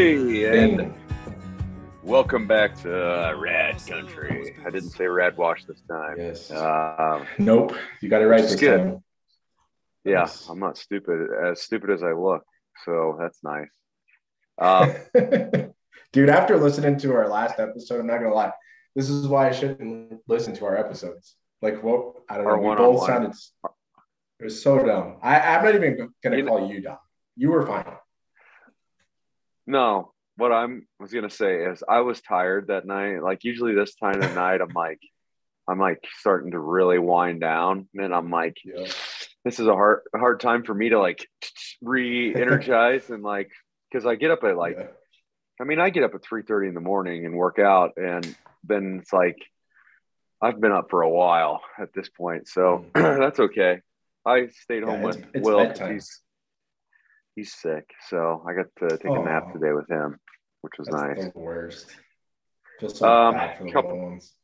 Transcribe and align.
And 0.00 0.94
welcome 2.02 2.46
back 2.46 2.74
to 2.80 3.28
uh, 3.28 3.34
Rad 3.34 3.86
Country. 3.86 4.56
I 4.64 4.70
didn't 4.70 4.92
say 4.92 5.04
Rad 5.04 5.36
Wash 5.36 5.66
this 5.66 5.82
time. 5.82 6.14
Yes. 6.16 6.50
Um, 6.50 7.26
nope. 7.38 7.76
You 8.00 8.08
got 8.08 8.22
it 8.22 8.26
right 8.26 8.40
this 8.40 8.54
good. 8.54 8.78
time. 8.78 9.04
yeah. 10.06 10.26
I'm 10.48 10.58
not 10.58 10.78
stupid, 10.78 11.28
as 11.44 11.60
stupid 11.60 11.90
as 11.90 12.02
I 12.02 12.12
look. 12.12 12.42
So 12.86 13.18
that's 13.20 13.40
nice. 13.44 13.68
Um, 14.58 14.94
Dude, 16.14 16.30
after 16.30 16.56
listening 16.56 16.96
to 17.00 17.12
our 17.12 17.28
last 17.28 17.60
episode, 17.60 18.00
I'm 18.00 18.06
not 18.06 18.22
gonna 18.22 18.32
lie. 18.32 18.52
This 18.96 19.10
is 19.10 19.28
why 19.28 19.48
I 19.48 19.52
shouldn't 19.52 20.22
listen 20.26 20.54
to 20.54 20.64
our 20.64 20.78
episodes. 20.78 21.36
Like 21.60 21.82
what 21.82 22.14
I 22.26 22.38
don't 22.38 22.46
know. 22.46 22.56
We 22.56 22.74
both 22.74 23.04
sounded 23.04 23.32
it 23.34 24.44
was 24.44 24.62
so 24.62 24.82
dumb. 24.82 25.18
I, 25.22 25.40
I'm 25.40 25.62
not 25.62 25.74
even 25.74 26.10
gonna 26.24 26.42
call 26.42 26.72
you 26.72 26.80
dumb. 26.80 26.96
You 27.36 27.50
were 27.50 27.66
fine. 27.66 27.84
No, 29.70 30.12
what 30.36 30.52
I'm 30.52 30.86
was 30.98 31.12
gonna 31.12 31.30
say 31.30 31.64
is 31.64 31.82
I 31.88 32.00
was 32.00 32.20
tired 32.20 32.66
that 32.68 32.86
night. 32.86 33.22
Like 33.22 33.44
usually 33.44 33.74
this 33.74 33.94
time 33.94 34.22
of 34.22 34.34
night, 34.34 34.60
I'm 34.60 34.72
like, 34.74 35.00
I'm 35.68 35.78
like 35.78 36.02
starting 36.18 36.50
to 36.52 36.58
really 36.58 36.98
wind 36.98 37.40
down, 37.40 37.88
and 37.94 38.14
I'm 38.14 38.30
like, 38.30 38.56
Yeah. 38.64 38.86
this 39.44 39.60
is 39.60 39.66
a 39.66 39.74
hard 39.74 40.00
hard 40.14 40.40
time 40.40 40.64
for 40.64 40.74
me 40.74 40.88
to 40.90 40.98
like 40.98 41.26
re-energize 41.82 43.10
and 43.10 43.22
like 43.22 43.50
because 43.90 44.06
I 44.06 44.14
get 44.14 44.30
up 44.30 44.44
at 44.44 44.56
like 44.56 44.76
Yeah. 44.78 44.86
I 45.60 45.64
mean, 45.64 45.78
I 45.78 45.90
get 45.90 46.04
up 46.04 46.14
at 46.14 46.22
three 46.22 46.42
thirty 46.42 46.68
in 46.68 46.74
the 46.74 46.80
morning 46.80 47.26
and 47.26 47.34
work 47.34 47.58
out, 47.58 47.92
and 47.96 48.24
then 48.64 49.00
it's 49.02 49.12
like 49.12 49.36
I've 50.42 50.58
been 50.60 50.72
up 50.72 50.88
for 50.88 51.02
a 51.02 51.08
while 51.10 51.60
at 51.78 51.92
this 51.92 52.08
point, 52.08 52.48
so 52.48 52.86
that's 52.94 53.38
okay. 53.40 53.80
I 54.24 54.48
stayed 54.48 54.82
home 54.84 55.00
Mm. 55.00 55.02
Yeah, 55.02 55.08
it's- 55.10 55.24
with 55.26 55.34
it's 55.36 55.46
Will. 55.46 55.58
'cause 55.58 55.68
bedtime. 55.78 55.92
He's 55.94 56.20
he's 57.36 57.52
sick, 57.52 57.90
so 58.08 58.44
I 58.48 58.54
got 58.54 58.66
to 58.80 58.96
take 58.98 59.10
a 59.10 59.22
nap 59.22 59.52
today 59.52 59.72
with 59.72 59.88
him, 59.88 60.18
which 60.62 60.74
was 60.78 60.88
That's 60.88 61.02
nice. 61.20 61.32
the 61.32 61.38
worst. 61.38 61.90
Feel 62.80 62.88
so 62.90 63.08
Um, 63.08 63.34
bad 63.34 63.58
for 63.58 63.64
the 63.64 63.72
couple- 63.72 63.98
ones. 64.02 64.34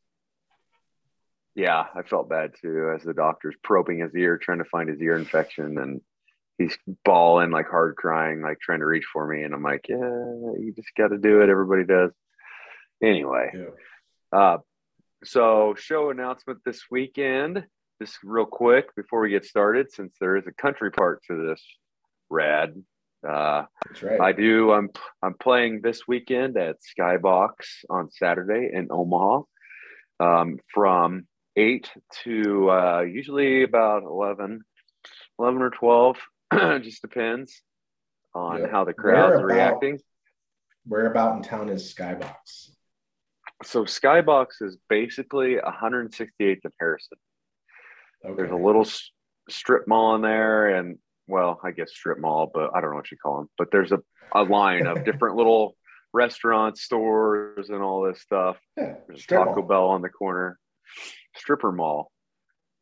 Yeah, 1.55 1.87
I 1.95 2.03
felt 2.03 2.29
bad 2.29 2.53
too 2.61 2.91
as 2.95 3.03
the 3.03 3.13
doctor's 3.15 3.55
probing 3.63 3.99
his 3.99 4.15
ear, 4.15 4.37
trying 4.37 4.59
to 4.59 4.65
find 4.65 4.89
his 4.89 5.01
ear 5.01 5.15
infection, 5.15 5.77
and 5.79 6.01
he's 6.59 6.77
bawling 7.03 7.49
like 7.49 7.67
hard 7.67 7.95
crying, 7.95 8.41
like 8.41 8.59
trying 8.59 8.79
to 8.79 8.85
reach 8.85 9.05
for 9.11 9.27
me, 9.27 9.41
and 9.43 9.53
I'm 9.55 9.63
like, 9.63 9.87
yeah, 9.89 9.97
you 9.97 10.71
just 10.75 10.89
got 10.95 11.07
to 11.09 11.17
do 11.17 11.41
it. 11.41 11.49
Everybody 11.49 11.83
does. 11.83 12.11
Anyway, 13.01 13.51
Yeah. 13.53 13.69
Uh, 14.37 14.57
so 15.23 15.73
show 15.75 16.09
announcement 16.11 16.59
this 16.63 16.83
weekend. 16.91 17.65
Just 17.99 18.19
real 18.23 18.45
quick 18.45 18.95
before 18.95 19.21
we 19.21 19.29
get 19.31 19.43
started, 19.45 19.91
since 19.91 20.15
there 20.19 20.35
is 20.37 20.45
a 20.45 20.51
country 20.51 20.91
part 20.91 21.23
to 21.25 21.47
this 21.47 21.63
rad. 22.29 22.75
Uh, 23.27 23.63
That's 23.87 24.03
right. 24.03 24.21
I 24.21 24.31
do. 24.31 24.71
I'm 24.71 24.89
I'm 25.21 25.33
playing 25.33 25.81
this 25.81 26.07
weekend 26.07 26.57
at 26.57 26.77
Skybox 26.97 27.51
on 27.89 28.09
Saturday 28.11 28.69
in 28.73 28.87
Omaha, 28.91 29.41
um, 30.19 30.59
from 30.73 31.27
eight 31.55 31.89
to 32.23 32.69
uh, 32.69 33.01
usually 33.01 33.63
about 33.63 34.03
11, 34.03 34.61
11 35.39 35.61
or 35.61 35.69
twelve. 35.71 36.17
just 36.81 37.01
depends 37.01 37.61
on 38.35 38.61
Yeah. 38.61 38.67
how 38.69 38.83
the 38.85 38.93
crowd's 38.93 39.29
Where 39.35 39.37
about- 39.49 39.55
reacting. 39.55 39.99
Where 40.85 41.07
about 41.11 41.35
in 41.35 41.41
town 41.43 41.67
is 41.69 41.93
Skybox? 41.93 42.69
So 43.63 43.83
Skybox 43.83 44.61
is 44.61 44.77
basically 44.87 45.55
168th 45.57 46.59
and 46.63 46.73
Harrison. 46.79 47.17
Okay. 48.23 48.35
There's 48.35 48.51
a 48.51 48.55
little 48.55 48.87
strip 49.49 49.87
mall 49.87 50.15
in 50.15 50.21
there, 50.21 50.69
and 50.77 50.97
well, 51.27 51.59
I 51.63 51.71
guess 51.71 51.91
strip 51.91 52.19
mall, 52.19 52.49
but 52.53 52.71
I 52.75 52.81
don't 52.81 52.91
know 52.91 52.95
what 52.97 53.11
you 53.11 53.17
call 53.17 53.37
them. 53.39 53.49
But 53.57 53.69
there's 53.71 53.91
a, 53.91 53.99
a 54.33 54.43
line 54.43 54.87
of 54.87 55.03
different 55.05 55.35
little 55.35 55.75
restaurants, 56.13 56.81
stores, 56.81 57.69
and 57.69 57.81
all 57.81 58.03
this 58.03 58.21
stuff. 58.21 58.57
yeah, 58.77 58.95
There's 59.07 59.25
Taco 59.25 59.55
mall. 59.55 59.61
Bell 59.63 59.85
on 59.89 60.01
the 60.01 60.09
corner, 60.09 60.57
stripper 61.35 61.71
mall. 61.71 62.11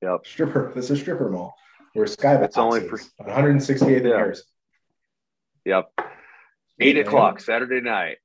Yep. 0.01 0.25
Stripper. 0.25 0.71
This 0.75 0.89
is 0.91 0.99
stripper 0.99 1.29
mall. 1.29 1.55
Where 1.93 2.05
Skybox 2.05 2.43
It's 2.45 2.57
only 2.57 2.87
for- 2.87 2.99
168th 3.21 3.97
and 3.97 4.05
Yeah. 4.07 4.15
Harrison. 4.17 4.45
Yep. 5.65 5.91
Eight 6.81 6.95
Man. 6.97 7.07
o'clock 7.07 7.39
Saturday 7.39 7.81
night. 7.81 8.17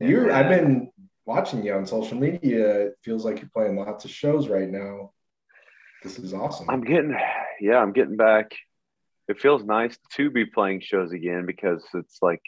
You, 0.00 0.22
And 0.22 0.30
uh, 0.32 0.34
I've 0.34 0.48
been 0.48 0.90
watching 1.24 1.64
you 1.64 1.72
on 1.74 1.86
social 1.86 2.18
media. 2.18 2.86
It 2.88 2.94
feels 3.02 3.24
like 3.24 3.40
you're 3.40 3.48
playing 3.54 3.76
lots 3.76 4.04
of 4.04 4.10
shows 4.10 4.48
right 4.48 4.68
now. 4.68 5.12
This 6.02 6.18
is 6.18 6.34
awesome. 6.34 6.68
I'm 6.68 6.82
getting, 6.82 7.16
yeah, 7.60 7.78
I'm 7.78 7.92
getting 7.92 8.16
back. 8.16 8.52
It 9.28 9.40
feels 9.40 9.64
nice 9.64 9.98
to 10.12 10.30
be 10.30 10.44
playing 10.44 10.80
shows 10.80 11.12
again 11.12 11.46
because 11.46 11.84
it's 11.94 12.18
like, 12.20 12.42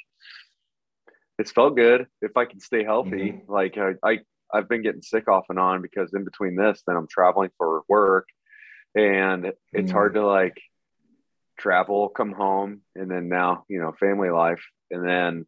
it's 1.38 1.52
felt 1.52 1.76
good 1.76 2.06
if 2.22 2.36
I 2.36 2.44
can 2.44 2.60
stay 2.60 2.84
healthy. 2.84 3.32
Mhm. 3.32 3.48
Like 3.48 3.78
I, 3.78 3.94
I, 4.02 4.20
I've 4.52 4.68
been 4.68 4.82
getting 4.82 5.02
sick 5.02 5.28
off 5.28 5.46
and 5.48 5.58
on 5.58 5.82
because 5.82 6.12
in 6.14 6.24
between 6.24 6.56
this, 6.56 6.82
then 6.86 6.96
I'm 6.96 7.08
traveling 7.08 7.50
for 7.58 7.82
work, 7.88 8.28
and 8.94 9.52
it's 9.72 9.90
Mm. 9.90 9.94
hard 9.94 10.14
to 10.14 10.26
like 10.26 10.60
travel, 11.58 12.08
come 12.08 12.32
home, 12.32 12.82
and 12.94 13.10
then 13.10 13.28
now 13.28 13.64
you 13.68 13.80
know 13.80 13.92
family 13.92 14.30
life, 14.30 14.64
and 14.90 15.06
then 15.06 15.46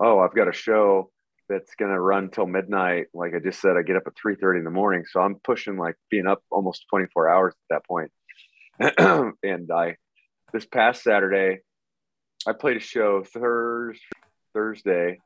oh, 0.00 0.18
I've 0.18 0.34
got 0.34 0.48
a 0.48 0.52
show 0.52 1.10
that's 1.48 1.74
gonna 1.76 2.00
run 2.00 2.30
till 2.30 2.46
midnight. 2.46 3.06
Like 3.14 3.34
I 3.34 3.38
just 3.38 3.60
said, 3.60 3.76
I 3.76 3.82
get 3.82 3.96
up 3.96 4.06
at 4.06 4.16
three 4.16 4.34
thirty 4.36 4.58
in 4.58 4.64
the 4.64 4.70
morning, 4.70 5.04
so 5.08 5.20
I'm 5.20 5.36
pushing 5.36 5.76
like 5.76 5.96
being 6.10 6.26
up 6.26 6.42
almost 6.50 6.86
twenty 6.88 7.06
four 7.12 7.28
hours 7.28 7.54
at 7.70 7.82
that 7.88 8.10
and 9.42 9.70
I 9.70 9.96
this 10.54 10.64
past 10.64 11.02
Saturday, 11.02 11.58
I 12.46 12.52
played 12.52 12.76
a 12.76 12.80
show 12.80 13.24
Thurs 13.24 13.98
Thursday 14.54 15.18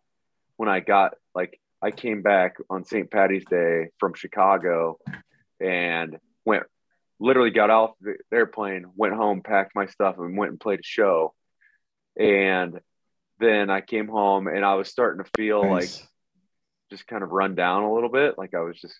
when 0.56 0.70
I 0.70 0.80
got 0.80 1.14
like 1.34 1.60
I 1.82 1.90
came 1.90 2.22
back 2.22 2.56
on 2.70 2.84
St. 2.84 3.08
Patty's 3.10 3.44
Day 3.44 3.90
from 3.98 4.14
Chicago 4.14 4.98
and 5.60 6.18
went 6.46 6.64
literally 7.20 7.50
got 7.50 7.68
off 7.68 7.90
the 8.00 8.14
airplane, 8.32 8.86
went 8.96 9.14
home, 9.14 9.42
packed 9.42 9.72
my 9.74 9.86
stuff, 9.86 10.16
and 10.18 10.36
went 10.36 10.50
and 10.50 10.60
played 10.60 10.80
a 10.80 10.82
show. 10.82 11.34
And 12.18 12.80
then 13.38 13.68
I 13.68 13.82
came 13.82 14.08
home 14.08 14.48
and 14.48 14.64
I 14.64 14.76
was 14.76 14.88
starting 14.88 15.22
to 15.22 15.30
feel 15.36 15.68
like 15.68 15.90
just 16.90 17.06
kind 17.06 17.22
of 17.22 17.30
run 17.30 17.54
down 17.54 17.82
a 17.82 17.92
little 17.92 18.08
bit. 18.08 18.38
Like 18.38 18.54
I 18.54 18.60
was 18.60 18.80
just 18.80 18.96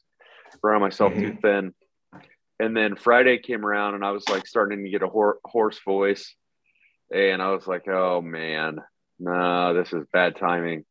running 0.62 0.82
myself 0.82 1.14
too 1.14 1.32
mm-hmm. 1.32 1.38
thin. 1.38 1.74
And 2.60 2.76
then 2.76 2.96
Friday 2.96 3.38
came 3.38 3.64
around 3.64 3.94
and 3.94 4.04
I 4.04 4.10
was 4.10 4.28
like 4.28 4.46
starting 4.46 4.84
to 4.84 4.91
get 4.91 5.02
a 5.02 5.06
hor- 5.08 5.38
hoarse 5.44 5.78
voice. 5.84 6.34
And 7.14 7.41
I 7.41 7.50
was 7.52 7.66
like, 7.66 7.86
oh 7.88 8.20
man, 8.20 8.78
no, 9.19 9.74
this 9.74 9.92
is 9.92 10.04
bad 10.12 10.36
timing. 10.36 10.84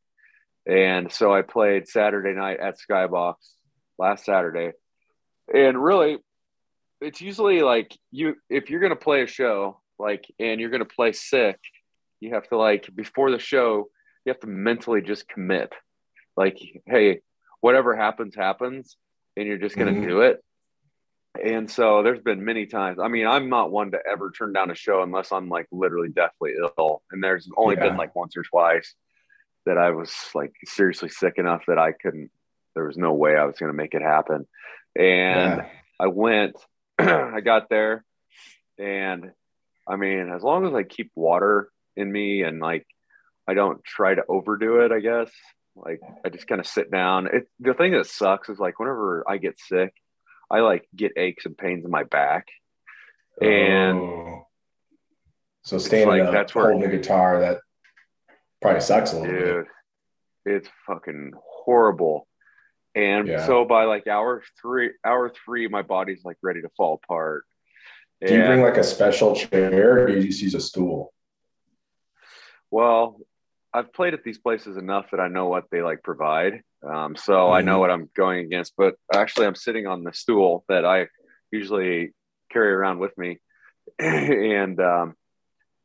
And 0.66 1.12
so 1.12 1.34
I 1.34 1.42
played 1.42 1.88
Saturday 1.88 2.34
night 2.34 2.60
at 2.60 2.78
Skybox 2.80 3.36
last 3.98 4.26
Saturday. 4.26 4.72
And 5.54 5.82
really, 5.82 6.18
it's 7.02 7.22
usually 7.22 7.62
like 7.62 7.96
you, 8.12 8.36
if 8.50 8.70
you're 8.70 8.80
going 8.80 8.90
to 8.92 8.96
play 8.96 9.22
a 9.22 9.28
show, 9.28 9.82
like, 10.00 10.26
and 10.40 10.60
you're 10.60 10.70
going 10.70 10.84
to 10.84 10.96
play 10.96 11.12
sick, 11.12 11.60
you 12.20 12.34
have 12.34 12.48
to 12.50 12.58
like, 12.58 12.90
before 12.96 13.32
the 13.32 13.40
show, 13.40 13.88
you 14.26 14.32
have 14.34 14.40
to 14.42 14.48
mentally 14.48 15.02
just 15.02 15.28
commit 15.30 15.72
like 16.36 16.60
hey 16.86 17.22
whatever 17.62 17.96
happens 17.96 18.36
happens 18.36 18.98
and 19.38 19.48
you're 19.48 19.58
just 19.58 19.76
going 19.78 19.92
to 19.94 20.02
Mhm. 20.02 20.08
do 20.08 20.22
it 20.22 20.44
and 21.44 21.70
so 21.70 22.04
there's 22.04 22.22
been 22.22 22.44
many 22.44 22.66
times 22.66 22.98
i 23.00 23.08
mean 23.08 23.26
i'm 23.28 23.50
not 23.50 23.72
one 23.72 23.92
to 23.92 24.00
ever 24.10 24.32
turn 24.32 24.54
down 24.54 24.72
a 24.72 24.76
show 24.76 25.02
unless 25.04 25.32
i'm 25.32 25.50
like 25.50 25.68
literally 25.72 26.10
deathly 26.10 26.54
ill 26.78 27.02
and 27.12 27.24
there's 27.24 27.50
only 27.58 27.76
Yeah. 27.76 27.90
been 27.90 27.98
like 27.98 28.16
once 28.16 28.36
or 28.38 28.44
twice 28.44 28.94
that 29.66 29.78
i 29.78 29.92
was 29.92 30.12
like 30.36 30.54
seriously 30.66 31.10
sick 31.10 31.34
enough 31.38 31.64
that 31.68 31.78
i 31.78 31.92
couldn't 31.92 32.32
there 32.76 32.86
was 32.86 32.98
no 32.98 33.14
way 33.14 33.36
i 33.36 33.46
was 33.46 33.56
going 33.58 33.72
to 33.72 33.78
make 33.78 33.94
it 33.94 34.02
happen 34.02 34.48
and 34.96 35.58
Yeah. 35.58 35.66
I 36.00 36.08
went, 36.08 36.56
I 37.00 37.42
got 37.42 37.70
there, 37.70 38.06
and 38.78 39.32
I 39.88 39.96
mean, 39.96 40.30
as 40.32 40.44
long 40.44 40.68
as 40.68 40.74
I 40.76 40.84
keep 40.84 41.12
water 41.16 41.70
in 41.96 42.12
me 42.12 42.44
and 42.44 42.60
like 42.60 42.86
I 43.48 43.56
don't 43.56 43.84
try 43.84 44.14
to 44.14 44.24
overdo 44.30 44.82
it, 44.82 44.92
I 44.92 45.00
guess. 45.00 45.32
Like 45.76 46.00
I 46.24 46.30
just 46.30 46.48
kind 46.48 46.62
of 46.62 46.68
sit 46.68 46.92
down. 46.92 47.28
It 47.28 47.48
the 47.60 47.74
thing 47.74 47.94
that 47.94 48.06
sucks 48.06 48.50
is 48.50 48.60
like 48.60 48.78
whenever 48.80 49.24
I 49.28 49.38
get 49.38 49.60
sick, 49.60 49.92
I 50.50 50.60
like 50.62 50.88
get 50.96 51.14
aches 51.18 51.46
and 51.46 51.58
pains 51.58 51.84
in 51.86 51.92
my 51.92 52.04
back. 52.04 52.48
And 53.42 54.00
Oh. 54.00 54.48
so 55.64 55.78
standing 55.78 56.08
like, 56.08 56.22
up, 56.24 56.32
that's 56.34 56.56
where- 56.56 56.72
holding 56.72 56.90
the 56.90 56.96
guitar, 56.98 57.40
that 57.42 57.60
probably 58.62 58.82
sucks 58.82 59.14
a 59.14 59.20
little 59.20 59.64
bit. 59.64 59.68
it's 60.46 60.70
fucking 60.88 61.34
horrible. 61.44 62.26
And 62.96 63.28
Yeah. 63.28 63.46
so 63.46 63.66
by 63.66 63.84
like 63.84 64.08
hour 64.08 64.42
three, 64.62 64.94
hour 65.04 65.30
three, 65.30 65.68
my 65.68 65.82
body's 65.82 66.24
like 66.24 66.38
ready 66.42 66.62
to 66.62 66.70
fall 66.78 67.00
apart. 67.04 67.44
Do 68.26 68.34
you 68.34 68.42
bring 68.44 68.62
like 68.62 68.78
a 68.78 68.84
special 68.84 69.36
chair 69.36 70.00
or 70.04 70.08
do 70.08 70.14
you 70.14 70.22
just 70.24 70.42
use 70.42 70.56
a 70.56 70.62
stool? 70.62 71.14
Well, 72.72 73.20
I've 73.74 73.94
played 73.94 74.14
at 74.14 74.24
these 74.24 74.40
places 74.40 74.78
enough 74.78 75.12
that 75.12 75.20
I 75.20 75.28
know 75.28 75.48
what 75.48 75.66
they 75.70 75.82
like 75.84 76.02
provide. 76.02 76.64
Um, 76.84 77.16
so 77.16 77.52
I 77.52 77.62
know 77.62 77.78
Mhm. 77.78 77.80
what 77.80 77.92
I'm 77.92 78.10
going 78.16 78.46
against. 78.46 78.74
But 78.78 78.96
actually, 79.14 79.48
I'm 79.48 79.56
sitting 79.56 79.88
on 79.88 80.04
the 80.04 80.14
stool 80.14 80.64
that 80.68 80.86
I 80.86 81.08
usually 81.52 82.14
carry 82.52 82.72
around 82.72 83.00
with 83.00 83.18
me, 83.18 83.40
and 84.00 84.80
um, 84.80 85.16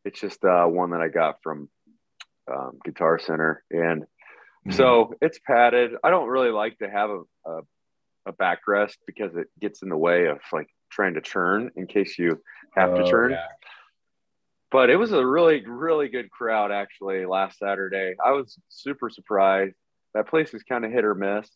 it's 0.05 0.21
just 0.21 0.45
uh, 0.45 0.67
one 0.67 0.91
that 0.91 1.01
I 1.01 1.09
got 1.09 1.43
from 1.43 1.71
um, 2.51 2.79
Guitar 2.85 3.19
Center, 3.19 3.65
and 3.71 4.03
mm-hmm. 4.03 4.73
so 4.73 5.15
it's 5.21 5.39
padded. 5.39 5.93
I 6.05 6.11
don't 6.11 6.29
really 6.29 6.51
like 6.51 6.79
to 6.79 6.91
have 6.91 7.11
a, 7.11 7.23
a 7.47 7.61
a 8.27 8.33
backrest 8.33 8.97
because 9.07 9.35
it 9.37 9.49
gets 9.61 9.83
in 9.83 9.89
the 9.89 9.97
way 9.97 10.27
of 10.27 10.39
like 10.53 10.69
trying 10.91 11.15
to 11.15 11.21
churn 11.21 11.71
in 11.77 11.87
case 11.87 12.19
you 12.19 12.41
have 12.77 12.91
oh, 12.91 12.99
to 12.99 13.11
churn. 13.11 13.33
Yeah. 13.33 13.47
But 14.71 14.91
it 14.91 14.97
was 14.97 15.13
a 15.13 15.25
really, 15.25 15.65
really 15.67 16.09
good 16.09 16.31
crowd 16.31 16.73
actually 16.73 17.27
last 17.27 17.59
Saturday. 17.59 18.15
I 18.25 18.33
was 18.33 18.59
super 18.69 19.11
surprised. 19.11 19.75
That 20.15 20.29
place 20.29 20.53
is 20.55 20.63
kind 20.63 20.85
of 20.85 20.93
hit 20.93 21.05
or 21.05 21.15
miss 21.15 21.49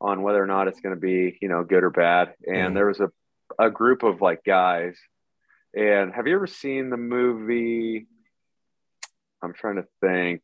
on 0.00 0.22
whether 0.22 0.42
or 0.42 0.46
not 0.46 0.68
it's 0.68 0.80
going 0.80 0.94
to 0.94 1.00
be, 1.00 1.38
you 1.42 1.48
know, 1.48 1.64
good 1.64 1.82
or 1.84 1.90
bad. 1.90 2.34
And 2.46 2.72
mm. 2.72 2.74
there 2.74 2.86
was 2.86 3.00
a, 3.00 3.10
a 3.58 3.70
group 3.70 4.02
of 4.02 4.20
like 4.20 4.44
guys. 4.44 4.96
And 5.76 6.12
have 6.12 6.26
you 6.26 6.34
ever 6.34 6.46
seen 6.46 6.90
the 6.90 6.96
movie? 6.96 8.06
I'm 9.42 9.52
trying 9.52 9.76
to 9.76 9.86
think. 10.00 10.42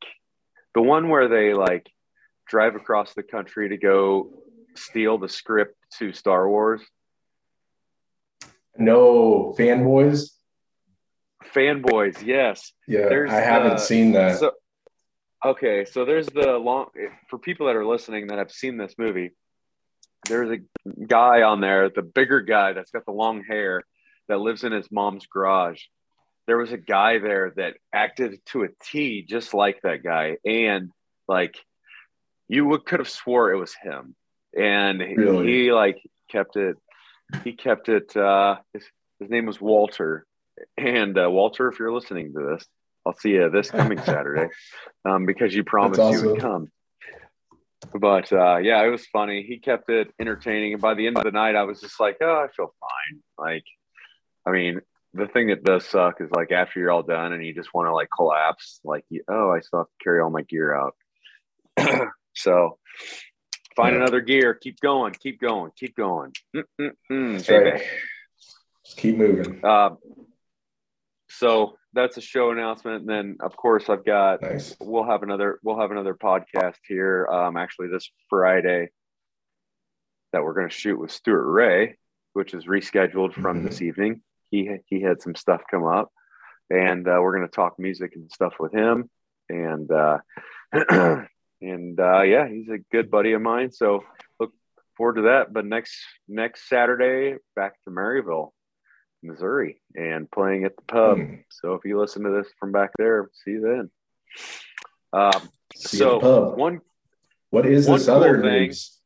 The 0.75 0.83
one 0.83 1.09
where 1.09 1.29
they 1.29 1.55
like 1.55 1.89
drive 2.49 2.75
across 2.75 3.15
the 3.15 3.23
country 3.23 3.71
to 3.71 3.77
go 3.77 4.31
steal 4.75 5.19
the 5.19 5.29
script 5.29 5.77
to 5.99 6.13
Star 6.13 6.49
Wars? 6.49 6.83
No, 8.77 9.55
fanboys. 9.57 10.31
Fanboys, 11.55 12.25
yes. 12.25 12.73
Yeah, 12.89 13.09
there's 13.09 13.31
I 13.31 13.41
haven't 13.41 13.81
seen 13.81 14.13
that. 14.13 14.39
So, 14.39 14.53
okay, 15.45 15.85
so 15.85 16.05
there's 16.05 16.27
the 16.27 16.59
long 16.59 16.87
for 17.29 17.39
people 17.39 17.67
that 17.67 17.77
are 17.77 17.87
listening 17.87 18.29
that 18.29 18.39
have 18.39 18.51
seen 18.51 18.77
this 18.77 18.95
movie. 18.99 19.33
There's 20.27 20.51
a 20.51 20.89
guy 21.07 21.43
on 21.43 21.61
there, 21.61 21.91
the 21.91 22.03
bigger 22.03 22.41
guy 22.41 22.73
that's 22.73 22.91
got 22.91 23.05
the 23.05 23.13
long 23.13 23.45
hair 23.45 23.83
that 24.29 24.39
lives 24.39 24.65
in 24.65 24.73
his 24.73 24.91
mom's 24.91 25.27
garage. 25.27 25.83
There 26.47 26.57
was 26.57 26.73
a 26.73 26.79
guy 26.79 27.19
there 27.19 27.53
that 27.57 27.75
acted 27.93 28.41
to 28.47 28.65
a 28.65 28.69
T 28.83 29.23
just 29.29 29.55
like 29.55 29.81
that 29.83 30.03
guy, 30.03 30.39
and 30.45 30.91
like 31.29 31.57
you 32.49 32.67
would 32.67 32.85
could 32.85 33.01
have 33.01 33.09
swore 33.09 33.53
it 33.53 33.59
was 33.59 33.75
him 33.75 34.15
and 34.57 35.01
really? 35.01 35.47
he, 35.47 35.73
like 35.73 35.99
kept 36.31 36.57
it. 36.57 36.77
He 37.43 37.53
kept 37.53 37.89
it. 37.89 38.17
Uh, 38.17 38.57
his, 38.73 38.85
his 39.21 39.31
name 39.31 39.47
was 39.47 39.61
Walter, 39.61 40.27
and 40.77 41.19
uh, 41.19 41.31
Walter, 41.31 41.69
if 41.69 41.79
you're 41.79 41.93
listening 41.93 42.33
to 42.35 42.55
this, 42.55 42.67
I'll 43.07 43.17
see 43.17 43.31
you 43.31 43.51
this 43.51 43.71
coming 43.71 43.99
Saturday, 44.05 44.49
um, 45.05 45.27
because 45.27 45.55
you 45.55 45.65
promised 45.65 46.01
awesome. 46.01 46.25
you 46.25 46.31
would 46.33 46.41
come. 46.41 46.71
But 47.93 48.33
uh, 48.33 48.57
yeah, 48.59 48.83
it 48.85 48.89
was 48.89 49.07
funny. 49.07 49.45
He 49.47 49.59
kept 49.59 49.91
it 49.91 50.13
entertaining, 50.19 50.73
and 50.73 50.83
by 50.83 50.95
the 50.95 51.07
end 51.07 51.19
of 51.19 51.25
the 51.25 51.31
night, 51.31 51.55
I 51.55 51.65
was 51.65 51.81
just 51.81 52.01
like, 52.01 52.17
"Oh, 52.21 52.45
I 52.45 52.49
feel 52.55 52.75
fine." 52.81 53.23
Like, 53.39 53.65
I 54.47 54.53
mean, 54.53 54.81
the 55.13 55.27
thing 55.27 55.49
that 55.49 55.65
does 55.65 55.87
suck 55.87 56.21
is 56.21 56.31
like 56.31 56.51
after 56.51 56.81
you're 56.81 56.91
all 56.91 57.03
done 57.03 57.33
and 57.33 57.45
you 57.45 57.55
just 57.55 57.75
want 57.75 57.89
to 57.89 57.95
like 57.95 58.09
collapse, 58.15 58.81
like, 58.85 59.05
oh, 59.29 59.51
I 59.51 59.61
still 59.61 59.81
have 59.81 59.87
to 59.87 60.05
carry 60.05 60.21
all 60.21 60.31
my 60.31 60.43
gear 60.43 60.75
out. 60.75 60.97
so 62.35 62.79
Find 63.77 63.95
yeah. 63.95 64.03
another 64.03 64.21
gear. 64.21 64.55
Keep 64.55 64.81
going. 64.81 65.15
Keep 65.15 65.41
going. 65.41 65.73
Keep 65.77 65.97
going. 65.97 66.33
Right. 67.11 67.83
Just 68.85 68.97
keep 68.97 69.17
moving. 69.17 69.65
Uh, 69.65 69.91
so 71.39 71.77
that's 71.93 72.17
a 72.17 72.21
show 72.21 72.51
announcement. 72.51 73.03
And 73.03 73.09
then, 73.09 73.37
of 73.41 73.57
course, 73.57 73.89
I've 73.89 74.05
got. 74.05 74.43
Nice. 74.43 74.77
We'll 74.81 75.05
have 75.05 75.23
another. 75.23 75.59
We'll 75.63 75.81
have 75.81 75.91
another 75.91 76.15
podcast 76.15 76.77
here. 76.87 77.27
Um, 77.27 77.57
actually, 77.57 77.89
this 77.89 78.11
Friday 78.29 78.91
that 80.33 80.43
we're 80.43 80.55
going 80.55 80.69
to 80.69 80.75
shoot 80.75 80.99
with 80.99 81.13
Stuart 81.13 81.49
Ray, 81.51 81.97
which 82.33 82.55
is 82.55 82.67
rescheduled 82.67 83.35
from 83.35 83.59
mm-hmm. 83.59 83.67
this 83.67 83.81
evening. 83.83 84.23
He 84.51 84.71
he 84.87 85.01
had 85.01 85.23
some 85.23 85.35
stuff 85.35 85.63
come 85.71 85.87
up, 85.87 86.11
and 86.71 87.07
uh, 87.07 87.19
we're 87.21 87.37
going 87.37 87.49
to 87.49 87.55
talk 87.55 87.79
music 87.79 88.13
and 88.17 88.31
stuff 88.31 88.55
with 88.59 88.73
him. 88.73 89.09
And 89.49 89.91
uh, 89.91 90.19
and 91.61 92.01
uh, 92.01 92.23
yeah, 92.23 92.49
he's 92.49 92.69
a 92.69 92.79
good 92.93 93.11
buddy 93.11 93.33
of 93.33 93.43
mine. 93.43 93.73
So 93.73 94.05
look 94.41 94.53
forward 94.97 95.17
to 95.17 95.23
that. 95.23 95.53
But 95.53 95.67
next 95.67 95.97
next 96.29 96.69
Saturday, 96.69 97.37
back 97.57 97.75
to 97.85 97.91
Maryville, 97.91 98.51
Missouri, 99.25 99.81
and 99.95 100.31
playing 100.31 100.65
at 100.65 100.77
the 100.77 100.83
pub. 100.83 101.19
Mm. 101.19 101.45
So 101.51 101.75
if 101.75 101.85
you 101.85 101.99
listen 101.99 102.23
to 102.25 102.31
this 102.31 102.53
from 102.59 102.73
back 102.73 102.91
there, 102.99 103.31
see 103.45 103.53
you 103.53 103.61
then. 103.61 103.91
Um, 105.13 105.49
see 105.75 105.99
so 105.99 106.55
one, 106.55 106.81
what 107.51 107.67
is 107.67 107.87
this 107.87 108.09
other 108.09 108.41
thing, 108.41 108.67
news? 108.67 108.99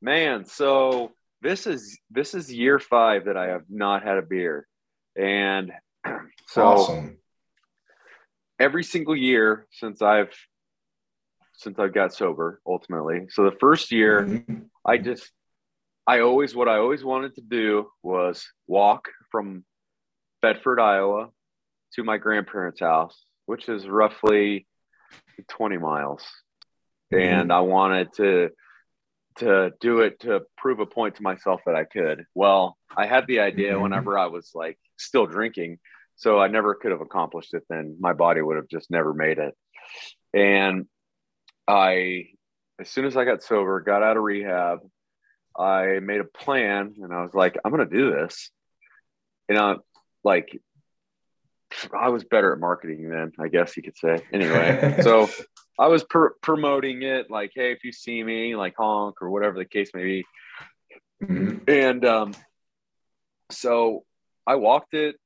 Man, 0.00 0.44
so 0.44 1.12
this 1.40 1.66
is 1.66 1.98
this 2.10 2.34
is 2.34 2.52
year 2.52 2.78
five 2.78 3.26
that 3.26 3.36
I 3.36 3.48
have 3.48 3.62
not 3.68 4.02
had 4.02 4.18
a 4.18 4.22
beer, 4.22 4.66
and 5.16 5.72
so 6.48 6.62
awesome. 6.62 7.18
every 8.58 8.84
single 8.84 9.16
year 9.16 9.66
since 9.70 10.02
I've 10.02 10.34
since 11.62 11.78
I've 11.78 11.94
got 11.94 12.12
sober 12.12 12.60
ultimately. 12.66 13.26
So 13.30 13.44
the 13.44 13.56
first 13.58 13.92
year, 13.92 14.22
mm-hmm. 14.22 14.64
I 14.84 14.98
just, 14.98 15.30
I 16.06 16.20
always, 16.20 16.54
what 16.54 16.68
I 16.68 16.78
always 16.78 17.04
wanted 17.04 17.36
to 17.36 17.42
do 17.42 17.88
was 18.02 18.46
walk 18.66 19.08
from 19.30 19.64
Bedford, 20.40 20.80
Iowa 20.80 21.28
to 21.94 22.04
my 22.04 22.18
grandparents' 22.18 22.80
house, 22.80 23.24
which 23.46 23.68
is 23.68 23.86
roughly 23.86 24.66
20 25.48 25.78
miles. 25.78 26.22
Mm-hmm. 27.12 27.22
And 27.22 27.52
I 27.52 27.60
wanted 27.60 28.12
to, 28.14 28.50
to 29.38 29.72
do 29.80 30.00
it 30.00 30.20
to 30.20 30.42
prove 30.56 30.80
a 30.80 30.86
point 30.86 31.16
to 31.16 31.22
myself 31.22 31.60
that 31.66 31.76
I 31.76 31.84
could. 31.84 32.24
Well, 32.34 32.76
I 32.96 33.06
had 33.06 33.26
the 33.26 33.40
idea 33.40 33.72
mm-hmm. 33.72 33.82
whenever 33.82 34.18
I 34.18 34.26
was 34.26 34.50
like 34.54 34.78
still 34.98 35.26
drinking. 35.26 35.78
So 36.16 36.38
I 36.38 36.48
never 36.48 36.74
could 36.74 36.90
have 36.90 37.00
accomplished 37.00 37.54
it 37.54 37.62
then. 37.68 37.96
My 38.00 38.12
body 38.12 38.40
would 38.42 38.56
have 38.56 38.68
just 38.68 38.90
never 38.90 39.14
made 39.14 39.38
it. 39.38 39.54
And 40.34 40.86
I, 41.66 42.26
as 42.80 42.88
soon 42.88 43.04
as 43.04 43.16
I 43.16 43.24
got 43.24 43.42
sober, 43.42 43.80
got 43.80 44.02
out 44.02 44.16
of 44.16 44.22
rehab, 44.22 44.80
I 45.56 45.98
made 46.00 46.20
a 46.20 46.24
plan 46.24 46.94
and 47.02 47.12
I 47.12 47.22
was 47.22 47.34
like, 47.34 47.58
I'm 47.64 47.72
going 47.72 47.88
to 47.88 47.96
do 47.96 48.10
this. 48.12 48.50
And 49.48 49.58
I, 49.58 49.76
like, 50.24 50.58
I 51.96 52.08
was 52.08 52.24
better 52.24 52.52
at 52.52 52.60
marketing 52.60 53.08
then, 53.08 53.32
I 53.38 53.48
guess 53.48 53.76
you 53.76 53.82
could 53.82 53.96
say. 53.96 54.22
Anyway, 54.32 54.98
so 55.02 55.28
I 55.78 55.88
was 55.88 56.04
pr- 56.04 56.36
promoting 56.40 57.02
it 57.02 57.30
like, 57.30 57.52
hey, 57.54 57.72
if 57.72 57.84
you 57.84 57.92
see 57.92 58.22
me, 58.22 58.56
like 58.56 58.74
honk 58.76 59.20
or 59.20 59.30
whatever 59.30 59.58
the 59.58 59.64
case 59.64 59.90
may 59.94 60.04
be. 60.04 60.24
Mm-hmm. 61.22 61.58
And 61.68 62.04
um, 62.04 62.34
so 63.50 64.04
I 64.46 64.56
walked 64.56 64.94
it 64.94 65.16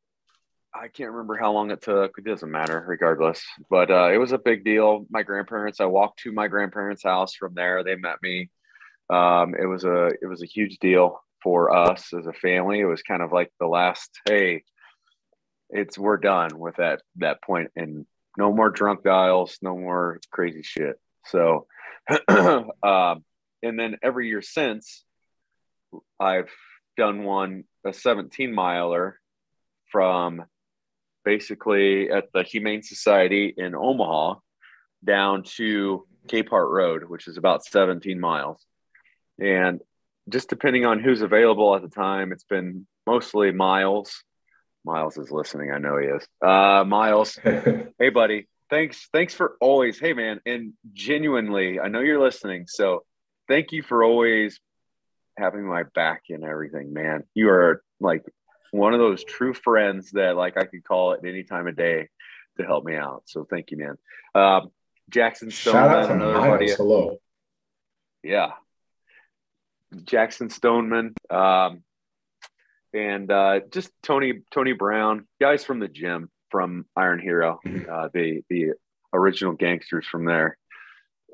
I 0.78 0.88
can't 0.88 1.10
remember 1.10 1.36
how 1.36 1.52
long 1.52 1.70
it 1.70 1.80
took. 1.80 2.18
It 2.18 2.24
doesn't 2.24 2.50
matter, 2.50 2.84
regardless. 2.86 3.42
But 3.70 3.90
uh, 3.90 4.10
it 4.12 4.18
was 4.18 4.32
a 4.32 4.38
big 4.38 4.64
deal. 4.64 5.06
My 5.10 5.22
grandparents. 5.22 5.80
I 5.80 5.86
walked 5.86 6.20
to 6.20 6.32
my 6.32 6.48
grandparents' 6.48 7.02
house. 7.02 7.34
From 7.34 7.54
there, 7.54 7.82
they 7.82 7.96
met 7.96 8.22
me. 8.22 8.50
Um, 9.08 9.54
it 9.54 9.66
was 9.66 9.84
a 9.84 10.06
it 10.06 10.26
was 10.26 10.42
a 10.42 10.46
huge 10.46 10.78
deal 10.78 11.20
for 11.42 11.74
us 11.74 12.12
as 12.12 12.26
a 12.26 12.32
family. 12.32 12.80
It 12.80 12.86
was 12.86 13.02
kind 13.02 13.22
of 13.22 13.32
like 13.32 13.52
the 13.60 13.66
last. 13.66 14.10
Hey, 14.26 14.64
it's 15.70 15.98
we're 15.98 16.16
done 16.16 16.58
with 16.58 16.76
that 16.76 17.02
that 17.16 17.42
point, 17.42 17.70
and 17.76 18.06
no 18.36 18.52
more 18.52 18.70
drunk 18.70 19.02
dials, 19.02 19.58
no 19.62 19.76
more 19.76 20.20
crazy 20.30 20.62
shit. 20.62 20.98
So, 21.26 21.66
um, 22.28 23.24
and 23.62 23.78
then 23.78 23.96
every 24.02 24.28
year 24.28 24.42
since, 24.42 25.04
I've 26.20 26.50
done 26.96 27.24
one 27.24 27.64
a 27.84 27.92
17 27.92 28.52
miler 28.52 29.20
from 29.90 30.44
basically 31.24 32.10
at 32.10 32.32
the 32.32 32.42
Humane 32.42 32.82
Society 32.82 33.54
in 33.56 33.74
Omaha 33.74 34.36
down 35.04 35.42
to 35.56 36.06
Capehart 36.28 36.70
Road, 36.70 37.04
which 37.04 37.28
is 37.28 37.36
about 37.36 37.64
17 37.64 38.18
miles. 38.18 38.64
And 39.38 39.80
just 40.28 40.48
depending 40.48 40.84
on 40.84 41.00
who's 41.00 41.22
available 41.22 41.74
at 41.74 41.82
the 41.82 41.88
time, 41.88 42.32
it's 42.32 42.44
been 42.44 42.86
mostly 43.06 43.52
Miles. 43.52 44.22
Miles 44.84 45.18
is 45.18 45.30
listening. 45.30 45.70
I 45.72 45.78
know 45.78 45.98
he 45.98 46.06
is. 46.06 46.26
Uh, 46.44 46.84
Miles, 46.86 47.36
hey, 47.44 48.10
buddy. 48.12 48.48
Thanks. 48.70 49.08
Thanks 49.12 49.34
for 49.34 49.56
always. 49.60 49.98
Hey, 49.98 50.12
man. 50.12 50.40
And 50.46 50.72
genuinely, 50.92 51.78
I 51.78 51.88
know 51.88 52.00
you're 52.00 52.22
listening. 52.22 52.66
So 52.66 53.04
thank 53.48 53.72
you 53.72 53.82
for 53.82 54.02
always 54.02 54.60
having 55.38 55.66
my 55.66 55.84
back 55.94 56.22
and 56.30 56.44
everything, 56.44 56.92
man. 56.92 57.24
You 57.34 57.50
are 57.50 57.82
like 58.00 58.24
one 58.70 58.92
of 58.92 59.00
those 59.00 59.22
true 59.24 59.54
friends 59.54 60.10
that 60.12 60.36
like 60.36 60.56
I 60.56 60.64
could 60.64 60.84
call 60.84 61.12
at 61.12 61.24
any 61.24 61.44
time 61.44 61.66
of 61.66 61.76
day 61.76 62.08
to 62.58 62.64
help 62.64 62.84
me 62.84 62.96
out. 62.96 63.22
So 63.26 63.46
thank 63.48 63.70
you, 63.70 63.76
man. 63.76 63.96
Um, 64.34 64.70
Jackson 65.10 65.50
Stoneman, 65.50 66.10
another 66.10 66.50
buddy. 66.50 66.72
Hello. 66.72 67.18
Yeah. 68.22 68.52
Jackson 70.04 70.50
Stoneman. 70.50 71.14
Um, 71.30 71.82
and 72.92 73.30
uh, 73.30 73.60
just 73.70 73.90
Tony 74.02 74.42
Tony 74.52 74.72
Brown, 74.72 75.26
guys 75.40 75.64
from 75.64 75.80
the 75.80 75.88
gym 75.88 76.30
from 76.50 76.86
Iron 76.96 77.18
Hero, 77.18 77.60
mm-hmm. 77.64 77.90
uh, 77.92 78.08
the 78.12 78.42
the 78.48 78.72
original 79.12 79.52
gangsters 79.52 80.06
from 80.06 80.24
there. 80.24 80.56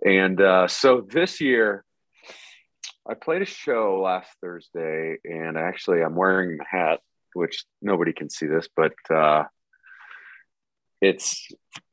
And 0.05 0.41
uh, 0.41 0.67
so 0.67 1.07
this 1.09 1.41
year, 1.41 1.85
I 3.09 3.15
played 3.15 3.43
a 3.43 3.47
show 3.47 4.01
last 4.03 4.31
Thursday, 4.41 5.19
and 5.25 5.57
actually 5.57 6.03
I'm 6.03 6.17
wearing 6.17 6.59
a 6.61 6.65
hat 6.65 7.01
which 7.35 7.65
nobody 7.81 8.13
can 8.13 8.29
see 8.29 8.47
this, 8.47 8.69
but 8.77 8.93
uh, 9.11 9.45
it's 11.01 11.49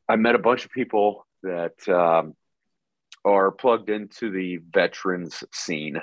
I 0.08 0.16
met 0.16 0.36
a 0.36 0.40
bunch 0.40 0.66
of 0.66 0.72
people 0.72 1.26
that 1.44 1.88
um, 1.88 2.36
are 3.24 3.52
plugged 3.52 3.90
into 3.90 4.32
the 4.32 4.58
veterans 4.58 5.44
scene, 5.54 6.02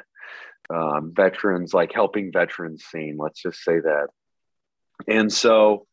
um, 0.71 1.13
veterans 1.15 1.73
like 1.73 1.93
helping 1.93 2.33
veterans 2.33 2.85
scene. 2.85 3.17
Let's 3.19 3.43
just 3.43 3.63
say 3.63 3.81
that. 3.81 4.09
And 5.07 5.33
so, 5.33 5.87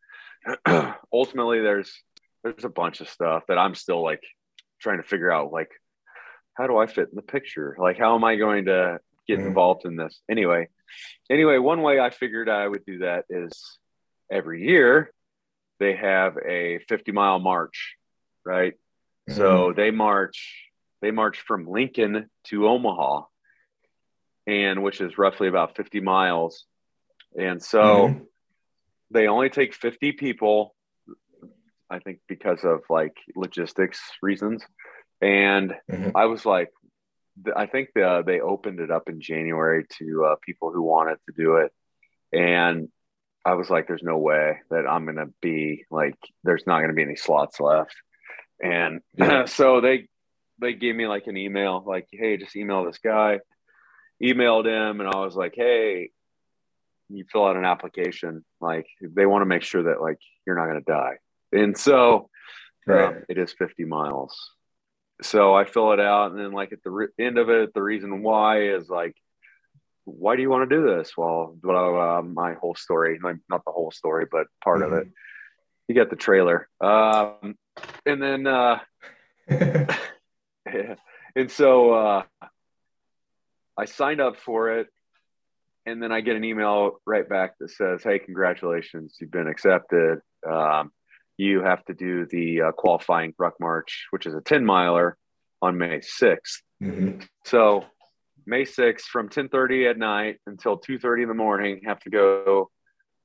ultimately, 1.13 1.61
there's 1.61 1.93
there's 2.43 2.65
a 2.65 2.69
bunch 2.69 3.01
of 3.01 3.09
stuff 3.09 3.43
that 3.47 3.57
I'm 3.57 3.75
still 3.75 4.03
like 4.03 4.23
trying 4.79 4.97
to 4.97 5.07
figure 5.07 5.31
out. 5.31 5.51
Like, 5.51 5.71
how 6.55 6.67
do 6.67 6.77
I 6.77 6.87
fit 6.87 7.09
in 7.09 7.15
the 7.15 7.21
picture? 7.21 7.75
Like, 7.79 7.97
how 7.97 8.15
am 8.15 8.23
I 8.23 8.35
going 8.35 8.65
to 8.65 8.99
get 9.27 9.39
mm-hmm. 9.39 9.47
involved 9.47 9.85
in 9.85 9.95
this? 9.95 10.19
Anyway, 10.29 10.69
anyway, 11.29 11.57
one 11.57 11.81
way 11.81 11.99
I 11.99 12.09
figured 12.09 12.49
I 12.49 12.67
would 12.67 12.85
do 12.85 12.99
that 12.99 13.25
is 13.29 13.77
every 14.31 14.63
year 14.63 15.11
they 15.79 15.95
have 15.95 16.37
a 16.37 16.79
50 16.87 17.11
mile 17.11 17.39
march, 17.39 17.95
right? 18.45 18.73
Mm-hmm. 19.29 19.37
So 19.37 19.73
they 19.75 19.91
march 19.91 20.69
they 21.01 21.11
march 21.11 21.41
from 21.41 21.67
Lincoln 21.67 22.29
to 22.45 22.67
Omaha, 22.67 23.23
and 24.47 24.83
which 24.83 25.01
is 25.01 25.17
roughly 25.17 25.47
about 25.47 25.75
50 25.75 25.99
miles. 26.01 26.65
And 27.37 27.61
so 27.61 28.09
mm-hmm. 28.09 28.23
they 29.11 29.27
only 29.27 29.49
take 29.49 29.73
50 29.73 30.13
people, 30.13 30.75
I 31.89 31.99
think 31.99 32.19
because 32.27 32.63
of 32.63 32.81
like 32.89 33.15
logistics 33.35 34.01
reasons. 34.21 34.63
And 35.21 35.73
mm-hmm. 35.89 36.09
I 36.15 36.25
was 36.25 36.45
like, 36.45 36.69
I 37.55 37.65
think 37.65 37.89
the, 37.95 38.23
they 38.25 38.41
opened 38.41 38.79
it 38.79 38.91
up 38.91 39.09
in 39.09 39.21
January 39.21 39.85
to 39.97 40.25
uh, 40.25 40.35
people 40.45 40.71
who 40.71 40.83
wanted 40.83 41.17
to 41.25 41.33
do 41.35 41.55
it. 41.57 41.71
And 42.31 42.89
I 43.45 43.55
was 43.55 43.69
like, 43.69 43.87
there's 43.87 44.03
no 44.03 44.17
way 44.17 44.59
that 44.69 44.85
I'm 44.87 45.05
going 45.05 45.17
to 45.17 45.33
be 45.41 45.85
like, 45.89 46.17
there's 46.43 46.63
not 46.67 46.79
going 46.79 46.89
to 46.89 46.95
be 46.95 47.03
any 47.03 47.15
slots 47.15 47.59
left. 47.59 47.95
And 48.61 49.01
yeah. 49.17 49.45
so 49.47 49.81
they, 49.81 50.07
they 50.59 50.73
gave 50.73 50.95
me 50.95 51.07
like 51.07 51.27
an 51.27 51.37
email, 51.37 51.83
like, 51.85 52.07
Hey, 52.11 52.37
just 52.37 52.55
email 52.55 52.85
this 52.85 52.99
guy, 52.99 53.39
emailed 54.21 54.65
him. 54.65 54.99
And 54.99 55.09
I 55.09 55.19
was 55.19 55.35
like, 55.35 55.53
Hey, 55.55 56.11
you 57.09 57.25
fill 57.31 57.45
out 57.45 57.57
an 57.57 57.65
application. 57.65 58.43
Like 58.59 58.87
they 59.01 59.25
want 59.25 59.41
to 59.41 59.45
make 59.45 59.63
sure 59.63 59.83
that 59.83 60.01
like, 60.01 60.19
you're 60.45 60.55
not 60.55 60.65
going 60.65 60.83
to 60.83 60.91
die. 60.91 61.17
And 61.51 61.77
so 61.77 62.29
right. 62.87 63.17
um, 63.17 63.23
it 63.29 63.37
is 63.37 63.53
50 63.53 63.85
miles. 63.85 64.37
So 65.21 65.53
I 65.53 65.65
fill 65.65 65.93
it 65.93 65.99
out. 65.99 66.31
And 66.31 66.39
then 66.39 66.51
like 66.51 66.73
at 66.73 66.83
the 66.83 66.89
re- 66.89 67.07
end 67.19 67.37
of 67.37 67.49
it, 67.49 67.73
the 67.73 67.83
reason 67.83 68.23
why 68.23 68.63
is 68.69 68.89
like, 68.89 69.15
why 70.05 70.35
do 70.35 70.41
you 70.41 70.49
want 70.49 70.69
to 70.69 70.75
do 70.75 70.85
this? 70.85 71.13
Well, 71.15 71.55
uh, 71.63 72.21
my 72.21 72.55
whole 72.55 72.75
story, 72.75 73.19
not 73.21 73.63
the 73.65 73.71
whole 73.71 73.91
story, 73.91 74.25
but 74.29 74.47
part 74.63 74.81
mm-hmm. 74.81 74.93
of 74.93 74.99
it. 74.99 75.05
Mm-hmm. 75.05 75.11
You 75.87 75.95
got 75.95 76.09
the 76.09 76.15
trailer. 76.15 76.67
Um, 76.81 77.55
and 78.05 78.21
then, 78.21 78.47
uh, 78.47 78.79
yeah. 79.49 79.95
and 81.35 81.51
so 81.51 81.93
uh, 81.93 82.23
I 83.77 83.85
signed 83.85 84.21
up 84.21 84.37
for 84.37 84.79
it. 84.79 84.87
And 85.85 86.01
then 86.01 86.13
I 86.13 86.21
get 86.21 86.37
an 86.37 86.45
email 86.45 87.01
right 87.05 87.27
back 87.27 87.57
that 87.59 87.69
says, 87.69 88.03
Hey, 88.03 88.19
congratulations, 88.19 89.17
you've 89.19 89.31
been 89.31 89.47
accepted. 89.47 90.19
Um, 90.49 90.91
you 91.37 91.61
have 91.61 91.83
to 91.85 91.93
do 91.93 92.25
the 92.25 92.61
uh, 92.61 92.71
qualifying 92.71 93.33
ruck 93.37 93.55
march, 93.59 94.07
which 94.11 94.25
is 94.25 94.33
a 94.33 94.41
10 94.41 94.65
miler 94.65 95.17
on 95.61 95.77
May 95.77 95.99
6th. 95.99 96.61
Mm-hmm. 96.81 97.19
So 97.45 97.85
May 98.45 98.63
6th 98.63 99.01
from 99.01 99.29
10:30 99.29 99.89
at 99.89 99.97
night 99.97 100.39
until 100.45 100.77
2:30 100.77 101.23
in 101.23 101.27
the 101.29 101.33
morning 101.33 101.81
have 101.85 101.99
to 102.01 102.09
go 102.09 102.69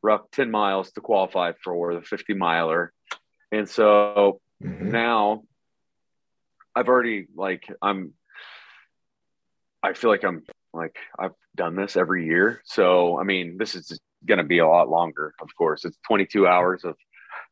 ruck 0.03 0.31
10 0.31 0.51
miles 0.51 0.93
to 0.93 1.01
qualify 1.01 1.53
for 1.63 1.95
the 1.95 2.03
50 2.03 2.35
miler. 2.35 2.93
And 3.51 3.69
so 3.69 4.41
mm-hmm. 4.63 4.91
now 4.91 5.43
I've 6.75 6.89
already 6.89 7.27
like 7.35 7.65
I'm 7.83 8.15
I 9.83 9.93
feel 9.93 10.11
like 10.11 10.25
I'm 10.25 10.43
like 10.73 10.97
I've 11.19 11.35
done 11.57 11.77
this 11.77 11.97
every 11.97 12.27
year. 12.27 12.63
So 12.65 13.19
I 13.19 13.25
mean, 13.25 13.57
this 13.59 13.75
is 13.75 13.99
going 14.25 14.39
to 14.39 14.45
be 14.45 14.59
a 14.59 14.69
lot 14.69 14.89
longer, 14.89 15.35
of 15.41 15.49
course. 15.57 15.85
It's 15.85 15.99
22 16.07 16.47
hours 16.47 16.85
of 16.85 16.97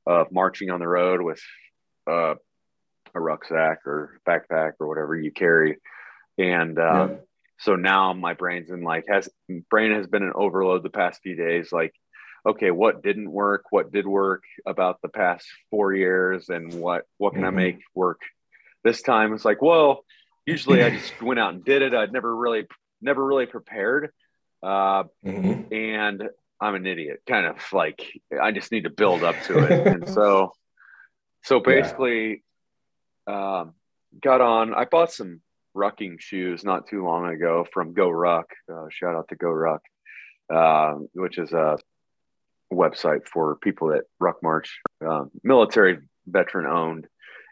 of 0.06 0.30
marching 0.32 0.70
on 0.70 0.80
the 0.80 0.88
road 0.88 1.20
with 1.20 1.40
uh, 2.08 2.34
a 3.14 3.20
rucksack 3.20 3.86
or 3.86 4.20
backpack 4.26 4.72
or 4.80 4.86
whatever 4.86 5.16
you 5.16 5.32
carry. 5.32 5.78
And 6.38 6.78
um, 6.78 7.10
yeah 7.10 7.16
so 7.58 7.76
now 7.76 8.12
my 8.12 8.34
brain's 8.34 8.70
in 8.70 8.82
like 8.82 9.04
has 9.08 9.28
brain 9.70 9.92
has 9.92 10.06
been 10.06 10.22
an 10.22 10.32
overload 10.34 10.82
the 10.82 10.90
past 10.90 11.20
few 11.22 11.36
days 11.36 11.72
like 11.72 11.92
okay 12.46 12.70
what 12.70 13.02
didn't 13.02 13.30
work 13.30 13.64
what 13.70 13.92
did 13.92 14.06
work 14.06 14.44
about 14.66 15.00
the 15.02 15.08
past 15.08 15.46
four 15.70 15.92
years 15.92 16.48
and 16.48 16.74
what 16.74 17.04
what 17.18 17.32
can 17.32 17.42
mm-hmm. 17.42 17.58
i 17.58 17.62
make 17.62 17.80
work 17.94 18.20
this 18.84 19.02
time 19.02 19.32
it's 19.32 19.44
like 19.44 19.62
well 19.62 20.04
usually 20.46 20.82
i 20.82 20.90
just 20.98 21.20
went 21.22 21.38
out 21.38 21.54
and 21.54 21.64
did 21.64 21.82
it 21.82 21.94
i'd 21.94 22.12
never 22.12 22.34
really 22.34 22.66
never 23.00 23.24
really 23.24 23.46
prepared 23.46 24.10
uh, 24.62 25.04
mm-hmm. 25.24 25.72
and 25.72 26.28
i'm 26.60 26.74
an 26.74 26.86
idiot 26.86 27.20
kind 27.28 27.46
of 27.46 27.56
like 27.72 28.02
i 28.40 28.50
just 28.52 28.72
need 28.72 28.84
to 28.84 28.90
build 28.90 29.22
up 29.22 29.36
to 29.44 29.58
it 29.58 29.86
and 29.86 30.08
so 30.14 30.52
so 31.42 31.60
basically 31.60 32.42
yeah. 33.28 33.60
um, 33.60 33.74
got 34.22 34.40
on 34.40 34.74
i 34.74 34.84
bought 34.84 35.12
some 35.12 35.40
rucking 35.76 36.20
shoes 36.20 36.64
not 36.64 36.88
too 36.88 37.04
long 37.04 37.26
ago 37.26 37.66
from 37.72 37.94
GORUCK. 37.94 38.46
Uh, 38.72 38.86
shout 38.90 39.14
out 39.14 39.28
to 39.28 39.36
GORUCK, 39.36 39.80
uh, 40.52 40.94
which 41.12 41.38
is 41.38 41.52
a 41.52 41.78
website 42.72 43.26
for 43.26 43.56
people 43.56 43.88
that 43.88 44.04
ruck 44.18 44.42
march, 44.42 44.80
uh, 45.06 45.24
military 45.44 45.98
veteran 46.26 46.66
owned, 46.66 47.06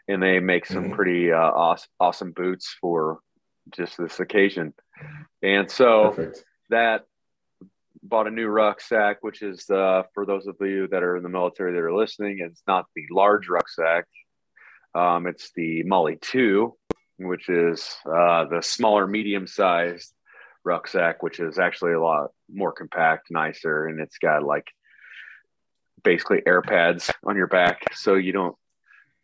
and 0.07 0.21
they 0.21 0.39
make 0.39 0.65
some 0.65 0.85
mm-hmm. 0.85 0.93
pretty 0.93 1.31
uh, 1.31 1.37
awesome, 1.37 1.89
awesome 1.99 2.31
boots 2.31 2.75
for 2.79 3.19
just 3.71 3.97
this 3.97 4.19
occasion. 4.19 4.73
And 5.41 5.69
so 5.69 6.11
Perfect. 6.15 6.43
that 6.69 7.05
bought 8.03 8.27
a 8.27 8.31
new 8.31 8.47
rucksack, 8.47 9.23
which 9.23 9.41
is 9.41 9.69
uh, 9.69 10.03
for 10.13 10.25
those 10.25 10.47
of 10.47 10.55
you 10.61 10.87
that 10.89 11.03
are 11.03 11.17
in 11.17 11.23
the 11.23 11.29
military 11.29 11.73
that 11.73 11.79
are 11.79 11.95
listening. 11.95 12.39
It's 12.39 12.61
not 12.67 12.85
the 12.95 13.05
large 13.11 13.49
rucksack. 13.49 14.05
Um, 14.93 15.27
it's 15.27 15.51
the 15.55 15.83
MOLLE 15.83 16.15
2, 16.21 16.73
which 17.17 17.49
is 17.49 17.95
uh, 18.05 18.45
the 18.45 18.61
smaller, 18.61 19.07
medium 19.07 19.47
sized 19.47 20.13
rucksack, 20.63 21.21
which 21.21 21.39
is 21.39 21.59
actually 21.59 21.93
a 21.93 22.01
lot 22.01 22.29
more 22.51 22.71
compact, 22.71 23.27
nicer, 23.29 23.87
and 23.87 23.99
it's 23.99 24.17
got 24.17 24.43
like 24.43 24.67
basically 26.03 26.41
air 26.45 26.61
pads 26.61 27.11
on 27.25 27.35
your 27.35 27.47
back 27.47 27.81
so 27.93 28.13
you 28.13 28.31
don't 28.31 28.55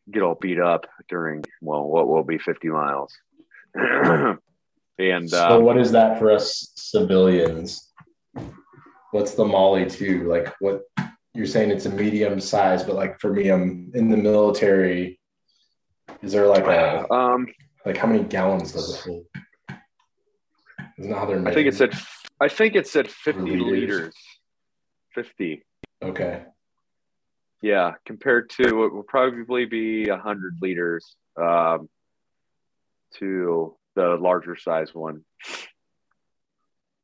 get 0.10 0.24
all 0.24 0.38
beat 0.40 0.60
up 0.60 0.88
during 1.10 1.44
well 1.62 1.84
what 1.84 2.08
will 2.08 2.24
be 2.24 2.38
50 2.38 2.70
miles 2.70 3.14
and 3.76 5.30
so 5.30 5.58
um, 5.58 5.64
what 5.64 5.78
is 5.78 5.92
that 5.92 6.20
for 6.20 6.32
us 6.32 6.72
civilians 6.76 7.92
what's 9.12 9.36
the 9.36 9.46
MOLLE 9.46 9.90
2 9.90 10.28
like 10.28 10.54
what 10.60 10.82
you're 11.34 11.46
saying 11.46 11.72
it's 11.72 11.86
a 11.86 11.90
medium 11.90 12.40
size 12.40 12.84
but 12.84 12.96
like 12.96 13.20
for 13.20 13.32
me 13.32 13.50
i'm 13.50 13.92
in 13.94 14.10
the 14.10 14.18
military 14.18 15.20
is 16.22 16.32
there 16.32 16.48
like 16.48 16.66
a 16.66 17.12
um 17.12 17.48
like 17.86 17.98
how 17.98 18.08
many 18.08 18.24
gallons 18.24 18.74
does 18.74 18.94
it 18.94 19.02
hold? 19.02 19.26
Isn't 20.98 21.14
how 21.14 21.26
they're 21.26 21.48
I 21.48 21.54
think 21.54 21.68
it 21.68 21.76
said 21.76 21.94
I 22.40 22.48
think 22.48 22.76
it 22.76 22.88
said 22.88 23.10
50 23.10 23.42
liters. 23.42 23.72
liters. 23.72 24.16
50. 25.16 25.64
Okay. 26.04 26.44
Yeah, 27.62 27.94
compared 28.06 28.50
to 28.52 28.86
it 28.86 28.94
will 28.94 29.04
probably 29.04 29.66
be 29.66 30.10
100 30.10 30.58
liters 30.62 31.16
um, 31.40 31.90
to 33.20 33.76
the 33.96 34.18
larger 34.20 34.56
size 34.56 34.94
one. 34.94 35.24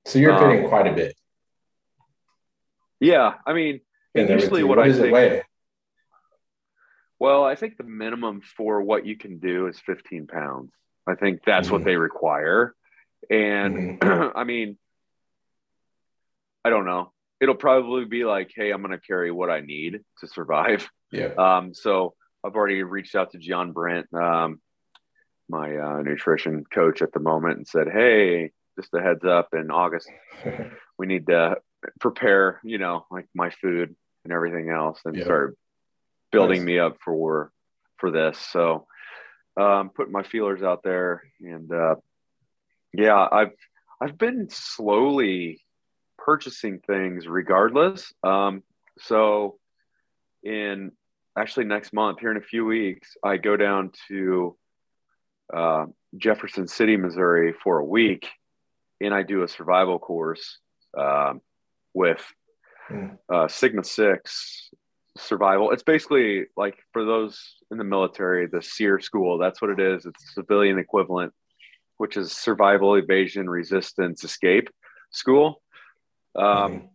So 0.08 0.20
you're 0.20 0.38
fitting 0.38 0.64
um, 0.64 0.70
quite 0.70 0.88
a 0.88 0.94
bit. 0.94 1.16
Yeah, 3.00 3.34
I 3.46 3.54
mean, 3.54 3.82
usually 4.16 4.64
what, 4.64 4.78
what 4.78 4.90
I 4.90 4.94
think. 4.94 5.44
Well, 7.20 7.44
I 7.44 7.56
think 7.56 7.78
the 7.78 7.84
minimum 7.84 8.42
for 8.42 8.82
what 8.82 9.06
you 9.06 9.18
can 9.18 9.40
do 9.40 9.68
is 9.68 9.80
15 9.80 10.28
pounds. 10.28 10.72
I 11.08 11.16
think 11.16 11.42
that's 11.46 11.68
mm-hmm. 11.68 11.76
what 11.76 11.84
they 11.84 11.96
require. 11.96 12.76
And 13.30 14.00
mm-hmm. 14.00 14.30
I 14.38 14.44
mean, 14.44 14.78
I 16.64 16.70
don't 16.70 16.86
know. 16.86 17.12
It'll 17.40 17.56
probably 17.56 18.06
be 18.06 18.26
like, 18.26 18.52
hey, 18.56 18.72
I'm 18.72 18.82
going 18.82 18.92
to 18.92 19.06
carry 19.06 19.32
what 19.32 19.50
I 19.50 19.62
need 19.62 20.00
to 20.20 20.28
survive. 20.28 20.90
Yeah. 21.12 21.34
Um, 21.38 21.74
so 21.74 22.16
I've 22.44 22.56
already 22.56 22.84
reached 22.84 23.16
out 23.16 23.32
to 23.32 23.38
John 23.38 23.72
Brent, 23.72 24.14
um, 24.14 24.60
my 25.48 25.78
uh, 25.78 26.02
nutrition 26.02 26.66
coach 26.74 27.02
at 27.02 27.14
the 27.14 27.20
moment, 27.20 27.58
and 27.58 27.68
said, 27.68 27.88
hey, 27.92 28.52
just 28.78 28.94
a 28.94 29.02
heads 29.02 29.24
up 29.24 29.50
in 29.54 29.72
August, 29.72 30.10
we 30.98 31.08
need 31.08 31.28
to 31.28 31.58
prepare, 32.00 32.60
you 32.64 32.78
know, 32.78 33.06
like 33.12 33.28
my 33.34 33.50
food 33.50 33.96
and 34.24 34.34
everything 34.34 34.70
else 34.70 35.00
and 35.06 35.22
start 35.24 35.58
building 36.32 36.60
nice. 36.62 36.66
me 36.66 36.80
up 36.80 36.98
for 37.04 37.52
for 37.98 38.12
this. 38.12 38.38
So 38.52 38.88
um, 39.60 39.90
putting 39.90 40.14
my 40.14 40.24
feelers 40.24 40.62
out 40.62 40.84
there, 40.84 41.24
and 41.42 41.72
uh, 41.72 41.96
yeah, 42.94 43.28
I've 43.32 43.54
I've 44.02 44.18
been 44.18 44.50
slowly 44.50 45.62
purchasing 46.28 46.80
things 46.86 47.26
regardless. 47.26 48.14
Um, 48.22 48.62
so 49.00 49.58
in 50.44 50.92
actually 51.38 51.66
next 51.66 51.94
month 51.94 52.20
here 52.20 52.32
in 52.32 52.38
a 52.38 52.42
few 52.42 52.66
weeks, 52.66 53.16
I 53.24 53.38
go 53.38 53.56
down 53.56 53.92
to 54.10 54.58
uh, 55.56 55.86
Jefferson 56.18 56.68
City, 56.68 56.98
Missouri 56.98 57.54
for 57.64 57.80
a 57.80 57.86
week, 57.86 58.28
and 59.00 59.14
I 59.14 59.24
do 59.24 59.44
a 59.44 59.48
survival 59.48 59.98
course 59.98 60.60
um, 60.98 61.42
with 61.94 62.24
Mm. 62.90 63.18
uh, 63.30 63.50
Sigma 63.50 63.84
Six 63.84 64.70
survival. 65.18 65.72
It's 65.72 65.84
basically 65.84 66.46
like 66.56 66.78
for 66.94 67.04
those 67.04 67.38
in 67.70 67.78
the 67.78 67.84
military, 67.84 68.48
the 68.48 68.62
SERE 68.62 69.02
school. 69.02 69.38
That's 69.38 69.62
what 69.62 69.72
it 69.72 69.80
is. 69.82 70.06
It's 70.06 70.34
civilian 70.34 70.80
equivalent, 70.80 71.34
which 71.98 72.16
is 72.16 72.32
survival, 72.32 72.96
evasion, 72.96 73.50
resistance, 73.50 74.24
escape 74.24 74.70
school. 75.12 75.62
Um, 76.38 76.72
Mhm. 76.72 76.90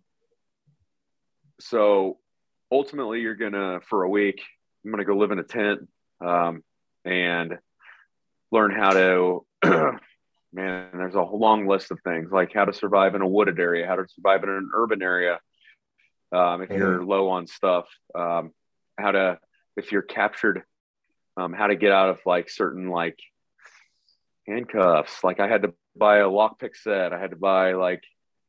so 1.60 2.18
ultimately 2.70 3.20
you're 3.20 3.34
gonna 3.34 3.80
for 3.88 4.04
a 4.04 4.08
week 4.08 4.42
i'm 4.84 4.90
gonna 4.90 5.04
go 5.04 5.16
live 5.16 5.30
in 5.30 5.38
a 5.38 5.44
tent 5.44 5.88
um, 6.20 6.64
and 7.04 7.58
learn 8.50 8.70
how 8.70 8.92
to 8.92 9.46
man 10.52 10.90
there's 10.92 11.14
a 11.14 11.24
whole 11.24 11.38
long 11.38 11.66
list 11.66 11.90
of 11.90 12.00
things 12.02 12.30
like 12.30 12.52
how 12.52 12.64
to 12.64 12.72
survive 12.72 13.14
in 13.14 13.22
a 13.22 13.26
wooded 13.26 13.58
area 13.58 13.86
how 13.86 13.96
to 13.96 14.06
survive 14.08 14.42
in 14.42 14.48
an 14.48 14.70
urban 14.74 15.02
area 15.02 15.40
um, 16.32 16.62
if 16.62 16.70
you're 16.70 17.04
low 17.04 17.28
on 17.28 17.46
stuff 17.46 17.86
um, 18.14 18.52
how 18.98 19.10
to 19.12 19.38
if 19.76 19.92
you're 19.92 20.02
captured 20.02 20.62
um, 21.36 21.52
how 21.52 21.66
to 21.66 21.76
get 21.76 21.92
out 21.92 22.10
of 22.10 22.18
like 22.26 22.48
certain 22.50 22.88
like 22.88 23.18
handcuffs. 24.46 25.22
Like 25.24 25.40
i 25.40 25.48
had 25.48 25.62
to 25.62 25.74
buy 25.96 26.18
a 26.18 26.28
lockpick 26.28 26.76
set. 26.76 27.12
I 27.12 27.20
had 27.20 27.30
to 27.30 27.36
buy 27.36 27.74
like 27.74 28.02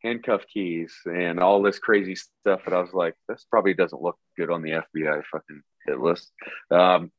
handcuff 0.04 0.46
keys 0.52 0.94
and 1.06 1.40
all 1.40 1.62
this 1.62 1.80
crazy 1.80 2.16
stuff. 2.16 2.62
And 2.66 2.76
I 2.76 2.80
was 2.80 2.94
like, 2.94 3.16
this 3.28 3.46
probably 3.50 3.74
doesn't 3.74 4.02
look 4.02 4.18
good 4.38 4.50
on 4.50 4.62
the 4.62 4.72
FBI 4.72 5.24
fucking 5.32 5.62
hit 5.86 6.00
list. 6.00 6.32
Um, 6.70 7.12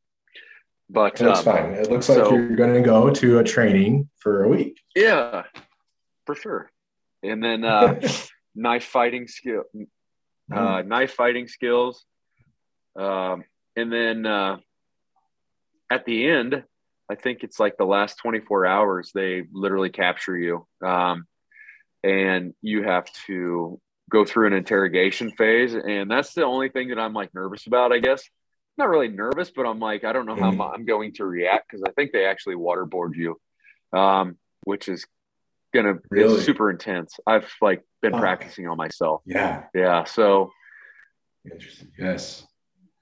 but 0.91 1.21
It 1.21 1.25
looks 1.25 1.38
um, 1.41 1.45
fine. 1.45 1.73
It 1.75 1.91
looks 1.91 2.09
like 2.09 2.31
you're 2.31 2.57
going 2.57 2.75
to 2.75 2.83
go 2.83 3.11
to 3.11 3.38
a 3.38 3.45
training 3.45 4.11
for 4.19 4.45
a 4.45 4.49
week. 4.49 4.81
yeah, 4.95 5.45
for 6.26 6.35
sure. 6.35 6.71
And 7.23 7.43
then 7.43 7.64
uh, 7.64 8.00
knife 8.55 8.85
fighting 8.85 9.26
skill, 9.29 9.64
uh, 10.53 10.83
knife 10.83 11.12
fighting 11.12 11.49
skills. 11.49 12.05
Um, 12.97 13.45
and 13.76 13.91
then 13.91 14.26
uh, 14.26 14.59
at 15.91 16.05
the 16.05 16.29
end, 16.29 16.62
I 17.11 17.14
think 17.14 17.43
it's 17.43 17.59
like 17.59 17.76
the 17.76 17.85
last 17.85 18.17
24 18.19 18.67
hours, 18.67 19.11
they 19.14 19.45
literally 19.53 19.91
capture 19.91 20.37
you. 20.37 20.67
Um, 20.85 21.26
and 22.04 22.52
you 22.61 22.82
have 22.82 23.06
to 23.26 23.80
go 24.11 24.25
through 24.26 24.46
an 24.49 24.52
interrogation 24.52 25.30
phase. 25.32 25.75
And 25.75 26.11
that's 26.11 26.34
the 26.34 26.44
only 26.44 26.68
thing 26.68 26.88
that 26.90 26.99
I'm 26.99 27.14
like 27.14 27.34
nervous 27.34 27.66
about, 27.66 27.92
I 27.92 27.99
guess. 27.99 28.23
Not 28.76 28.90
really 28.90 29.08
nervous, 29.08 29.50
but 29.50 29.64
I'm 29.66 29.78
like, 29.80 30.04
I 30.04 30.12
don't 30.12 30.26
know 30.26 30.37
how 30.37 30.50
Mhm. 30.52 30.75
I'm 30.75 30.84
going 30.84 31.14
to 31.14 31.25
react 31.25 31.70
because 31.70 31.82
I 31.88 31.92
think 31.92 32.12
they 32.12 32.26
actually 32.26 32.56
waterboard 32.56 33.14
you, 33.16 33.40
um, 33.99 34.37
which 34.64 34.88
is 34.88 35.06
gonna 35.73 35.94
Really? 36.11 36.34
it's 36.37 36.44
super 36.44 36.70
intense. 36.70 37.18
I've 37.26 37.50
like 37.62 37.82
been 38.02 38.12
Fuck. 38.12 38.20
practicing 38.20 38.68
on 38.68 38.76
myself. 38.76 39.23
Yeah. 39.25 39.64
Yeah. 39.75 40.04
So 40.04 40.52
Interesting. 41.50 41.90
Yes. 41.99 42.47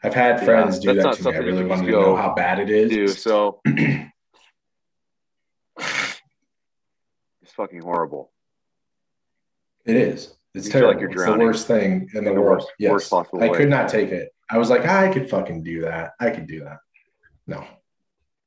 I've 0.04 0.14
had 0.14 0.38
Yeah, 0.38 0.44
friends 0.44 0.78
do 0.80 0.94
that's 0.94 1.18
that 1.18 1.24
not 1.24 1.32
to 1.34 1.40
me. 1.40 1.46
I 1.46 1.50
really 1.50 1.64
wanted 1.64 1.86
to 1.86 1.90
know 1.92 2.14
how 2.16 2.34
bad 2.34 2.58
it 2.60 2.70
is. 2.70 2.90
do 2.90 3.08
so 3.08 3.60
it's 3.64 4.12
fucking 7.56 7.82
horrible. 7.82 8.30
It 9.84 9.96
is. 9.96 10.34
It's 10.54 10.66
You 10.66 10.72
feel 10.72 10.86
like 10.88 10.98
terrible. 10.98 11.14
you're 11.16 11.24
it's 11.24 11.32
the 11.32 11.38
worst 11.44 11.66
thing 11.66 12.08
in 12.14 12.24
the 12.24 12.30
in 12.30 12.36
the 12.36 12.40
world. 12.40 12.58
worst- 12.58 12.72
yes. 12.78 12.90
worst 12.90 13.10
possible 13.10 13.42
I 13.42 13.48
way. 13.48 13.56
could 13.58 13.68
not 13.70 13.88
take 13.88 14.10
it. 14.10 14.30
I 14.50 14.58
was 14.58 14.68
like, 14.70 14.84
I 14.84 15.12
could 15.12 15.28
fucking 15.30 15.62
do 15.62 15.80
that. 15.82 16.12
I 16.20 16.30
could 16.30 16.46
do 16.46 16.64
that. 16.64 16.78
No. 17.46 17.66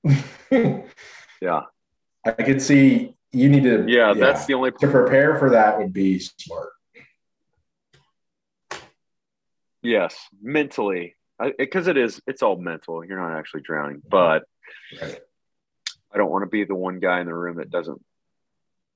Yeah. 1.42 1.64
I 2.26 2.32
could 2.32 2.62
see 2.62 3.16
you 3.32 3.50
need 3.50 3.64
to. 3.64 3.86
Yeah, 3.88 4.14
that's 4.14 4.46
the 4.46 4.54
only 4.54 4.72
to 4.72 4.88
prepare 4.88 5.38
for 5.38 5.50
that 5.52 5.78
would 5.78 5.92
be 5.94 6.20
smart. 6.20 6.70
yes, 9.82 10.16
mentally. 10.42 11.16
Because 11.58 11.88
it 11.88 11.98
is 11.98 12.22
it's 12.28 12.42
all 12.42 12.56
mental. 12.56 13.04
You're 13.06 13.20
not 13.20 13.38
actually 13.38 13.62
drowning. 13.62 14.02
But 14.08 14.44
Right. 15.02 15.20
I 16.14 16.18
don't 16.18 16.32
want 16.32 16.44
to 16.44 16.50
be 16.50 16.64
the 16.64 16.76
one 16.76 17.00
guy 17.00 17.20
in 17.20 17.26
the 17.28 17.34
room 17.34 17.58
that 17.58 17.70
doesn't 17.70 18.02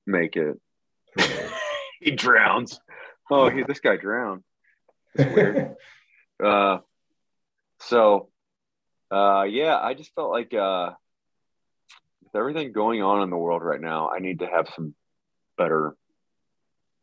make 0.06 0.36
it. 0.36 0.58
he 2.04 2.10
drowns. 2.12 2.80
Oh, 3.30 3.48
he, 3.48 3.62
this 3.62 3.80
guy 3.80 3.96
drowned. 3.96 4.42
It's 5.14 5.34
weird. 5.34 5.76
uh, 6.44 6.78
so, 7.80 8.28
uh, 9.10 9.42
yeah, 9.42 9.78
I 9.78 9.94
just 9.94 10.14
felt 10.14 10.30
like 10.30 10.52
uh, 10.54 10.90
with 12.22 12.34
everything 12.34 12.72
going 12.72 13.02
on 13.02 13.22
in 13.22 13.30
the 13.30 13.36
world 13.36 13.62
right 13.62 13.80
now, 13.80 14.10
I 14.10 14.18
need 14.18 14.40
to 14.40 14.46
have 14.46 14.68
some 14.74 14.94
better 15.56 15.94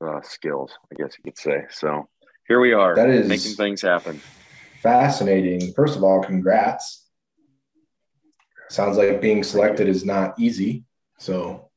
uh, 0.05 0.21
skills, 0.23 0.71
I 0.91 0.95
guess 1.01 1.15
you 1.17 1.23
could 1.23 1.37
say. 1.39 1.63
So 1.71 2.09
here 2.47 2.59
we 2.59 2.73
are, 2.73 2.95
That 2.95 3.09
is- 3.09 3.27
making 3.27 3.53
things 3.53 3.81
happen. 3.81 4.21
Fascinating. 4.81 5.73
First 5.73 5.97
of 5.97 6.03
all, 6.03 6.21
congrats. 6.23 7.07
Sounds 8.69 8.97
like 8.97 9.21
being 9.21 9.43
selected 9.43 9.87
is 9.87 10.05
not 10.05 10.39
easy. 10.39 10.85
So, 11.17 11.69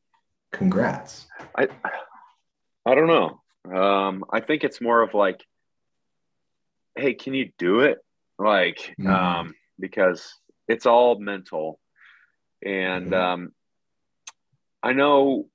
congrats. 0.52 1.26
I, 1.56 1.68
I 2.86 2.94
don't 2.94 3.06
know. 3.08 3.40
Um, 3.76 4.24
I 4.32 4.40
think 4.40 4.64
it's 4.64 4.80
more 4.80 5.02
of 5.02 5.14
like, 5.14 5.44
hey, 6.96 7.14
can 7.14 7.34
you 7.34 7.52
do 7.58 7.80
it? 7.80 7.98
Like, 8.38 8.96
Mhm. 8.98 9.10
um, 9.10 9.54
because 9.78 10.34
it's 10.66 10.86
all 10.86 11.18
mental, 11.18 11.78
and 12.64 13.12
Mhm. 13.12 13.14
um, 13.14 13.54
I 14.82 14.92
know 14.92 15.48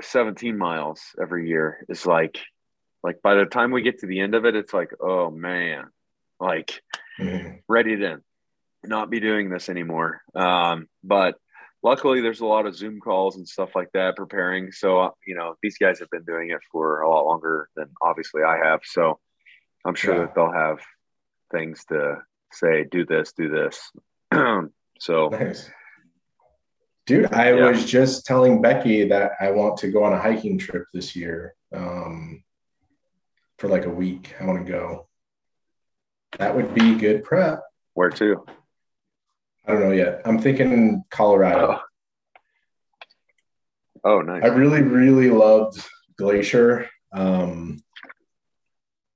17 0.00 0.56
miles 0.56 1.00
every 1.20 1.48
year 1.48 1.84
is 1.88 2.06
like, 2.06 2.38
like 3.02 3.20
by 3.22 3.34
the 3.34 3.46
time 3.46 3.72
we 3.72 3.82
get 3.82 3.98
to 4.00 4.06
the 4.06 4.20
end 4.20 4.34
of 4.34 4.44
it, 4.44 4.54
it's 4.54 4.72
like, 4.72 4.92
oh 5.00 5.30
man, 5.30 5.90
like 6.38 6.80
Mhm. 7.18 7.62
ready 7.68 7.96
to 7.96 8.22
not 8.84 9.10
be 9.10 9.18
doing 9.18 9.50
this 9.50 9.68
anymore. 9.68 10.22
Um, 10.34 10.88
but 11.02 11.40
luckily, 11.82 12.20
there's 12.20 12.40
a 12.40 12.46
lot 12.46 12.66
of 12.66 12.76
Zoom 12.76 13.00
calls 13.00 13.36
and 13.36 13.46
stuff 13.48 13.70
like 13.74 13.88
that 13.94 14.16
preparing. 14.16 14.72
So, 14.72 15.00
uh, 15.00 15.10
you 15.26 15.34
know, 15.34 15.54
these 15.62 15.78
guys 15.78 15.98
have 16.00 16.10
been 16.10 16.24
doing 16.24 16.50
it 16.50 16.60
for 16.72 17.00
a 17.00 17.08
lot 17.10 17.24
longer 17.26 17.68
than 17.76 17.86
obviously 18.02 18.42
I 18.42 18.58
have. 18.64 18.80
So 18.84 19.18
I'm 19.84 19.94
sure 19.94 20.14
Yeah. 20.14 20.20
that 20.22 20.34
they'll 20.34 20.52
have 20.52 20.80
things 21.52 21.84
to 21.86 22.18
say, 22.52 22.84
do 22.84 23.04
this, 23.06 23.32
do 23.32 23.48
this. 23.48 23.90
so, 24.98 25.28
Nice. 25.28 25.70
Dude, 27.06 27.32
I 27.32 27.54
Yeah. 27.54 27.68
was 27.70 27.86
just 27.86 28.26
telling 28.26 28.60
Becky 28.60 29.08
that 29.08 29.32
I 29.40 29.50
want 29.52 29.78
to 29.78 29.90
go 29.90 30.04
on 30.04 30.12
a 30.12 30.18
hiking 30.18 30.58
trip 30.58 30.84
this 30.92 31.16
year 31.16 31.54
um, 31.72 32.44
for 33.58 33.68
like 33.68 33.86
a 33.86 33.90
week. 33.90 34.34
I 34.38 34.44
want 34.44 34.66
to 34.66 34.70
go. 34.70 35.08
That 36.38 36.54
would 36.54 36.74
be 36.74 36.94
good 36.96 37.24
prep. 37.24 37.62
where 37.94 38.10
to? 38.10 38.44
I 39.68 39.72
don't 39.72 39.82
know 39.82 39.92
yet. 39.92 40.22
I'm 40.24 40.38
thinking 40.38 41.04
Colorado. 41.10 41.80
Oh, 44.02 44.18
oh 44.18 44.20
nice. 44.22 44.42
I 44.42 44.46
really, 44.46 44.80
really 44.80 45.28
loved 45.28 45.78
Glacier. 46.16 46.88
Um, 47.12 47.78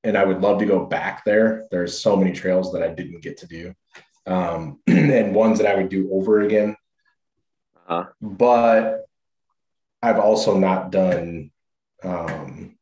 and 0.05 0.19
I 0.19 0.25
would 0.25 0.43
love 0.43 0.59
to 0.59 0.67
go 0.67 0.85
back 0.85 1.25
there. 1.25 1.67
There's 1.71 1.99
so 1.99 2.17
many 2.17 2.33
trails 2.33 2.71
that 2.73 2.83
I 2.83 2.89
didn't 2.89 3.23
get 3.23 3.39
to 3.39 3.47
do. 3.47 3.75
Um, 4.27 4.81
and 4.87 5.35
ones 5.35 5.59
that 5.59 5.67
I 5.67 5.77
would 5.77 5.89
do 5.89 6.13
over 6.13 6.43
again. 6.43 6.77
Uh, 7.89 8.05
But 8.21 9.07
I've 10.03 10.19
also 10.19 10.59
not 10.59 10.91
done 10.91 11.51
um 12.05 12.77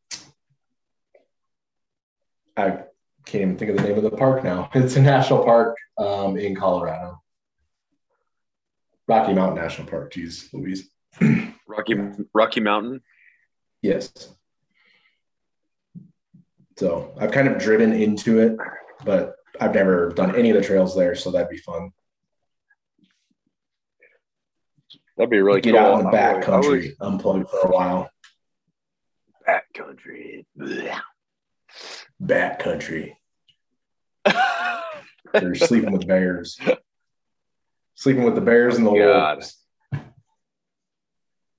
I 2.56 2.82
can't 3.26 3.42
even 3.42 3.58
think 3.58 3.70
of 3.70 3.76
the 3.76 3.82
name 3.84 3.96
of 3.96 4.02
the 4.02 4.10
park 4.10 4.42
now. 4.42 4.70
It's 4.74 4.96
a 4.96 5.02
national 5.02 5.44
park 5.44 5.76
um, 5.98 6.36
in 6.36 6.56
Colorado. 6.56 7.22
Rocky 9.10 9.32
Mountain 9.34 9.56
National 9.62 9.88
Park. 9.88 10.12
Geez, 10.12 10.48
Louise. 10.52 10.88
Rocky, 11.66 11.94
Rocky 12.32 12.60
Mountain. 12.60 13.00
Yes. 13.82 14.12
So 16.78 17.12
I've 17.18 17.32
kind 17.32 17.48
of 17.48 17.58
driven 17.58 17.92
into 17.92 18.38
it, 18.38 18.56
but 19.04 19.34
I've 19.60 19.74
never 19.74 20.10
done 20.10 20.36
any 20.36 20.50
of 20.50 20.56
the 20.56 20.62
trails 20.62 20.94
there, 20.94 21.14
so 21.14 21.30
that'd 21.32 21.48
be 21.50 21.58
fun. 21.58 21.90
That'd 25.16 25.30
be 25.30 25.40
really 25.40 25.60
Get 25.60 25.72
cool. 25.74 25.80
out 25.80 25.98
in 25.98 26.04
the 26.06 26.10
back 26.12 26.36
would- 26.46 26.48
I 26.48 26.56
would- 26.58 26.64
country, 26.64 26.96
unplugged 27.00 27.50
for 27.50 27.66
a 27.68 27.70
while. 27.70 28.10
back 29.44 29.64
country. 29.74 30.46
Blech. 30.56 31.00
Back 32.20 32.60
country. 32.60 33.18
They're 35.32 35.54
sleeping 35.56 35.92
with 35.92 36.06
bears. 36.06 36.58
Sleeping 38.00 38.24
with 38.24 38.34
the 38.34 38.40
bears 38.40 38.78
and 38.78 38.86
the 38.86 38.92
oh, 38.92 38.98
God. 38.98 39.36
wolves. 39.36 39.58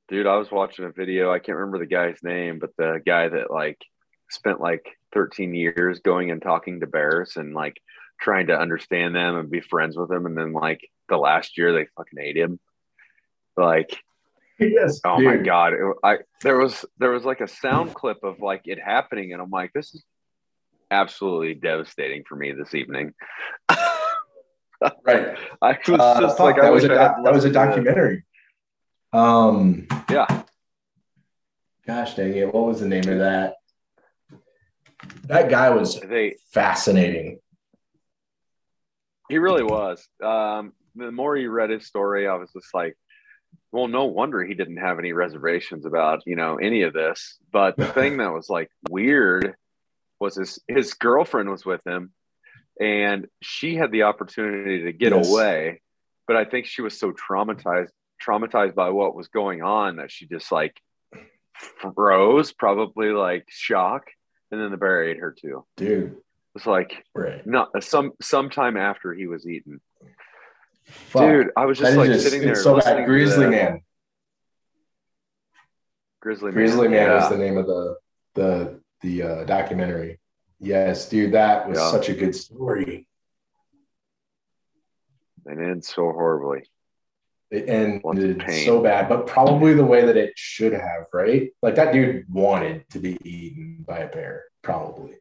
Dude, 0.09 0.25
I 0.25 0.37
was 0.37 0.49
watching 0.49 0.85
a 0.85 0.91
video. 0.91 1.31
I 1.31 1.37
can't 1.37 1.55
remember 1.55 1.77
the 1.77 1.85
guy's 1.85 2.17
name, 2.23 2.57
but 2.57 2.71
the 2.79 2.99
guy 3.05 3.29
that 3.29 3.51
like 3.51 3.77
spent 4.31 4.59
like 4.59 4.83
13 5.13 5.53
years 5.53 5.99
going 5.99 6.31
and 6.31 6.41
talking 6.41 6.79
to 6.79 6.87
bears 6.87 7.37
and 7.37 7.53
like 7.53 7.79
trying 8.19 8.47
to 8.47 8.57
understand 8.57 9.13
them 9.13 9.35
and 9.35 9.51
be 9.51 9.61
friends 9.61 9.95
with 9.95 10.09
them. 10.09 10.25
And 10.25 10.35
then 10.35 10.51
like 10.51 10.81
the 11.09 11.17
last 11.17 11.59
year 11.59 11.73
they 11.73 11.85
fucking 11.95 12.17
ate 12.19 12.37
him. 12.37 12.59
Like, 13.55 13.95
yes. 14.57 14.99
oh 15.05 15.17
dude. 15.17 15.25
my 15.27 15.37
God. 15.37 15.73
It, 15.73 15.95
I, 16.03 16.17
there 16.41 16.57
was, 16.57 16.83
there 16.97 17.11
was 17.11 17.23
like 17.23 17.41
a 17.41 17.47
sound 17.47 17.93
clip 17.93 18.23
of 18.23 18.39
like 18.39 18.63
it 18.65 18.79
happening. 18.83 19.31
And 19.31 19.43
I'm 19.43 19.51
like, 19.51 19.73
this 19.73 19.93
is 19.93 20.03
absolutely 20.89 21.53
devastating 21.53 22.23
for 22.27 22.35
me 22.35 22.51
this 22.51 22.73
evening. 22.73 23.13
Right. 25.05 25.37
I 25.61 25.77
was 25.87 25.99
Uh, 25.99 26.19
just 26.21 26.39
like, 26.39 26.57
I 26.57 26.61
that 26.63 26.73
was 26.73 26.83
a 26.83 26.87
I 26.93 27.01
had 27.01 27.07
doc- 27.15 27.23
that 27.23 27.33
was 27.33 27.45
a 27.45 27.51
documentary. 27.51 28.23
Um, 29.13 29.87
Yeah. 30.09 30.43
gosh 31.85 32.15
dang 32.15 32.33
it, 32.35 32.53
what 32.53 32.65
was 32.65 32.79
the 32.79 32.87
name 32.87 33.07
of 33.09 33.19
that? 33.19 33.55
That 35.25 35.49
guy 35.49 35.69
was 35.69 35.99
They, 35.99 36.35
fascinating. 36.51 37.39
He 39.29 39.37
really 39.37 39.63
was. 39.63 40.05
Um, 40.23 40.73
the 40.95 41.11
more 41.11 41.37
you 41.37 41.49
read 41.51 41.69
his 41.69 41.85
story, 41.87 42.27
I 42.27 42.35
was 42.35 42.51
just 42.51 42.73
like, 42.73 42.97
well, 43.71 43.87
no 43.87 44.05
wonder 44.05 44.43
he 44.43 44.53
didn't 44.53 44.77
have 44.77 44.99
any 44.99 45.13
reservations 45.13 45.85
about, 45.85 46.21
you 46.25 46.35
know, 46.35 46.57
any 46.57 46.81
of 46.83 46.93
this. 46.93 47.37
But 47.51 47.77
the 47.77 47.85
thing 47.93 48.17
that 48.17 48.33
was 48.33 48.49
like 48.49 48.69
weird 48.89 49.55
was 50.19 50.35
his 50.35 50.59
his 50.67 50.93
girlfriend 50.93 51.49
was 51.49 51.65
with 51.65 51.85
him 51.85 52.11
and 52.81 53.27
she 53.41 53.75
had 53.75 53.91
the 53.91 54.03
opportunity 54.03 54.83
to 54.85 54.91
get 54.91 55.13
Yes. 55.13 55.29
away. 55.29 55.81
But 56.27 56.35
I 56.35 56.45
think 56.45 56.65
she 56.65 56.81
was 56.81 56.97
so 56.99 57.11
traumatized, 57.11 57.89
traumatized 58.25 58.73
by 58.75 58.89
what 58.89 59.15
was 59.15 59.27
going 59.27 59.61
on 59.61 59.97
that 59.97 60.11
she 60.11 60.25
just 60.27 60.51
like 60.51 60.75
froze, 61.53 62.51
probably 62.53 63.09
like 63.11 63.45
shock. 63.49 64.07
And 64.51 64.59
then 64.59 64.71
the 64.71 64.77
bear 64.77 65.03
ate 65.03 65.19
her 65.19 65.31
too. 65.31 65.65
Dude, 65.77 66.17
It's 66.55 66.65
like 66.65 67.05
right. 67.15 67.45
no 67.45 67.67
some 67.79 68.11
sometime 68.21 68.75
after 68.77 69.13
he 69.13 69.27
was 69.27 69.47
eaten. 69.47 69.79
Fuck. 70.85 71.21
Dude, 71.21 71.51
I 71.55 71.65
was 71.65 71.77
just 71.77 71.95
like 71.95 72.09
just- 72.09 72.23
sitting 72.25 72.41
there. 72.41 72.55
so 72.55 72.79
bad. 72.79 73.05
Grizzly 73.05 73.47
Man. 73.47 73.81
Grizzly 76.21 76.51
Man. 76.51 76.53
Grizzly 76.53 76.87
Man 76.87 77.07
yeah. 77.09 77.23
is 77.23 77.29
the 77.29 77.37
name 77.37 77.57
of 77.57 77.67
the 77.67 77.95
the 78.35 78.81
the 79.01 79.23
uh, 79.23 79.43
documentary. 79.45 80.19
Yes, 80.61 81.09
dude, 81.09 81.31
that 81.33 81.67
was 81.67 81.79
Yeah. 81.79 81.91
such 81.91 82.09
a 82.09 82.13
good 82.13 82.35
story. 82.35 83.07
and 85.47 85.59
it 85.59 85.69
ends 85.71 85.87
so 85.87 86.03
horribly. 86.11 86.69
It 87.49 87.67
ended 87.67 88.03
Lots 88.05 88.19
of 88.19 88.37
pain. 88.37 88.63
so 88.65 88.79
bad, 88.81 89.09
but 89.09 89.25
probably 89.25 89.73
the 89.73 89.83
way 89.83 90.05
that 90.05 90.15
it 90.15 90.33
should 90.37 90.71
have, 90.71 91.07
right? 91.11 91.51
Like 91.63 91.75
that 91.75 91.91
dude 91.93 92.31
wanted 92.31 92.87
to 92.91 92.99
be 92.99 93.17
eaten 93.27 93.83
by 93.85 93.99
a 93.99 94.07
bear, 94.07 94.43
probably. 94.61 95.17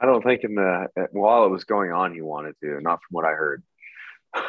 I 0.00 0.06
don't 0.06 0.22
think 0.24 0.42
in 0.42 0.56
the 0.56 0.88
while 1.12 1.46
it 1.46 1.50
was 1.50 1.62
going 1.64 1.92
on, 1.92 2.12
he 2.12 2.20
wanted 2.20 2.56
to. 2.62 2.80
Not 2.80 2.98
from 3.00 3.12
what 3.14 3.24
I 3.24 3.30
heard. 3.32 3.62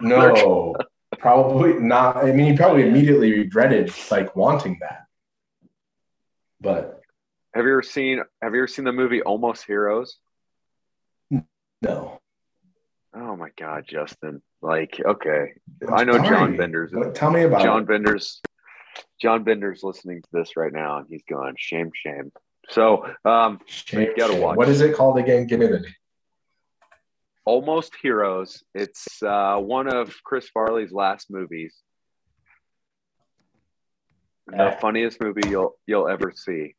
No, 0.00 0.74
probably 1.18 1.74
not. 1.74 2.16
I 2.16 2.32
mean, 2.32 2.52
he 2.52 2.56
probably 2.56 2.86
immediately 2.88 3.32
regretted 3.32 3.92
like 4.10 4.34
wanting 4.34 4.78
that. 4.80 5.04
But 6.60 7.01
have 7.54 7.64
you 7.64 7.70
ever 7.72 7.82
seen 7.82 8.18
Have 8.42 8.54
you 8.54 8.60
ever 8.60 8.66
seen 8.68 8.84
the 8.84 8.92
movie 8.92 9.22
Almost 9.22 9.64
Heroes? 9.66 10.16
no. 11.82 12.18
Oh 13.14 13.36
my 13.36 13.50
God, 13.58 13.84
Justin! 13.86 14.40
Like, 14.62 14.98
okay, 15.04 15.52
I 15.92 16.04
know 16.04 16.14
Sorry. 16.14 16.28
John 16.28 16.56
Bender's. 16.56 16.92
What- 16.92 17.14
Tell 17.14 17.30
me 17.30 17.42
about 17.42 17.62
John 17.62 17.82
it. 17.82 17.88
Bender's. 17.88 18.40
John 19.20 19.42
Bender's 19.44 19.82
listening 19.82 20.22
to 20.22 20.28
this 20.32 20.56
right 20.56 20.72
now, 20.72 20.98
and 20.98 21.06
he's 21.10 21.22
going, 21.28 21.54
"Shame, 21.58 21.90
shame." 21.94 22.32
So, 22.70 23.12
um, 23.24 23.60
Shame, 23.66 24.02
you 24.02 24.16
gotta 24.16 24.32
shame. 24.34 24.42
watch. 24.42 24.56
What 24.56 24.68
is 24.68 24.80
it 24.80 24.94
called 24.96 25.18
again? 25.18 25.46
Give 25.46 25.60
me 25.60 25.66
the 25.66 25.80
name. 25.80 25.94
Almost 27.44 27.92
Heroes. 28.00 28.62
It's 28.74 29.22
uh, 29.22 29.56
one 29.58 29.88
of 29.92 30.14
Chris 30.22 30.48
Farley's 30.48 30.92
last 30.92 31.30
movies. 31.30 31.74
The 34.46 34.56
Eh. 34.68 34.78
funniest 34.80 35.20
movie 35.20 35.48
you'll 35.48 35.74
you'll 35.86 36.08
ever 36.08 36.32
see. 36.34 36.76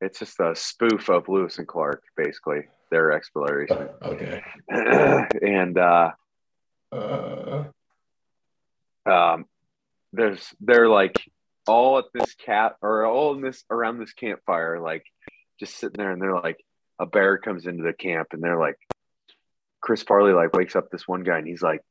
It's 0.00 0.18
just 0.18 0.38
a 0.40 0.54
spoof 0.54 1.08
of 1.08 1.28
Lewis 1.28 1.58
and 1.58 1.66
Clark, 1.66 2.02
basically 2.16 2.62
their 2.90 3.12
exploration. 3.12 3.88
Okay. 4.02 4.42
and 5.42 5.78
uh, 5.78 6.12
Uh, 6.92 7.64
um, 9.06 9.44
there's 10.12 10.54
they're 10.60 10.88
like 10.88 11.30
all 11.66 11.98
at 11.98 12.06
this 12.14 12.34
cat 12.34 12.76
or 12.80 13.04
all 13.04 13.34
in 13.34 13.42
this 13.42 13.64
around 13.70 13.98
this 13.98 14.12
campfire, 14.12 14.80
like 14.80 15.04
just 15.60 15.76
sitting 15.76 15.96
there, 15.98 16.12
and 16.12 16.22
they're 16.22 16.34
like 16.34 16.64
a 16.98 17.06
bear 17.06 17.38
comes 17.38 17.66
into 17.66 17.82
the 17.82 17.92
camp, 17.92 18.28
and 18.32 18.42
they're 18.42 18.58
like 18.58 18.78
Chris 19.80 20.02
Farley 20.02 20.32
like 20.32 20.54
wakes 20.54 20.76
up 20.76 20.90
this 20.90 21.06
one 21.06 21.22
guy, 21.24 21.38
and 21.38 21.46
he's 21.46 21.62
like, 21.62 21.82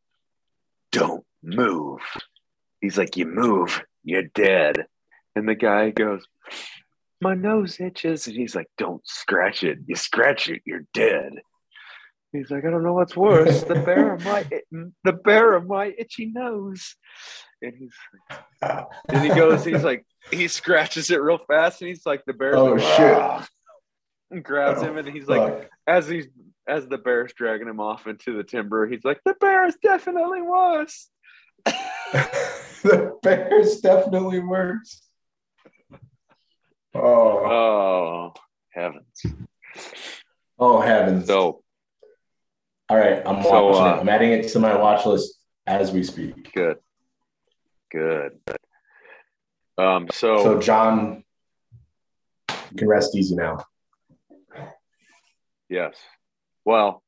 "Don't 0.92 1.26
move." 1.44 2.02
He's 2.82 2.98
like, 2.98 3.18
"You 3.18 3.26
move, 3.26 3.84
you're 4.04 4.24
dead." 4.24 4.88
And 5.36 5.48
the 5.48 5.56
guy 5.56 5.92
goes, 5.92 6.26
"My 7.22 7.34
nose 7.34 7.80
itches," 7.80 8.28
and 8.28 8.36
he's 8.36 8.56
like, 8.56 8.68
"Don't 8.78 9.02
scratch 9.08 9.64
it. 9.64 9.80
You 9.88 9.96
scratch 9.96 10.50
it, 10.50 10.62
you're 10.66 10.86
dead." 10.94 11.34
He's 12.34 12.52
like, 12.52 12.66
"I 12.66 12.70
don't 12.70 12.84
know 12.84 12.94
what's 12.94 13.16
worse, 13.16 13.64
the 13.64 13.76
bear 13.76 14.14
of 14.14 14.24
my 14.26 14.46
the 15.04 15.14
bear 15.14 15.54
or 15.56 15.62
my 15.62 15.94
itchy 15.98 16.26
nose." 16.28 16.96
And 17.62 17.74
he's 17.78 17.94
and 18.62 19.24
he 19.24 19.30
goes, 19.30 19.64
he's 19.66 19.84
like, 19.84 20.06
he 20.32 20.48
scratches 20.48 21.10
it 21.10 21.22
real 21.22 21.40
fast, 21.48 21.82
and 21.82 21.88
he's 21.88 22.06
like, 22.06 22.24
the 22.26 22.34
bear's 22.34 22.56
Oh, 22.56 22.74
like, 22.74 22.80
shit. 22.82 23.18
"Ah," 23.18 23.48
and 24.30 24.44
grabs 24.44 24.82
him, 24.82 24.98
and 24.98 25.08
he's 25.08 25.28
like, 25.28 25.62
fuck. 25.62 25.70
as 25.88 26.08
he's 26.08 26.28
as 26.68 26.86
the 26.88 26.98
bear's 26.98 27.34
dragging 27.34 27.68
him 27.68 27.80
off 27.80 28.08
into 28.08 28.36
the 28.36 28.44
timber, 28.44 28.86
he's 28.88 29.06
like, 29.06 29.22
the 29.26 29.34
bear 29.40 29.66
is 29.66 29.78
definitely 29.82 30.42
worse. 30.42 31.10
the 31.66 33.18
bears 33.24 33.80
definitely 33.80 34.40
works. 34.40 35.02
Oh, 36.98 37.46
Oh 37.46 38.34
heavens! 38.72 39.22
oh 40.60 40.82
heavens! 40.82 41.28
So 41.28 41.64
All 42.90 42.98
right, 42.98 43.22
I'm 43.26 43.44
So, 43.44 43.68
watching 43.68 43.86
uh, 43.86 43.96
it. 43.96 44.00
I'm 44.02 44.10
adding 44.10 44.32
it 44.32 44.48
to 44.50 44.60
my 44.60 44.76
watch 44.76 45.06
list 45.06 45.36
as 45.66 45.92
we 45.92 46.04
speak. 46.04 46.52
good, 46.54 46.78
good. 47.92 48.40
Um, 49.78 50.08
so, 50.12 50.38
So, 50.44 50.60
John, 50.60 51.24
you 52.72 52.78
can 52.78 52.88
rest 52.88 53.16
easy 53.16 53.36
now. 53.36 53.58
yes, 55.70 55.96
well, 56.66 57.04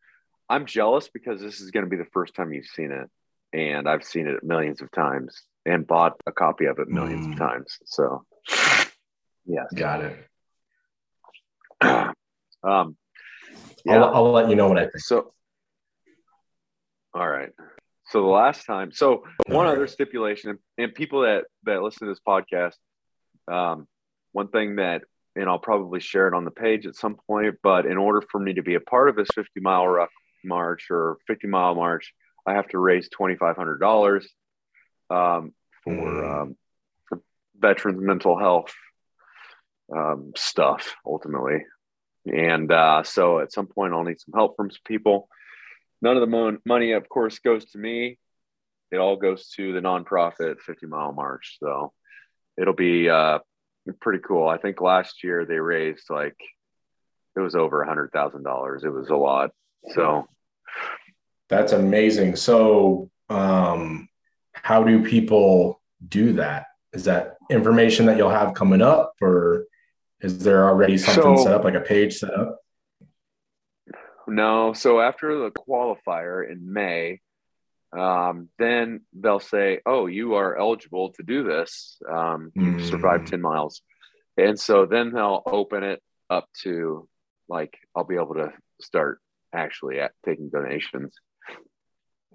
I'm 0.50 0.66
jealous 0.66 1.10
because 1.10 1.42
this 1.42 1.62
is 1.62 1.72
going 1.72 1.86
to 1.86 1.90
be 1.90 1.98
the 1.98 2.10
first 2.14 2.36
time 2.36 2.54
you've 2.54 2.66
seen 2.68 2.92
it, 2.92 3.10
and 3.58 3.88
I've 3.90 4.04
seen 4.04 4.28
it 4.28 4.44
millions 4.44 4.82
of 4.82 4.92
times 4.92 5.44
and 5.66 5.88
bought 5.88 6.14
a 6.28 6.32
copy 6.32 6.66
of 6.66 6.78
it 6.80 6.88
millions 6.90 7.26
Mm. 7.28 7.32
of 7.34 7.38
times. 7.40 7.78
So, 7.86 8.26
yes. 9.46 9.68
Got 9.74 10.02
it. 10.04 10.26
um, 11.82 12.16
I'll, 12.64 12.96
yeah. 13.86 14.04
I'll 14.04 14.32
let 14.32 14.50
you 14.50 14.56
know 14.56 14.68
what 14.68 14.78
I 14.78 14.84
think. 14.84 15.00
So, 15.00 15.34
all 17.14 17.28
right. 17.28 17.50
So 18.08 18.22
the 18.22 18.28
last 18.28 18.66
time, 18.66 18.92
so 18.92 19.24
one 19.48 19.68
other 19.68 19.88
stipulation, 19.88 20.50
and, 20.52 20.60
and 20.78 20.94
people 20.94 21.22
that 21.22 21.46
that 21.64 21.82
listen 21.82 22.08
to 22.08 22.12
this 22.14 22.22
podcast, 22.28 22.74
um, 23.52 23.88
one 24.32 24.48
thing 24.48 24.78
that, 24.78 25.04
and 25.36 25.48
I'll 25.48 25.60
probably 25.60 26.00
share 26.00 26.28
it 26.28 26.34
on 26.34 26.44
the 26.44 26.52
page 26.52 26.86
at 26.88 26.96
some 26.96 27.16
point, 27.28 27.56
but 27.62 27.86
in 27.86 27.98
order 27.98 28.24
for 28.32 28.40
me 28.40 28.54
to 28.56 28.64
be 28.64 28.76
a 28.76 28.80
part 28.80 29.10
of 29.10 29.16
this 29.16 29.28
50 29.36 29.60
mile 29.62 29.88
ruck 29.88 30.10
march 30.44 30.88
or 30.90 31.18
50 31.28 31.48
mile 31.48 31.76
march, 31.76 32.14
I 32.48 32.54
have 32.54 32.68
to 32.70 32.80
raise 32.80 33.10
$2,500 33.10 34.24
um, 35.12 35.54
for 35.84 35.92
Mm. 35.94 36.42
um, 36.42 36.58
for 37.08 37.22
veterans 37.58 38.02
mental 38.02 38.38
health 38.38 38.74
um, 39.96 40.32
stuff 40.36 40.96
ultimately. 41.06 41.66
And 42.26 42.72
uh, 42.72 43.04
so 43.04 43.40
at 43.40 43.52
some 43.52 43.68
point, 43.68 43.94
I'll 43.94 44.04
need 44.04 44.20
some 44.20 44.34
help 44.34 44.56
from 44.56 44.70
some 44.70 44.82
people. 44.86 45.30
None 46.02 46.16
of 46.16 46.22
the 46.22 46.28
mon- 46.28 46.60
money, 46.66 46.92
of 46.94 47.10
course, 47.10 47.40
goes 47.40 47.66
to 47.72 47.78
me. 47.78 48.18
It 48.92 48.98
all 48.98 49.16
goes 49.16 49.50
to 49.56 49.74
the 49.74 49.80
nonprofit 49.80 50.60
50 50.62 50.88
Mile 50.88 51.12
March. 51.12 51.58
So 51.60 51.94
it'll 52.58 52.74
be 52.74 53.10
uh, 53.10 53.40
pretty 54.00 54.20
cool. 54.20 54.48
I 54.48 54.58
think 54.58 54.82
last 54.82 55.24
year 55.24 55.46
they 55.46 55.60
raised 55.60 56.10
like 56.10 56.38
it 57.36 57.40
was 57.40 57.56
over 57.56 57.82
a 57.82 57.88
hundred 57.88 58.12
thousand 58.12 58.44
dollars. 58.44 58.84
It 58.84 58.94
was 58.94 59.10
a 59.10 59.16
lot. 59.16 59.52
So 59.94 60.28
That's 61.50 61.72
amazing. 61.72 62.36
So, 62.36 63.10
um, 63.30 64.10
how 64.54 64.84
do 64.84 65.04
people 65.04 65.82
do 66.08 66.34
that? 66.34 66.66
Is 66.94 67.06
that 67.06 67.38
information 67.50 68.06
that 68.08 68.18
you'll 68.18 68.30
have 68.30 68.54
coming 68.54 68.82
up, 68.82 69.14
or 69.22 69.66
is 70.22 70.44
there 70.44 70.66
already 70.68 70.98
something 70.98 71.38
So- 71.38 71.44
set 71.44 71.54
up, 71.54 71.64
like 71.64 71.76
a 71.76 71.82
page 71.82 72.18
set 72.18 72.34
up? 72.34 72.60
No. 74.28 74.74
So 74.74 75.00
after 75.02 75.38
the 75.40 75.52
qualifier 75.52 76.50
in 76.50 76.72
May, 76.72 77.20
um, 77.92 78.50
then 78.60 79.02
they'll 79.14 79.40
say, 79.40 79.82
"Oh, 79.86 80.06
you 80.06 80.36
are 80.36 80.56
eligible 80.56 81.12
to 81.14 81.24
do 81.24 81.44
this. 81.44 82.00
Um, 82.08 82.52
you've 82.54 82.82
Mm. 82.82 82.90
survived 82.90 83.28
ten 83.28 83.42
miles," 83.42 83.82
and 84.38 84.60
so 84.60 84.86
then 84.86 85.12
they'll 85.14 85.42
open 85.48 85.84
it 85.84 86.04
up 86.30 86.48
to 86.62 87.08
like 87.48 87.76
I'll 87.96 88.04
be 88.04 88.16
able 88.16 88.36
to 88.36 88.54
start 88.80 89.20
actually 89.52 90.00
at 90.00 90.12
taking 90.24 90.50
donations 90.50 91.16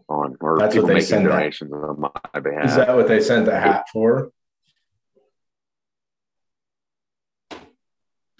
on 0.09 0.37
or 0.41 0.59
That's 0.59 0.75
people 0.75 0.87
what 0.87 0.89
they 0.89 0.95
making 0.95 1.07
send 1.09 1.27
that- 1.27 1.31
donations 1.31 1.73
on 1.73 2.01
my 2.01 2.41
behalf. 2.41 2.65
Is 2.65 2.75
that 2.77 2.97
what 2.97 3.07
they 3.07 3.21
sent 3.21 3.47
the 3.47 3.59
hat 3.59 3.85
for? 3.93 4.33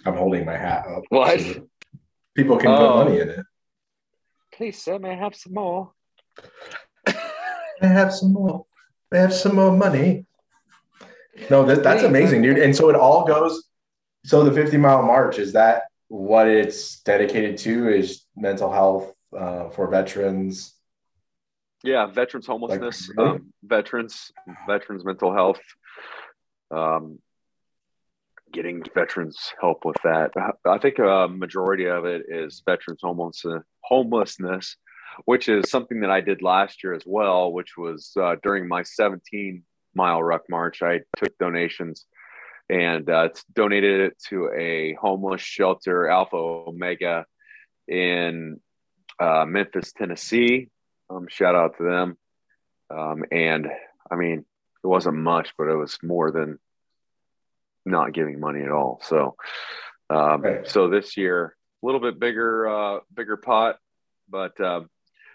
I'm 0.05 0.15
holding 0.15 0.45
my 0.45 0.57
hat 0.57 0.85
up. 0.87 1.03
What? 1.09 1.39
so 1.39 1.67
people 2.35 2.57
can 2.57 2.69
Oh. 2.71 2.77
put 2.77 3.05
money 3.05 3.19
in 3.19 3.29
it. 3.29 3.45
Please, 4.53 4.81
sir, 4.81 4.99
may 4.99 5.11
I 5.11 5.15
have 5.15 5.35
some 5.35 5.53
more? 5.53 5.91
I 7.07 7.87
have 7.87 8.13
some 8.13 8.33
more. 8.33 8.65
I 9.11 9.17
have 9.17 9.33
some 9.33 9.55
more 9.55 9.71
money. 9.75 10.25
No, 11.49 11.65
that, 11.65 11.83
that's 11.83 12.03
amazing, 12.03 12.41
dude. 12.41 12.59
And 12.59 12.73
so 12.75 12.89
it 12.89 12.95
all 12.95 13.25
goes. 13.25 13.65
So 14.23 14.43
the 14.43 14.51
50 14.51 14.77
mile 14.77 15.03
march 15.03 15.37
is 15.37 15.53
that 15.53 15.83
what 16.07 16.47
it's 16.47 17.01
dedicated 17.01 17.57
to? 17.59 17.89
Is 17.89 18.25
mental 18.35 18.71
health 18.71 19.13
uh, 19.37 19.69
for 19.69 19.89
veterans? 19.89 20.73
Yeah, 21.83 22.07
veterans 22.07 22.47
homelessness, 22.47 23.11
really? 23.15 23.29
um, 23.31 23.53
veterans, 23.63 24.31
veterans 24.65 25.03
mental 25.05 25.31
health, 25.33 25.59
um, 26.71 27.19
getting 28.55 28.81
veterans 28.95 29.37
help 29.59 29.83
with 29.83 29.97
that. 30.03 30.31
I 30.65 30.77
think 30.77 30.97
a 30.97 31.27
majority 31.27 31.87
of 31.87 32.05
it 32.05 32.23
is 32.29 32.63
veterans 32.65 33.01
homeless, 33.03 33.43
homelessness, 33.81 34.77
which 35.25 35.49
is 35.49 35.69
something 35.69 35.99
that 36.01 36.09
I 36.09 36.21
did 36.21 36.41
last 36.41 36.83
year 36.83 36.93
as 36.93 37.03
well, 37.05 37.51
which 37.51 37.77
was 37.77 38.11
uh, 38.19 38.35
during 38.41 38.67
my 38.67 38.83
17 38.83 39.61
mile 39.93 40.23
ruck 40.23 40.43
march. 40.49 40.81
I 40.81 41.01
took 41.17 41.37
donations 41.37 42.05
and 42.69 43.09
uh, 43.09 43.29
donated 43.53 43.99
it 43.99 44.19
to 44.29 44.49
a 44.57 44.93
homeless 44.93 45.41
shelter, 45.41 46.07
Alpha 46.07 46.37
Omega, 46.37 47.25
in 47.87 48.59
uh, 49.19 49.45
Memphis, 49.45 49.91
Tennessee. 49.91 50.69
Um, 51.09 51.27
shout 51.29 51.55
out 51.55 51.77
to 51.77 51.83
them. 51.83 52.17
Um, 52.89 53.23
and 53.31 53.67
I 54.09 54.15
mean, 54.15 54.45
it 54.83 54.87
wasn't 54.87 55.17
much, 55.17 55.49
but 55.57 55.67
it 55.67 55.75
was 55.75 55.97
more 56.01 56.31
than 56.31 56.57
not 57.85 58.13
giving 58.13 58.39
money 58.39 58.61
at 58.63 58.71
all. 58.71 58.99
So, 59.03 59.35
um, 60.09 60.41
Right. 60.41 60.67
so 60.67 60.89
this 60.89 61.17
year, 61.17 61.55
a 61.81 61.85
little 61.85 62.01
bit 62.01 62.19
bigger, 62.19 62.67
uh, 62.67 62.99
bigger 63.13 63.37
pot. 63.37 63.77
But 64.27 64.59
um, 64.59 64.89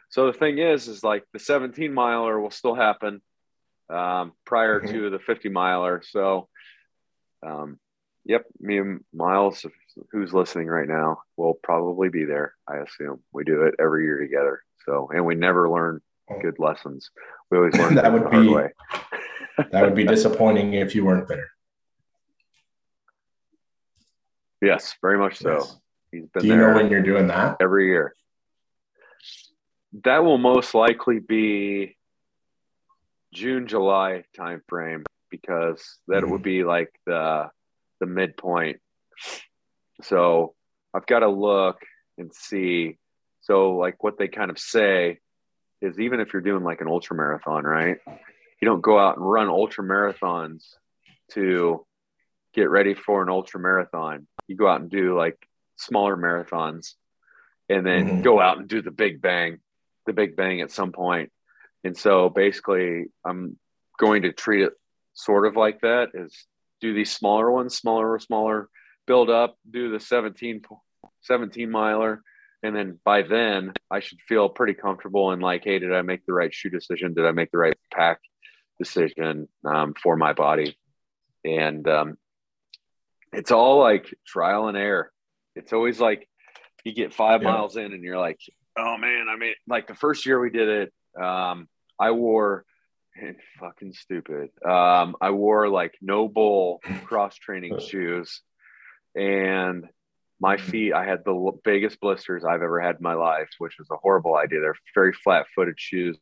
so 0.09 0.27
the 0.27 0.33
thing 0.39 0.59
is, 0.59 0.89
is 0.89 1.05
like 1.05 1.25
the 1.33 1.39
17 1.39 1.93
miler 1.95 2.41
will 2.41 2.51
still 2.51 2.75
happen 2.75 3.23
um, 3.89 4.33
prior 4.45 4.81
Mhm. 4.81 4.91
to 4.91 5.11
the 5.11 5.19
50 5.19 5.49
miler. 5.49 6.03
So, 6.05 6.49
um, 7.45 7.79
yep, 8.25 8.45
me 8.61 8.79
and 8.79 9.05
Miles, 9.13 9.65
who's 10.13 10.33
listening 10.33 10.67
right 10.69 10.87
now, 10.89 11.23
will 11.37 11.55
probably 11.55 12.09
be 12.09 12.25
there. 12.25 12.55
I 12.69 12.77
assume 12.79 13.23
we 13.33 13.45
do 13.45 13.63
it 13.63 13.75
every 13.81 14.05
year 14.05 14.19
together. 14.19 14.63
So, 14.87 15.11
and 15.13 15.25
we 15.25 15.35
never 15.35 15.69
learn 15.69 16.01
good 16.41 16.59
lessons. 16.61 17.11
We 17.51 17.59
always 17.59 17.75
learn 17.75 17.95
That 17.97 18.13
would 18.13 18.25
the 18.25 18.29
hard 18.31 18.43
be- 18.47 18.55
way. 18.55 18.73
That 19.73 19.83
would 19.83 19.95
be 19.97 20.05
disappointing 20.05 20.75
if 20.75 20.95
you 20.95 21.05
weren't 21.05 21.27
there. 21.29 21.51
Yes, 24.61 24.94
very 25.01 25.18
much 25.18 25.38
so. 25.38 25.53
Yes. 25.59 25.77
He's 26.12 26.27
been 26.27 26.42
Do 26.42 26.49
you 26.49 26.57
there 26.57 26.68
know 26.68 26.75
when 26.75 26.90
you're 26.90 27.03
doing 27.03 27.29
that? 27.29 27.57
every 27.61 27.87
year. 27.87 28.14
That 30.05 30.25
will 30.25 30.38
most 30.38 30.75
likely 30.75 31.18
be 31.18 31.96
June, 33.33 33.66
July 33.66 34.25
timeframe 34.37 35.05
because 35.31 35.99
that 36.09 36.25
Mhm. 36.25 36.31
would 36.31 36.42
be 36.42 36.64
like 36.64 36.92
the 37.07 37.51
the 38.01 38.07
midpoint. 38.07 38.81
So 40.03 40.55
I've 40.94 41.05
got 41.07 41.18
to 41.20 41.29
look 41.29 41.85
and 42.16 42.35
see. 42.35 42.99
So 43.42 43.73
like 43.77 44.03
what 44.03 44.16
they 44.18 44.27
kind 44.29 44.51
of 44.51 44.59
say 44.59 45.20
is 45.83 45.99
even 46.01 46.18
if 46.20 46.33
you're 46.33 46.40
doing 46.42 46.64
like 46.64 46.81
an 46.81 46.88
ultra 46.88 47.14
marathon, 47.16 47.64
right? 47.64 47.99
You 48.07 48.66
don't 48.66 48.81
go 48.81 48.99
out 48.99 49.16
and 49.18 49.31
run 49.31 49.49
ultra 49.49 49.85
marathons 49.85 50.64
to 51.33 51.87
get 52.55 52.71
ready 52.71 52.95
for 52.95 53.23
an 53.23 53.29
ultra 53.29 53.61
marathon. 53.61 54.27
You 54.49 54.57
go 54.57 54.69
out 54.69 54.81
and 54.81 54.91
do 54.91 55.17
like 55.17 55.37
smaller 55.77 56.17
marathons 56.17 56.95
and 57.69 57.87
then 57.87 58.05
Mhm. 58.07 58.23
go 58.23 58.41
out 58.41 58.59
and 58.59 58.69
do 58.69 58.83
the 58.83 58.91
big 58.91 59.21
bang, 59.23 59.61
the 60.07 60.13
big 60.13 60.37
bang 60.37 60.61
at 60.61 60.71
some 60.71 60.93
point. 60.93 61.33
And 61.85 61.97
so 61.97 62.29
basically, 62.29 63.07
I'm 63.25 63.59
going 63.99 64.23
to 64.23 64.33
treat 64.33 64.63
it 64.63 64.73
sort 65.15 65.47
of 65.47 65.57
like 65.57 65.81
that 65.81 66.11
is 66.15 66.47
do 66.81 66.95
these 66.95 67.13
smaller 67.13 67.51
ones, 67.51 67.77
smaller, 67.77 68.13
or 68.13 68.19
smaller, 68.19 68.69
build 69.07 69.29
up, 69.31 69.57
do 69.71 69.91
the 69.91 70.01
17, 70.01 70.63
17 71.23 71.71
miler. 71.71 72.23
And 72.63 72.75
then 72.77 72.99
by 73.05 73.23
then, 73.23 73.73
I 73.91 74.01
should 74.01 74.21
feel 74.23 74.49
pretty 74.49 74.75
comfortable 74.75 75.31
and 75.31 75.43
like, 75.43 75.65
hey, 75.65 75.79
did 75.79 75.93
I 75.95 76.03
make 76.03 76.25
the 76.27 76.33
right 76.33 76.53
shoe 76.53 76.71
decision? 76.71 77.15
Did 77.15 77.27
I 77.27 77.33
make 77.33 77.51
the 77.51 77.59
right 77.59 77.77
pack 77.93 78.21
decision 78.79 79.49
um, 79.65 79.95
for 79.95 80.17
my 80.17 80.33
body? 80.33 80.77
And 81.45 81.87
um, 81.89 82.19
it's 83.33 83.51
all 83.51 83.79
like 83.79 84.12
trial 84.27 84.69
and 84.69 84.77
error. 84.77 85.11
It's 85.57 85.73
always 85.73 86.01
like 86.01 86.29
you 86.85 86.93
get 86.95 87.12
five 87.14 87.43
Yeah. 87.43 87.49
miles 87.51 87.77
in 87.77 87.93
and 87.93 88.03
you're 88.03 88.19
like, 88.19 88.38
oh 88.77 88.97
man, 88.97 89.27
I 89.29 89.37
mean, 89.37 89.55
like 89.69 89.87
the 89.87 89.95
first 89.95 90.27
year 90.27 90.40
we 90.40 90.51
did 90.51 90.69
it, 91.16 91.23
um, 91.23 91.69
I 91.99 92.12
wore 92.12 92.64
fucking 93.61 93.93
stupid. 93.93 94.51
Um, 94.64 95.16
I 95.21 95.31
wore 95.31 95.69
like 95.69 95.95
NOBULL 96.01 96.81
cross 97.05 97.37
training 97.37 97.79
shoes, 97.88 98.40
and 99.14 99.88
my 100.40 100.57
feet. 100.57 100.95
I 100.95 101.05
had 101.05 101.25
the 101.25 101.35
l- 101.35 101.61
biggest 101.64 102.01
blisters 102.01 102.45
I've 102.45 102.62
ever 102.62 102.81
had 102.81 102.97
in 102.97 103.03
my 103.03 103.12
life, 103.14 103.51
which 103.59 103.75
was 103.79 103.88
a 103.90 103.97
horrible 103.97 104.35
idea. 104.37 104.61
They're 104.61 104.75
very 104.95 105.12
flat 105.12 105.47
footed 105.55 105.79
shoes, 105.79 106.19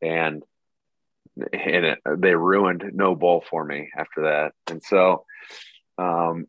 and 0.00 0.42
and 1.52 1.84
it, 1.84 1.98
they 2.18 2.34
ruined 2.34 2.82
NOBULL 2.94 3.42
for 3.50 3.62
me 3.64 3.90
after 3.94 4.22
that. 4.22 4.52
And 4.68 4.82
so, 4.82 5.26
um, 5.98 6.46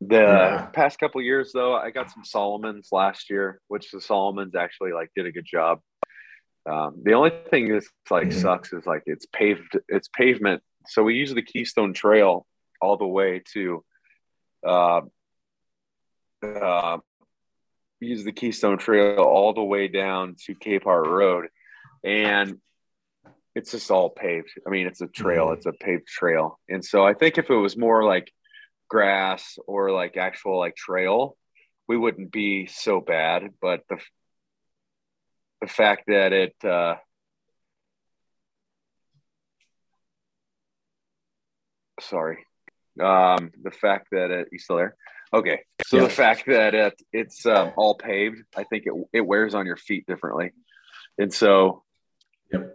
the 0.00 0.16
Yeah. 0.16 0.66
past 0.72 0.98
couple 0.98 1.20
years 1.22 1.52
though, 1.52 1.74
I 1.74 1.90
got 1.90 2.10
some 2.10 2.22
Salomons 2.22 2.92
last 2.92 3.30
year, 3.30 3.60
which 3.68 3.90
the 3.90 3.98
Salomons 3.98 4.54
actually 4.54 4.92
like 4.92 5.10
did 5.16 5.26
a 5.26 5.32
good 5.32 5.46
job. 5.46 5.80
Um, 6.66 7.00
the 7.02 7.14
only 7.14 7.32
thing 7.50 7.68
that's 7.72 7.88
like 8.10 8.28
Mhm. 8.28 8.32
sucks 8.40 8.72
is 8.72 8.86
like 8.86 9.02
it's 9.06 9.26
paved, 9.26 9.78
it's 9.88 10.08
pavement. 10.08 10.62
So 10.86 11.02
we 11.02 11.14
use 11.14 11.34
the 11.34 11.42
Keystone 11.42 11.92
Trail 11.94 12.46
all 12.80 12.96
the 12.96 13.06
way 13.06 13.42
to, 13.54 13.84
uh, 14.66 15.00
uh, 16.42 16.98
use 18.00 18.24
the 18.24 18.32
Keystone 18.32 18.78
Trail 18.78 19.20
all 19.22 19.52
the 19.52 19.62
way 19.62 19.88
down 19.88 20.36
to 20.46 20.54
Capehart 20.54 21.06
Road, 21.06 21.48
and 22.04 22.60
it's 23.54 23.72
just 23.72 23.90
all 23.90 24.10
paved. 24.10 24.52
I 24.66 24.70
mean, 24.70 24.86
it's 24.86 25.00
a 25.00 25.08
trail, 25.08 25.48
Mhm. 25.48 25.56
it's 25.56 25.66
a 25.66 25.72
paved 25.72 26.06
trail, 26.06 26.60
and 26.68 26.84
so 26.84 27.04
I 27.04 27.14
think 27.14 27.38
if 27.38 27.50
it 27.50 27.54
was 27.56 27.76
more 27.76 28.04
like 28.04 28.32
grass 28.88 29.58
or 29.66 29.90
like 29.90 30.16
actual 30.16 30.58
like 30.58 30.76
trail, 30.76 31.36
we 31.86 31.96
wouldn't 31.96 32.32
be 32.32 32.66
so 32.66 33.00
bad. 33.00 33.50
But 33.60 33.82
the 33.88 33.98
the 35.60 35.66
fact 35.66 36.04
that 36.06 36.32
it 36.32 36.54
uh, 36.64 36.96
sorry, 42.00 42.38
um, 43.00 43.50
the 43.62 43.70
fact 43.70 44.08
that 44.12 44.30
it 44.30 44.48
you 44.52 44.58
still 44.58 44.76
there? 44.76 44.96
Okay, 45.32 45.60
so 45.86 45.98
Yeah. 45.98 46.04
the 46.04 46.10
fact 46.10 46.46
that 46.46 46.74
it 46.74 46.94
it's 47.12 47.44
um, 47.44 47.72
all 47.76 47.96
paved, 47.96 48.42
I 48.56 48.64
think 48.64 48.84
it 48.86 48.92
it 49.12 49.20
wears 49.20 49.54
on 49.54 49.66
your 49.66 49.76
feet 49.76 50.06
differently, 50.06 50.52
and 51.18 51.32
so 51.32 51.84
Yep. 52.50 52.74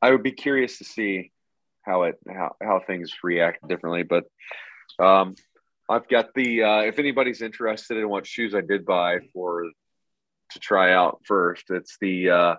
I 0.00 0.10
would 0.10 0.22
be 0.22 0.32
curious 0.32 0.78
to 0.78 0.84
see 0.84 1.32
how 1.82 2.04
it 2.04 2.16
how 2.26 2.56
how 2.62 2.80
things 2.86 3.12
react 3.22 3.66
differently, 3.68 4.04
but 4.04 4.24
um, 4.98 5.34
I've 5.88 6.08
got 6.08 6.34
the 6.34 6.62
uh, 6.62 6.80
if 6.80 6.98
anybody's 6.98 7.42
interested 7.42 7.96
in 7.98 8.08
what 8.08 8.26
shoes 8.26 8.54
I 8.54 8.60
did 8.60 8.84
buy 8.84 9.18
for 9.32 9.64
to 10.50 10.58
try 10.58 10.92
out 10.92 11.20
first, 11.24 11.64
it's 11.70 11.96
the 12.00 12.30
uh, 12.30 12.54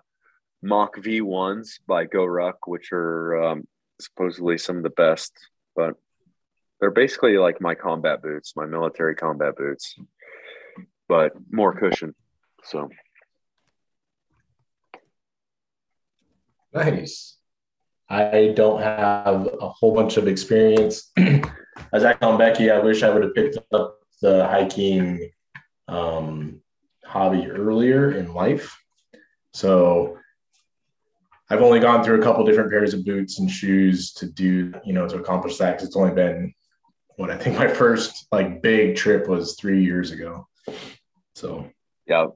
MACV-1s 0.64 1.80
by 1.88 2.06
GORUCK, 2.06 2.68
which 2.68 2.92
are 2.92 3.44
um, 3.44 3.68
supposedly 4.00 4.58
some 4.58 4.78
of 4.78 4.84
the 4.84 4.90
best, 4.90 5.34
but 5.76 5.96
they're 6.80 6.92
basically 6.92 7.38
like 7.38 7.62
my 7.62 7.76
combat 7.76 8.22
boots, 8.22 8.54
my 8.56 8.66
military 8.66 9.16
combat 9.16 9.56
boots, 9.56 9.96
but 11.08 11.34
more 11.52 11.74
cushion. 11.74 12.14
So 12.64 12.90
Nice. 16.74 17.38
I 18.10 18.54
don't 18.56 18.82
have 18.82 19.48
a 19.62 19.70
whole 19.70 19.94
bunch 19.94 20.18
of 20.18 20.28
experience. 20.28 21.12
As 21.92 22.04
I 22.04 22.14
tell 22.14 22.38
Becky, 22.38 22.72
I 22.72 22.80
wish 22.80 23.04
I 23.04 23.10
would 23.10 23.24
have 23.24 23.36
picked 23.36 23.58
up 23.72 24.00
the 24.22 24.48
hiking 24.48 25.30
um, 25.88 26.62
hobby 27.06 27.48
earlier 27.48 28.12
in 28.12 28.34
life. 28.34 28.76
So 29.54 30.18
I've 31.50 31.62
only 31.62 31.80
gone 31.80 32.04
through 32.04 32.20
a 32.20 32.24
couple 32.24 32.46
different 32.46 32.72
pairs 32.72 32.94
of 32.94 33.06
boots 33.06 33.40
and 33.40 33.50
shoes 33.50 34.14
to 34.14 34.26
do, 34.26 34.74
you 34.86 34.94
know, 34.94 35.08
to 35.08 35.18
accomplish 35.18 35.58
that. 35.58 35.74
Because 35.74 35.88
it's 35.88 35.96
only 35.96 36.14
been 36.14 36.54
what 37.18 37.30
I 37.30 37.38
think 37.38 37.58
my 37.58 37.68
first 37.68 38.28
like 38.32 38.62
big 38.62 38.96
trip 38.96 39.28
was 39.28 39.56
three 39.56 39.84
years 39.84 40.12
ago. 40.12 40.48
So 41.36 41.70
yeah, 42.08 42.28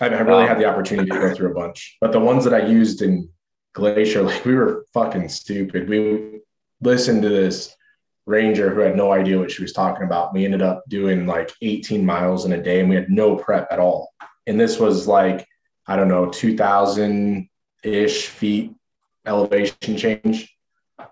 I 0.00 0.04
haven't 0.04 0.26
really 0.26 0.42
um, 0.42 0.48
had 0.48 0.58
the 0.58 0.66
opportunity 0.66 1.10
to 1.10 1.18
go 1.18 1.34
through 1.34 1.52
a 1.52 1.54
bunch, 1.54 1.96
but 2.00 2.12
the 2.12 2.20
ones 2.20 2.44
that 2.44 2.54
I 2.54 2.66
used 2.66 3.02
in 3.02 3.28
Glacier, 3.74 4.22
like 4.22 4.44
we 4.44 4.54
were 4.54 4.84
fucking 4.92 5.28
stupid. 5.28 5.88
We 5.88 6.40
listened 6.80 7.22
to 7.22 7.28
this 7.28 7.74
ranger 8.28 8.72
who 8.72 8.80
had 8.80 8.94
no 8.94 9.10
idea 9.10 9.38
what 9.38 9.50
she 9.50 9.62
was 9.62 9.72
talking 9.72 10.04
about. 10.04 10.34
We 10.34 10.44
ended 10.44 10.60
up 10.60 10.84
doing 10.88 11.26
like 11.26 11.50
18 11.62 12.04
miles 12.04 12.44
in 12.44 12.52
a 12.52 12.62
day 12.62 12.80
and 12.80 12.88
we 12.88 12.94
had 12.94 13.10
no 13.10 13.36
prep 13.36 13.66
at 13.70 13.80
all. 13.80 14.12
And 14.46 14.60
this 14.60 14.78
was 14.78 15.08
like, 15.08 15.46
I 15.86 15.96
don't 15.96 16.08
know, 16.08 16.30
2000 16.30 17.48
ish 17.82 18.26
feet 18.26 18.74
elevation 19.26 19.96
change. 19.96 20.54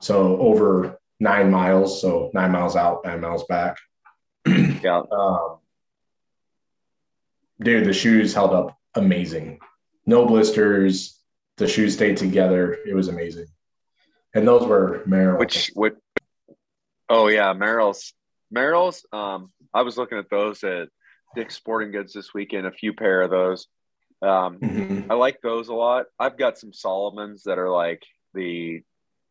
So 0.01 0.39
over 0.39 0.99
nine 1.19 1.51
miles. 1.51 2.01
So 2.03 2.31
nine 2.35 2.53
miles 2.53 2.77
out, 2.77 3.05
nine 3.05 3.23
miles 3.23 3.45
back. 3.45 3.79
yeah. 4.47 5.03
Um, 5.11 5.59
dude, 7.61 7.87
the 7.87 7.95
shoes 7.95 8.35
held 8.35 8.53
up 8.53 8.77
amazing. 8.95 9.59
No 10.05 10.27
blisters. 10.27 11.19
The 11.57 11.67
shoes 11.67 11.95
stayed 11.95 12.19
together. 12.19 12.77
It 12.87 12.95
was 12.95 13.09
amazing. 13.09 13.47
And 14.35 14.47
those 14.47 14.67
were 14.67 15.03
Merrell. 15.07 15.39
Which 15.39 15.71
what 15.73 15.97
oh 17.09 17.29
yeah, 17.29 17.55
Merrell's 17.55 18.13
Merrell's 18.55 19.05
um 19.13 19.51
I 19.75 19.83
was 19.83 19.97
looking 19.97 20.19
at 20.19 20.31
those 20.31 20.63
at 20.65 20.89
Dick's 21.35 21.57
Sporting 21.57 21.93
Goods 21.93 22.13
this 22.13 22.33
weekend, 22.35 22.67
a 22.67 22.73
few 22.73 22.93
pair 22.93 23.23
of 23.23 23.31
those. 23.31 23.67
Um 24.23 24.59
mm-hmm. 24.59 25.11
I 25.11 25.15
like 25.15 25.41
those 25.43 25.69
a 25.69 25.75
lot. 25.75 26.07
I've 26.19 26.39
got 26.39 26.59
some 26.59 26.73
Salomons 26.73 27.43
that 27.45 27.59
are 27.59 27.71
like 27.71 28.03
the 28.35 28.83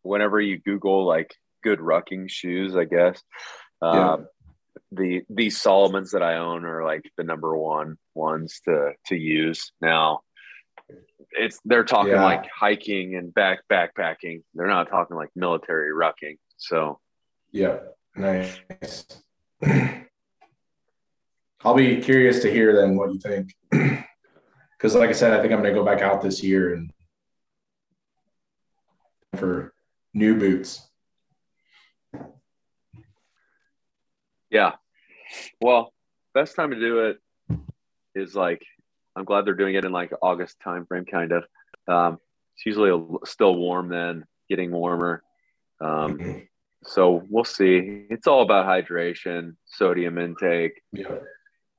whenever 0.04 0.40
you 0.40 0.60
Google 0.60 1.06
like 1.06 1.36
good 1.64 1.80
rucking 1.80 2.30
shoes, 2.30 2.76
I 2.76 2.86
guess. 2.86 3.22
Um 3.82 3.96
yeah 3.96 4.26
the 4.92 5.24
these 5.30 5.62
Salomons 5.62 6.12
that 6.12 6.24
I 6.24 6.38
own 6.38 6.66
are 6.66 6.84
like 6.84 7.10
the 7.18 7.24
number 7.24 7.56
one 7.58 7.98
ones 8.14 8.62
to 8.66 8.94
to 9.08 9.16
use 9.16 9.72
now. 9.82 10.22
It's 11.32 11.60
they're 11.66 11.84
talking 11.84 12.14
yeah. 12.14 12.24
like 12.24 12.46
hiking 12.50 13.16
and 13.16 13.34
back 13.34 13.62
backpacking. 13.72 14.44
They're 14.54 14.68
not 14.68 14.90
talking 14.90 15.16
like 15.16 15.30
military 15.36 15.92
rucking. 15.92 16.38
So 16.58 17.00
yeah, 17.56 17.78
nice. 18.18 18.60
I'll 21.64 21.74
be 21.74 22.02
curious 22.02 22.42
to 22.42 22.52
hear 22.52 22.76
then 22.76 22.98
what 22.98 23.14
you 23.14 23.20
think. 23.20 23.54
Because, 24.78 24.94
like 24.94 25.10
I 25.10 25.14
said, 25.14 25.32
I 25.32 25.42
think 25.42 25.54
I'm 25.54 25.62
going 25.62 25.74
to 25.74 25.80
go 25.80 25.86
back 25.86 26.02
out 26.02 26.22
this 26.22 26.44
year 26.44 26.74
and 26.74 26.92
for 29.38 29.74
new 30.14 30.38
boots. 30.38 30.86
Yeah. 34.52 34.74
Well, 35.62 35.94
best 36.34 36.58
time 36.58 36.72
to 36.72 36.80
do 36.80 37.06
it 37.06 37.20
is 38.14 38.36
like 38.36 38.62
I'm 39.16 39.24
glad 39.24 39.46
they're 39.46 39.54
doing 39.56 39.76
it 39.76 39.86
in 39.86 39.94
like 39.94 40.12
August 40.22 40.58
timeframe, 40.64 41.10
kind 41.10 41.32
of. 41.32 41.46
Um, 41.88 42.20
it's 42.56 42.66
usually 42.66 42.92
still 43.24 43.56
warm 43.56 43.88
then, 43.88 44.26
getting 44.50 44.72
warmer. 44.72 45.24
Um, 45.80 46.18
mm-hmm. 46.18 46.40
So 46.86 47.24
we'll 47.30 47.44
see. 47.44 48.06
It's 48.10 48.28
all 48.28 48.42
about 48.42 48.66
hydration, 48.66 49.56
sodium 49.66 50.18
intake, 50.18 50.82
yeah. 50.92 51.18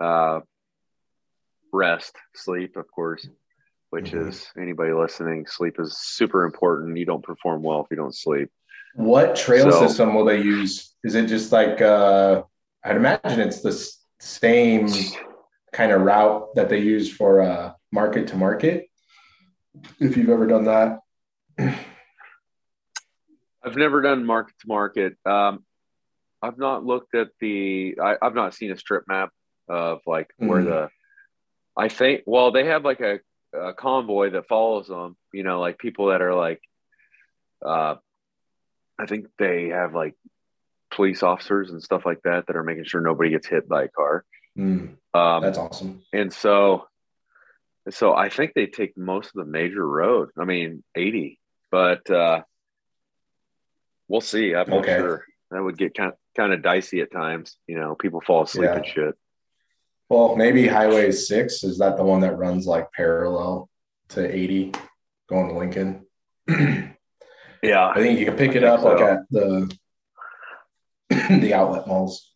uh, 0.01 0.41
rest, 1.73 2.17
sleep, 2.35 2.77
of 2.77 2.91
course. 2.91 3.29
Which 3.91 4.11
mm-hmm. 4.11 4.29
is 4.29 4.49
anybody 4.61 4.93
listening, 4.93 5.47
sleep 5.47 5.77
is 5.79 5.97
super 5.97 6.45
important. 6.45 6.99
You 6.99 7.05
don't 7.05 7.23
perform 7.23 7.63
well 7.63 7.81
if 7.81 7.87
you 7.91 7.97
don't 7.97 8.15
sleep. 8.15 8.51
What 8.95 9.37
trail 9.37 9.71
so, 9.71 9.87
system 9.87 10.15
will 10.15 10.25
they 10.25 10.43
use? 10.43 10.95
Is 11.05 11.15
it 11.15 11.27
just 11.27 11.53
like 11.53 11.81
uh, 11.81 12.43
I'd 12.85 12.97
imagine 12.97 13.41
it's 13.41 13.61
the 13.61 13.73
same 14.19 14.89
kind 15.73 15.93
of 15.93 16.03
route 16.03 16.55
that 16.55 16.69
they 16.69 16.79
use 16.79 17.13
for 17.13 17.43
uh, 17.43 17.73
market 17.93 18.29
to 18.29 18.37
market. 18.37 18.87
If 20.01 20.17
you've 20.17 20.31
ever 20.31 20.47
done 20.47 20.65
that, 20.65 21.01
I've 23.67 23.77
never 23.77 24.01
done 24.01 24.25
market 24.25 24.55
to 24.61 24.69
market. 24.69 25.17
Um, 25.27 25.65
I've 26.41 26.59
not 26.59 26.85
looked 26.85 27.15
at 27.15 27.29
the. 27.41 27.97
I, 28.01 28.17
have 28.23 28.35
not 28.35 28.55
seen 28.55 28.71
a 28.71 28.77
strip 28.77 29.05
map 29.09 29.31
of 29.69 30.01
like 30.07 30.31
where 30.37 30.63
mm. 30.63 30.67
the. 30.67 30.89
I 31.77 31.89
think 31.89 32.23
well 32.27 32.53
they 32.53 32.67
have 32.67 32.85
like 32.85 33.01
a, 33.01 33.19
a 33.53 33.75
convoy 33.75 34.31
that 34.31 34.49
follows 34.49 34.87
them. 34.87 35.17
You 35.33 35.43
know, 35.43 35.61
like 35.61 35.79
people 35.79 36.07
that 36.07 36.23
are 36.23 36.35
like. 36.35 36.61
Uh, 37.65 37.97
I 38.99 39.07
think 39.07 39.27
they 39.39 39.69
have 39.69 39.95
like 39.95 40.15
police 40.91 41.23
officers 41.23 41.71
and 41.71 41.83
stuff 41.83 42.07
like 42.07 42.23
that 42.23 42.47
that 42.47 42.57
are 42.57 42.63
making 42.63 42.85
sure 42.85 43.01
nobody 43.01 43.31
gets 43.31 43.47
hit 43.47 43.69
by 43.69 43.85
a 43.85 43.89
car. 43.89 44.25
Mm, 44.57 44.97
um, 45.13 45.43
that's 45.43 45.59
awesome. 45.59 46.03
And 46.13 46.33
so, 46.33 46.87
so 47.91 48.15
I 48.15 48.29
think 48.29 48.53
they 48.55 48.67
take 48.67 48.97
most 48.97 49.29
of 49.29 49.35
the 49.35 49.51
major 49.51 49.87
road. 49.87 50.31
I 50.39 50.45
mean, 50.45 50.83
80, 50.95 51.39
but 51.71 52.09
uh, 52.11 52.43
we'll 54.09 54.21
see. 54.21 54.55
I'm 54.55 54.69
not 54.69 54.81
okay. 54.81 54.99
sure. 54.99 55.25
That 55.51 55.63
would 55.63 55.79
get 55.79 55.95
kind 55.95 56.13
of, 56.13 56.19
kind 56.37 56.53
of 56.53 56.63
dicey 56.63 57.01
at 57.01 57.13
times. 57.13 57.57
You 57.67 57.79
know, 57.79 57.95
people 57.95 58.21
fall 58.21 58.43
asleep 58.43 58.71
yeah. 58.71 58.77
and 58.77 58.87
shit. 58.87 59.15
Well, 60.09 60.37
maybe 60.37 60.67
Highway 60.69 61.11
6 61.11 61.65
is 61.65 61.79
that 61.79 61.97
the 61.97 62.05
one 62.05 62.21
that 62.21 62.37
runs 62.37 62.67
like 62.67 62.93
parallel 62.93 63.69
to 64.11 64.35
80 64.35 64.73
going 65.29 65.49
to 65.49 65.59
Lincoln? 65.59 66.07
yeah. 67.63 67.89
I 67.89 67.95
think 67.97 68.19
you 68.19 68.27
can 68.27 68.37
pick 68.37 68.55
it 68.55 68.63
up 68.63 68.81
so. 68.81 68.89
like 68.89 69.01
at 69.01 69.21
the 69.31 69.77
the 71.41 71.55
outlet 71.55 71.87
malls. 71.89 72.33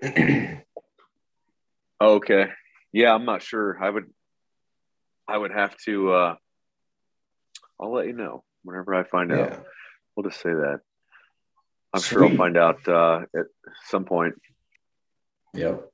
okay. 2.00 2.46
Yeah, 2.92 3.14
I'm 3.14 3.24
not 3.24 3.42
sure. 3.42 3.76
I 3.82 3.90
would 3.90 4.04
I 5.26 5.36
would 5.36 5.50
have 5.50 5.76
to 5.86 6.12
uh 6.12 6.34
I'll 7.80 7.92
let 7.92 8.06
you 8.06 8.12
know 8.12 8.44
whenever 8.62 8.94
I 8.94 9.02
find 9.04 9.30
yeah. 9.30 9.36
out. 9.36 9.64
We'll 10.16 10.28
just 10.28 10.40
say 10.40 10.50
that. 10.50 10.80
I'm 11.92 12.00
Sweet. 12.00 12.18
sure 12.18 12.28
I'll 12.28 12.36
find 12.36 12.56
out 12.56 12.88
uh 12.88 13.20
at 13.36 13.46
some 13.88 14.04
point. 14.04 14.34
Yep. 15.54 15.88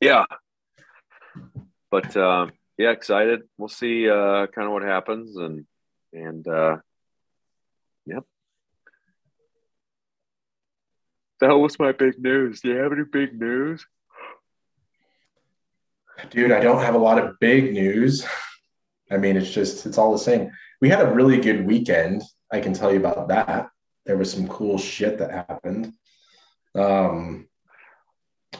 Yeah. 0.00 0.24
But 1.90 2.16
uh, 2.16 2.48
yeah, 2.76 2.90
excited. 2.90 3.42
We'll 3.56 3.68
see 3.68 4.08
uh 4.08 4.46
kind 4.48 4.66
of 4.66 4.72
what 4.72 4.82
happens 4.82 5.36
and 5.36 5.66
and 6.12 6.46
uh 6.48 6.76
yep 8.06 8.24
that 11.40 11.54
was 11.54 11.78
my 11.78 11.92
big 11.92 12.18
news. 12.18 12.60
Do 12.60 12.68
you 12.70 12.76
have 12.76 12.92
any 12.92 13.04
big 13.04 13.38
news? 13.38 13.86
Dude, 16.30 16.52
I 16.52 16.60
don't 16.60 16.82
have 16.82 16.94
a 16.94 16.98
lot 16.98 17.22
of 17.22 17.38
big 17.38 17.72
news. 17.72 18.26
I 19.10 19.16
mean, 19.16 19.36
it's 19.36 19.50
just, 19.50 19.86
it's 19.86 19.98
all 19.98 20.12
the 20.12 20.18
same. 20.18 20.50
We 20.80 20.88
had 20.88 21.00
a 21.00 21.12
really 21.12 21.40
good 21.40 21.64
weekend. 21.64 22.22
I 22.50 22.60
can 22.60 22.72
tell 22.72 22.92
you 22.92 22.98
about 22.98 23.28
that. 23.28 23.70
There 24.06 24.16
was 24.16 24.32
some 24.32 24.48
cool 24.48 24.78
shit 24.78 25.18
that 25.18 25.30
happened. 25.30 25.92
Um, 26.74 27.48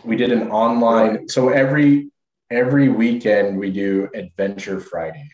we 0.05 0.17
did 0.17 0.33
an 0.33 0.51
online, 0.51 1.29
so 1.29 1.49
every 1.49 2.11
every 2.51 2.89
weekend 2.89 3.59
we 3.59 3.71
do 3.71 4.09
Adventure 4.15 4.81
Friday. 4.81 5.31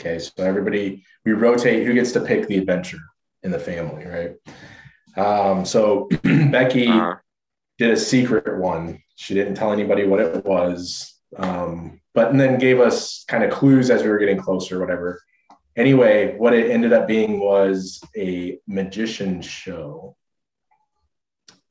Okay, 0.00 0.18
so 0.18 0.32
everybody 0.38 1.04
we 1.24 1.32
rotate 1.32 1.86
who 1.86 1.94
gets 1.94 2.12
to 2.12 2.20
pick 2.20 2.46
the 2.46 2.58
adventure 2.58 2.98
in 3.42 3.50
the 3.50 3.58
family, 3.58 4.06
right? 4.06 4.36
Um, 5.16 5.64
so 5.64 6.08
Becky 6.22 6.88
uh-huh. 6.88 7.16
did 7.78 7.90
a 7.90 7.96
secret 7.96 8.58
one. 8.58 9.02
She 9.16 9.34
didn't 9.34 9.54
tell 9.54 9.72
anybody 9.72 10.06
what 10.06 10.20
it 10.20 10.44
was, 10.44 11.14
um, 11.36 12.00
but 12.14 12.30
and 12.30 12.40
then 12.40 12.58
gave 12.58 12.80
us 12.80 13.24
kind 13.28 13.44
of 13.44 13.52
clues 13.52 13.90
as 13.90 14.02
we 14.02 14.08
were 14.08 14.18
getting 14.18 14.40
closer, 14.40 14.80
whatever. 14.80 15.20
Anyway, 15.76 16.36
what 16.36 16.54
it 16.54 16.70
ended 16.70 16.92
up 16.92 17.06
being 17.08 17.40
was 17.40 18.00
a 18.16 18.58
magician 18.66 19.42
show 19.42 20.16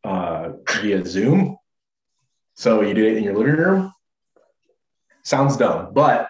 uh, 0.04 0.50
via 0.82 1.06
Zoom. 1.06 1.58
So 2.56 2.82
you 2.82 2.94
did 2.94 3.14
it 3.14 3.18
in 3.18 3.24
your 3.24 3.36
living 3.36 3.56
room. 3.56 3.94
Sounds 5.24 5.56
dumb, 5.56 5.94
but 5.94 6.28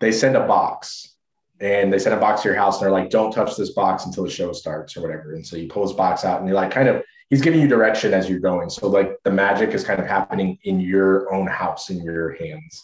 they 0.00 0.10
send 0.10 0.36
a 0.36 0.46
box 0.46 1.14
and 1.60 1.92
they 1.92 1.98
send 2.00 2.16
a 2.16 2.18
box 2.18 2.42
to 2.42 2.48
your 2.48 2.56
house 2.56 2.78
and 2.78 2.84
they're 2.84 2.92
like, 2.92 3.08
don't 3.08 3.30
touch 3.32 3.56
this 3.56 3.70
box 3.70 4.04
until 4.04 4.24
the 4.24 4.30
show 4.30 4.52
starts 4.52 4.96
or 4.96 5.02
whatever. 5.02 5.34
And 5.34 5.46
so 5.46 5.56
you 5.56 5.68
pull 5.68 5.86
this 5.86 5.96
box 5.96 6.24
out 6.24 6.40
and 6.40 6.48
you're 6.48 6.56
like, 6.56 6.72
kind 6.72 6.88
of, 6.88 7.04
he's 7.30 7.40
giving 7.40 7.60
you 7.60 7.68
direction 7.68 8.12
as 8.12 8.28
you're 8.28 8.40
going. 8.40 8.68
So 8.68 8.88
like 8.88 9.16
the 9.22 9.30
magic 9.30 9.70
is 9.70 9.84
kind 9.84 10.00
of 10.00 10.06
happening 10.06 10.58
in 10.64 10.80
your 10.80 11.32
own 11.32 11.46
house 11.46 11.88
in 11.88 12.02
your 12.02 12.34
hands. 12.34 12.82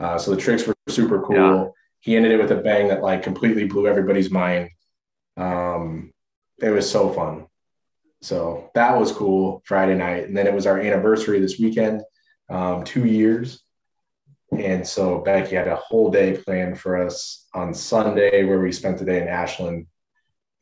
Uh, 0.00 0.18
so 0.18 0.32
the 0.32 0.36
tricks 0.36 0.66
were 0.66 0.74
super 0.88 1.22
cool. 1.22 1.36
Yeah. 1.36 1.68
He 2.00 2.16
ended 2.16 2.32
it 2.32 2.38
with 2.38 2.52
a 2.52 2.56
bang 2.56 2.88
that 2.88 3.02
like 3.02 3.22
completely 3.22 3.64
blew 3.64 3.86
everybody's 3.86 4.30
mind. 4.30 4.70
Um, 5.36 6.12
it 6.60 6.70
was 6.70 6.90
so 6.90 7.10
fun. 7.10 7.46
So 8.20 8.70
that 8.74 8.98
was 8.98 9.12
cool 9.12 9.62
Friday 9.64 9.94
night. 9.94 10.24
And 10.24 10.36
then 10.36 10.46
it 10.46 10.54
was 10.54 10.66
our 10.66 10.80
anniversary 10.80 11.40
this 11.40 11.58
weekend, 11.58 12.02
um, 12.48 12.84
two 12.84 13.04
years. 13.06 13.62
And 14.56 14.86
so 14.86 15.18
Becky 15.18 15.54
had 15.56 15.68
a 15.68 15.76
whole 15.76 16.10
day 16.10 16.36
planned 16.36 16.80
for 16.80 16.96
us 16.96 17.46
on 17.54 17.74
Sunday 17.74 18.44
where 18.44 18.60
we 18.60 18.72
spent 18.72 18.98
the 18.98 19.04
day 19.04 19.20
in 19.20 19.28
Ashland. 19.28 19.86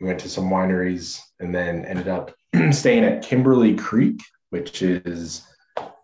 We 0.01 0.07
went 0.07 0.21
to 0.21 0.29
some 0.29 0.51
wineries 0.51 1.21
and 1.41 1.55
then 1.55 1.85
ended 1.87 2.09
up 2.09 2.35
staying 2.73 3.05
at 3.05 3.23
Kimberly 3.23 3.75
Creek, 3.75 4.21
which 4.51 4.83
is 4.83 5.47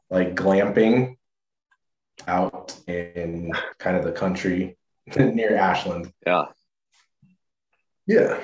like 0.09 0.35
glamping. 0.35 1.17
out 2.29 2.77
in 2.87 3.53
kind 3.79 3.97
of 3.97 4.05
the 4.05 4.13
country 4.13 4.77
near 5.17 5.57
Ashland. 5.57 6.13
Yeah. 6.27 6.45
Yeah. 8.07 8.41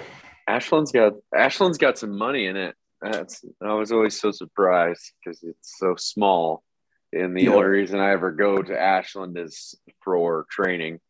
Ashland's 0.48 0.92
got 0.92 1.14
Ashland's 1.34 1.78
got 1.78 1.98
some 1.98 2.16
money 2.16 2.46
in 2.46 2.56
it. 2.56 2.74
That's 3.00 3.44
I 3.62 3.74
was 3.74 3.92
always 3.92 4.18
so 4.18 4.30
surprised 4.30 5.12
because 5.24 5.42
it's 5.42 5.78
so 5.78 5.94
small. 5.96 6.62
And 7.12 7.36
the 7.36 7.44
Yeah. 7.44 7.50
only 7.50 7.64
reason 7.68 8.00
I 8.00 8.12
ever 8.12 8.32
go 8.32 8.62
to 8.62 8.78
Ashland 8.78 9.38
is 9.38 9.74
for 10.02 10.46
training, 10.50 11.00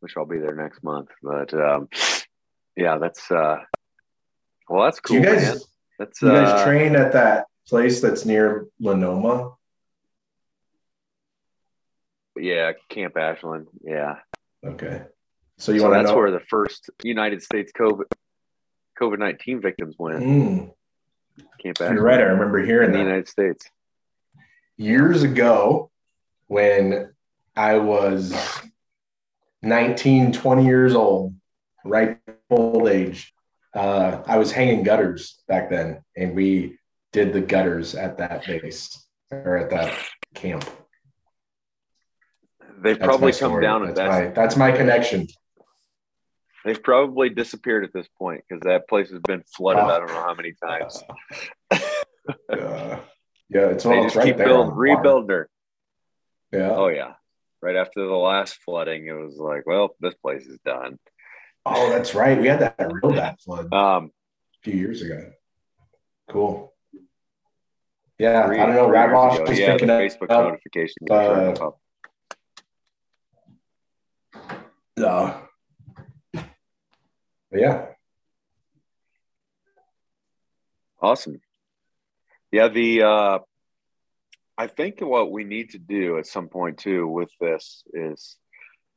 which 0.00 0.16
I'll 0.16 0.26
be 0.26 0.38
there 0.38 0.54
next 0.56 0.82
month. 0.82 1.08
But 1.22 1.52
um, 1.54 1.88
yeah, 2.76 2.98
that's 2.98 3.30
uh, 3.30 3.58
well, 4.68 4.84
that's 4.84 5.00
Do 5.00 5.02
cool, 5.08 5.16
you 5.18 5.22
guys, 5.24 5.42
man. 5.42 5.58
That's 5.98 6.22
you 6.22 6.28
guys 6.28 6.48
uh, 6.60 6.64
train 6.64 6.96
at 6.96 7.12
that 7.12 7.46
place 7.68 8.00
that's 8.00 8.24
near 8.24 8.66
Lenoma? 8.80 9.54
yeah, 12.36 12.72
Camp 12.88 13.16
Ashland. 13.16 13.68
Yeah, 13.84 14.16
Okay. 14.64 15.02
So 15.58 15.72
you 15.72 15.80
so 15.80 15.88
want 15.88 15.94
that's 15.94 16.10
know? 16.10 16.16
where 16.16 16.30
the 16.30 16.40
first 16.40 16.90
United 17.02 17.42
States 17.42 17.72
COVID 17.78 18.04
COVID 19.00 19.18
nineteen 19.18 19.60
victims 19.60 19.96
went. 19.98 20.22
Mm, 20.22 20.72
Camp 21.62 21.78
you're 21.80 22.02
right. 22.02 22.20
I 22.20 22.24
remember 22.24 22.64
hearing 22.64 22.90
in 22.90 22.92
the. 22.92 22.98
United 22.98 23.28
States. 23.28 23.68
years 24.76 25.22
ago 25.22 25.90
when 26.46 27.12
I 27.56 27.78
was 27.78 28.34
19, 29.62 30.32
20 30.32 30.64
years 30.64 30.94
old, 30.94 31.34
right 31.84 32.18
old 32.50 32.88
age. 32.88 33.32
Uh, 33.74 34.22
I 34.26 34.38
was 34.38 34.52
hanging 34.52 34.82
gutters 34.82 35.42
back 35.48 35.70
then, 35.70 36.02
and 36.16 36.34
we 36.34 36.78
did 37.12 37.32
the 37.32 37.40
gutters 37.40 37.94
at 37.94 38.18
that 38.18 38.46
base 38.46 39.06
or 39.30 39.56
at 39.56 39.70
that 39.70 39.96
camp. 40.34 40.68
They've 42.82 42.98
That's 42.98 43.06
probably 43.06 43.32
come 43.32 43.50
story. 43.50 43.62
down 43.62 43.82
at 43.88 43.94
That's 43.94 43.98
that. 44.16 44.24
my, 44.28 44.30
that's 44.34 44.56
my 44.56 44.72
connection. 44.72 45.26
They've 46.64 46.82
probably 46.82 47.28
disappeared 47.28 47.84
at 47.84 47.92
this 47.92 48.06
point 48.18 48.42
because 48.48 48.62
that 48.64 48.88
place 48.88 49.10
has 49.10 49.20
been 49.20 49.42
flooded. 49.56 49.84
I 49.84 49.98
don't 49.98 50.08
know 50.08 50.14
how 50.14 50.34
many 50.34 50.52
times. 50.62 51.02
Uh, 51.70 52.98
yeah, 53.50 53.66
it's 53.68 53.84
they 53.84 54.00
just 54.02 54.16
right 54.16 54.24
keep 54.26 54.36
there. 54.38 54.48
rebuilding 54.72 55.28
her. 55.28 55.48
Yeah. 56.52 56.70
Oh 56.70 56.88
yeah. 56.88 57.12
Right 57.60 57.76
after 57.76 58.06
the 58.06 58.14
last 58.14 58.58
flooding, 58.64 59.06
it 59.06 59.12
was 59.12 59.36
like, 59.38 59.66
well, 59.66 59.94
this 60.00 60.14
place 60.14 60.46
is 60.46 60.58
done. 60.64 60.98
Oh, 61.66 61.90
that's 61.90 62.14
right. 62.14 62.38
We 62.40 62.46
had 62.48 62.60
that 62.60 62.76
real 63.02 63.12
bad 63.14 63.36
flood 63.40 63.68
a 63.72 63.76
Um, 63.76 64.10
few 64.62 64.74
years 64.74 65.02
ago. 65.02 65.30
Cool. 66.30 66.72
Yeah, 68.18 68.46
three- 68.46 68.58
I 68.60 68.66
don't 68.66 68.74
know. 68.76 68.88
Radloff 68.88 69.40
ago. 69.40 69.50
is 69.52 69.58
yeah, 69.58 69.72
picking 69.72 69.90
up. 69.90 70.00
Facebook 70.00 70.28
notifications. 70.28 71.10
uh, 71.10 71.70
But 77.50 77.60
yeah. 77.60 77.86
Awesome. 81.00 81.40
Yeah, 82.50 82.68
the 82.68 83.02
uh 83.02 83.38
I 84.56 84.68
think 84.68 85.00
what 85.00 85.32
we 85.32 85.44
need 85.44 85.70
to 85.70 85.78
do 85.78 86.18
at 86.18 86.26
some 86.26 86.48
point 86.48 86.78
too 86.78 87.06
with 87.08 87.30
this 87.40 87.82
is 87.92 88.36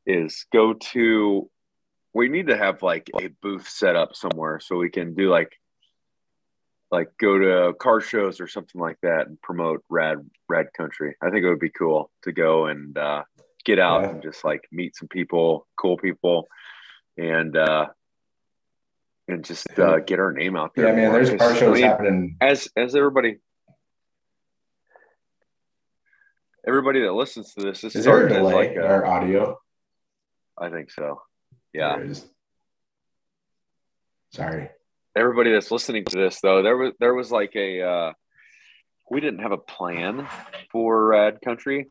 is 0.05 0.45
go 0.53 0.73
to 0.73 1.49
we 2.13 2.29
need 2.29 2.47
to 2.47 2.57
have 2.57 2.81
like 2.81 3.09
a 3.19 3.27
booth 3.41 3.67
set 3.67 3.95
up 3.95 4.15
somewhere 4.15 4.59
so 4.59 4.77
we 4.77 4.89
can 4.89 5.15
do 5.15 5.29
like 5.29 5.51
like 6.89 7.09
go 7.19 7.37
to 7.37 7.73
car 7.73 7.99
shows 7.99 8.39
or 8.39 8.47
something 8.47 8.79
like 8.79 8.97
that 9.01 9.27
and 9.27 9.41
promote 9.41 9.83
rad 9.89 10.17
rad 10.47 10.67
country. 10.75 11.15
I 11.21 11.29
think 11.29 11.43
it 11.43 11.49
would 11.49 11.59
be 11.59 11.69
cool 11.69 12.11
to 12.23 12.31
go 12.31 12.67
and 12.67 12.97
uh 12.97 13.23
get 13.67 13.77
out 13.79 14.01
Yeah. 14.03 14.09
and 14.11 14.23
just 14.23 14.43
like 14.45 14.61
meet 14.71 14.95
some 14.95 15.09
people, 15.09 15.67
cool 15.79 15.97
people 15.97 16.47
and 17.17 17.55
uh 17.55 17.87
and 19.27 19.43
just 19.43 19.67
uh, 19.77 19.99
get 19.99 20.19
our 20.19 20.31
name 20.31 20.55
out 20.55 20.71
there. 20.73 20.87
Yeah, 20.87 20.95
man, 20.95 21.11
There's 21.11 21.29
car 21.35 21.51
I 21.51 21.73
mean, 21.73 21.83
happening. 21.83 22.37
as 22.39 22.69
as 22.77 22.95
everybody 22.95 23.39
everybody 26.65 27.01
that 27.01 27.11
listens 27.11 27.53
to 27.53 27.61
this, 27.61 27.81
this 27.81 27.95
Is 27.95 28.05
there 28.05 28.25
a 28.25 28.29
delay 28.29 28.53
like 28.53 28.71
in 28.71 28.81
a, 28.81 28.85
our 28.85 29.05
audio? 29.05 29.59
I 30.57 30.69
think 30.69 30.89
so. 30.91 31.21
Yeah. 31.73 31.97
Sorry. 34.33 34.69
Everybody 35.15 35.51
that's 35.51 35.71
listening 35.71 36.05
to 36.05 36.17
this 36.17 36.39
though, 36.41 36.61
there 36.63 36.77
was 36.77 36.93
there 36.99 37.13
was 37.13 37.29
like 37.31 37.53
a 37.55 37.81
uh 37.81 38.13
we 39.11 39.19
didn't 39.19 39.39
have 39.39 39.51
a 39.51 39.57
plan 39.57 40.27
for 40.71 41.07
Rad 41.07 41.39
Country. 41.43 41.87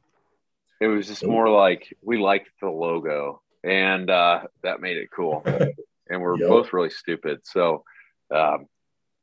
It 0.80 0.88
was 0.88 1.06
just 1.06 1.24
more 1.24 1.48
like 1.48 1.96
we 2.02 2.18
liked 2.18 2.50
the 2.60 2.68
logo 2.68 3.40
and 3.64 4.10
uh 4.10 4.42
that 4.62 4.80
made 4.80 4.96
it 4.96 5.10
cool. 5.14 5.44
And 6.08 6.22
we're 6.22 6.38
Yep. 6.38 6.48
both 6.48 6.72
really 6.72 6.90
stupid. 6.90 7.40
So 7.44 7.82
um 8.32 8.66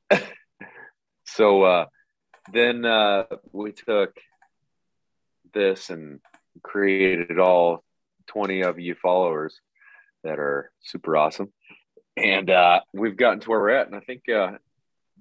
so 1.26 1.64
uh 1.64 1.86
then 2.52 2.84
uh 2.86 3.24
we 3.54 3.72
took 3.72 4.18
this 5.54 5.90
and 5.90 6.20
created 6.62 7.40
all 7.40 7.84
20 8.28 8.62
of 8.64 8.80
you 8.80 8.96
followers 8.96 9.60
that 10.24 10.40
are 10.40 10.72
super 10.82 11.16
awesome 11.16 11.54
and 12.18 12.50
uh 12.50 12.80
we've 12.94 13.18
gotten 13.18 13.40
to 13.40 13.50
where 13.50 13.60
we're 13.60 13.70
at 13.70 13.88
and 13.88 13.96
i 13.96 14.00
think 14.00 14.28
uh 14.30 14.52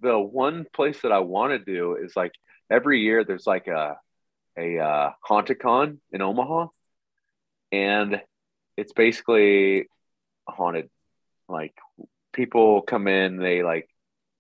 the 0.01 0.19
one 0.19 0.67
place 0.73 1.01
that 1.03 1.13
i 1.13 1.19
want 1.21 1.53
to 1.53 1.59
do 1.59 1.97
is 1.97 2.17
like 2.17 2.33
every 2.71 3.01
year 3.01 3.25
there's 3.25 3.47
like 3.47 3.67
a 3.67 3.97
a 4.59 4.79
uh 4.79 5.11
haunticon 5.29 5.99
in 6.13 6.23
omaha 6.23 6.67
and 7.71 8.21
it's 8.77 8.93
basically 8.93 9.87
haunted 10.49 10.89
like 11.49 11.75
people 12.33 12.83
come 12.83 13.09
in 13.09 13.37
they 13.37 13.63
like 13.63 13.89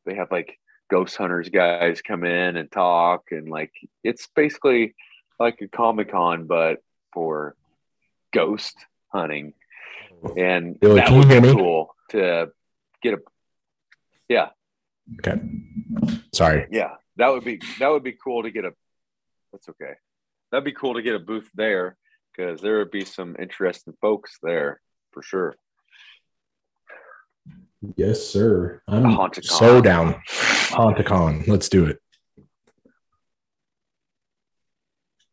they 0.04 0.14
have 0.14 0.30
like 0.30 0.58
ghost 0.90 1.16
hunters 1.16 1.48
guys 1.48 2.02
come 2.02 2.24
in 2.24 2.56
and 2.56 2.70
talk 2.70 3.24
and 3.30 3.48
like 3.48 3.72
it's 4.04 4.28
basically 4.34 4.94
like 5.40 5.60
a 5.62 5.68
comic 5.68 6.10
con 6.10 6.46
but 6.46 6.78
for 7.12 7.54
ghost 8.32 8.76
hunting 9.08 9.54
and 10.36 10.78
Billy, 10.78 11.00
that 11.00 11.10
would 11.10 11.28
be 11.28 11.52
cool 11.52 11.94
to 12.10 12.52
get 13.02 13.14
a 13.14 13.18
yeah. 14.28 14.48
Okay. 15.18 15.42
Sorry. 16.32 16.66
yeah 16.70 16.92
that 17.16 17.28
would 17.28 17.44
be 17.44 17.60
that 17.78 17.88
would 17.88 18.02
be 18.02 18.12
cool 18.12 18.42
to 18.42 18.50
get 18.50 18.64
a 18.64 18.72
that's 19.52 19.68
okay 19.68 19.94
that'd 20.52 20.64
be 20.64 20.72
cool 20.72 20.94
to 20.94 21.02
get 21.02 21.16
a 21.16 21.18
booth 21.18 21.50
there 21.54 21.96
because 22.36 22.60
there 22.60 22.78
would 22.78 22.92
be 22.92 23.04
some 23.04 23.34
interesting 23.40 23.94
folks 24.00 24.38
there 24.42 24.80
for 25.10 25.22
sure 25.22 25.56
Yes, 27.96 28.24
sir. 28.24 28.80
I'm 28.86 29.02
Haunticon. 29.02 29.44
so 29.44 29.80
down. 29.80 30.14
Haunticon. 30.28 31.48
Let's 31.48 31.68
do 31.68 31.86
it. 31.86 31.98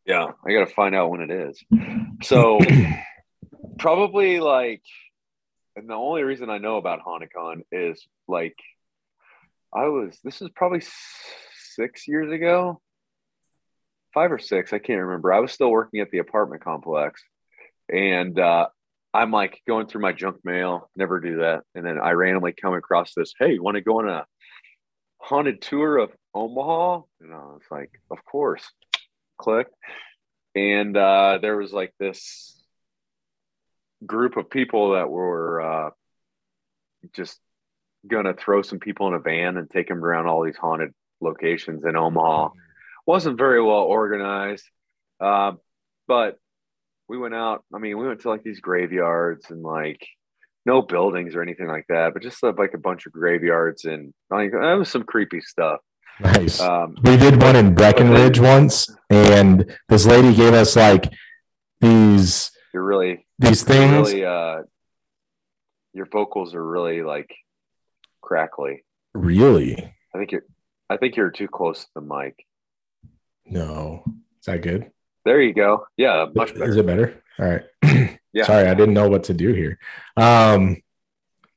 Yeah, 0.04 0.32
I 0.44 0.52
got 0.52 0.66
to 0.66 0.74
find 0.74 0.94
out 0.96 1.10
when 1.10 1.20
it 1.20 1.30
is. 1.30 1.62
So 2.24 2.58
probably 3.78 4.40
like, 4.40 4.82
and 5.76 5.88
the 5.88 5.94
only 5.94 6.24
reason 6.24 6.50
I 6.50 6.58
know 6.58 6.76
about 6.76 7.04
Haunticon 7.06 7.62
is 7.70 8.04
like, 8.26 8.56
I 9.72 9.84
was. 9.84 10.18
This 10.24 10.42
is 10.42 10.48
probably 10.56 10.82
six 11.76 12.08
years 12.08 12.32
ago, 12.32 12.80
five 14.12 14.32
or 14.32 14.38
six. 14.38 14.72
I 14.72 14.78
can't 14.78 15.00
remember. 15.00 15.32
I 15.32 15.40
was 15.40 15.52
still 15.52 15.70
working 15.70 16.00
at 16.00 16.10
the 16.10 16.18
apartment 16.18 16.62
complex, 16.62 17.22
and 17.92 18.38
uh, 18.38 18.66
I'm 19.12 19.30
like 19.30 19.60
going 19.66 19.86
through 19.86 20.02
my 20.02 20.12
junk 20.12 20.38
mail. 20.44 20.90
Never 20.96 21.20
do 21.20 21.38
that. 21.38 21.62
And 21.74 21.84
then 21.84 21.98
I 21.98 22.12
randomly 22.12 22.52
come 22.52 22.74
across 22.74 23.12
this. 23.14 23.32
Hey, 23.38 23.54
you 23.54 23.62
want 23.62 23.76
to 23.76 23.82
go 23.82 24.00
on 24.00 24.08
a 24.08 24.26
haunted 25.18 25.60
tour 25.62 25.98
of 25.98 26.10
Omaha? 26.34 27.02
And 27.20 27.32
I 27.32 27.38
was 27.38 27.62
like, 27.70 27.90
of 28.10 28.24
course. 28.24 28.70
Click 29.38 29.68
and 30.54 30.96
uh, 30.96 31.38
there 31.40 31.56
was 31.56 31.72
like 31.72 31.94
this 31.98 32.56
group 34.04 34.36
of 34.36 34.50
people 34.50 34.92
that 34.92 35.08
were 35.08 35.60
uh, 35.60 35.90
just 37.14 37.38
gonna 38.06 38.34
throw 38.34 38.62
some 38.62 38.78
people 38.78 39.08
in 39.08 39.14
a 39.14 39.18
van 39.18 39.56
and 39.56 39.70
take 39.70 39.88
them 39.88 40.04
around 40.04 40.26
all 40.26 40.44
these 40.44 40.56
haunted 40.56 40.92
locations 41.20 41.84
in 41.84 41.96
Omaha. 41.96 42.48
Wasn't 43.10 43.38
very 43.38 43.60
well 43.62 43.84
organized, 43.98 44.64
uh, 45.20 45.52
but 46.06 46.38
we 47.08 47.18
went 47.18 47.34
out. 47.34 47.64
I 47.74 47.78
mean, 47.78 47.98
we 47.98 48.06
went 48.06 48.20
to 48.20 48.28
like 48.28 48.44
these 48.44 48.60
graveyards 48.60 49.50
and 49.50 49.62
like 49.62 50.02
no 50.64 50.80
buildings 50.82 51.34
or 51.34 51.42
anything 51.42 51.66
like 51.66 51.86
that, 51.88 52.12
but 52.12 52.22
just 52.22 52.42
uh, 52.44 52.52
like 52.56 52.74
a 52.74 52.78
bunch 52.78 53.06
of 53.06 53.12
graveyards 53.12 53.84
and 53.84 54.14
like 54.30 54.52
that 54.52 54.74
was 54.78 54.88
some 54.88 55.02
creepy 55.02 55.40
stuff. 55.40 55.80
Nice. 56.20 56.60
Um, 56.60 56.96
we 57.02 57.16
did 57.16 57.42
one 57.42 57.56
in 57.56 57.74
Breckenridge 57.74 58.38
once, 58.38 58.88
and 59.08 59.74
this 59.88 60.04
lady 60.06 60.32
gave 60.34 60.54
us 60.54 60.76
like 60.76 61.10
these 61.80 62.52
you're 62.72 62.84
really 62.84 63.26
these 63.38 63.64
things. 63.64 64.12
really 64.12 64.24
uh 64.24 64.62
your 65.94 66.06
vocals 66.06 66.54
are 66.54 66.64
really 66.64 67.02
like 67.02 67.30
crackly 68.22 68.84
Really? 69.14 69.72
i 70.14 70.18
think 70.18 70.30
you're 70.32 70.44
i 70.88 70.96
think 70.98 71.16
you're 71.16 71.30
too 71.30 71.48
close 71.48 71.80
to 71.84 71.90
the 71.96 72.00
mic 72.02 72.34
No. 73.50 74.04
Is 74.40 74.46
that 74.46 74.62
good? 74.62 74.90
There 75.24 75.42
you 75.42 75.52
go. 75.52 75.86
Yeah, 75.96 76.26
much 76.34 76.52
Is 76.52 76.76
it 76.76 76.86
better? 76.86 77.22
All 77.38 77.48
right. 77.48 77.62
Yeah. 78.32 78.44
Sorry, 78.44 78.68
I 78.68 78.74
didn't 78.74 78.94
know 78.94 79.08
what 79.08 79.24
to 79.24 79.34
do 79.34 79.52
here. 79.52 79.80
Um, 80.16 80.80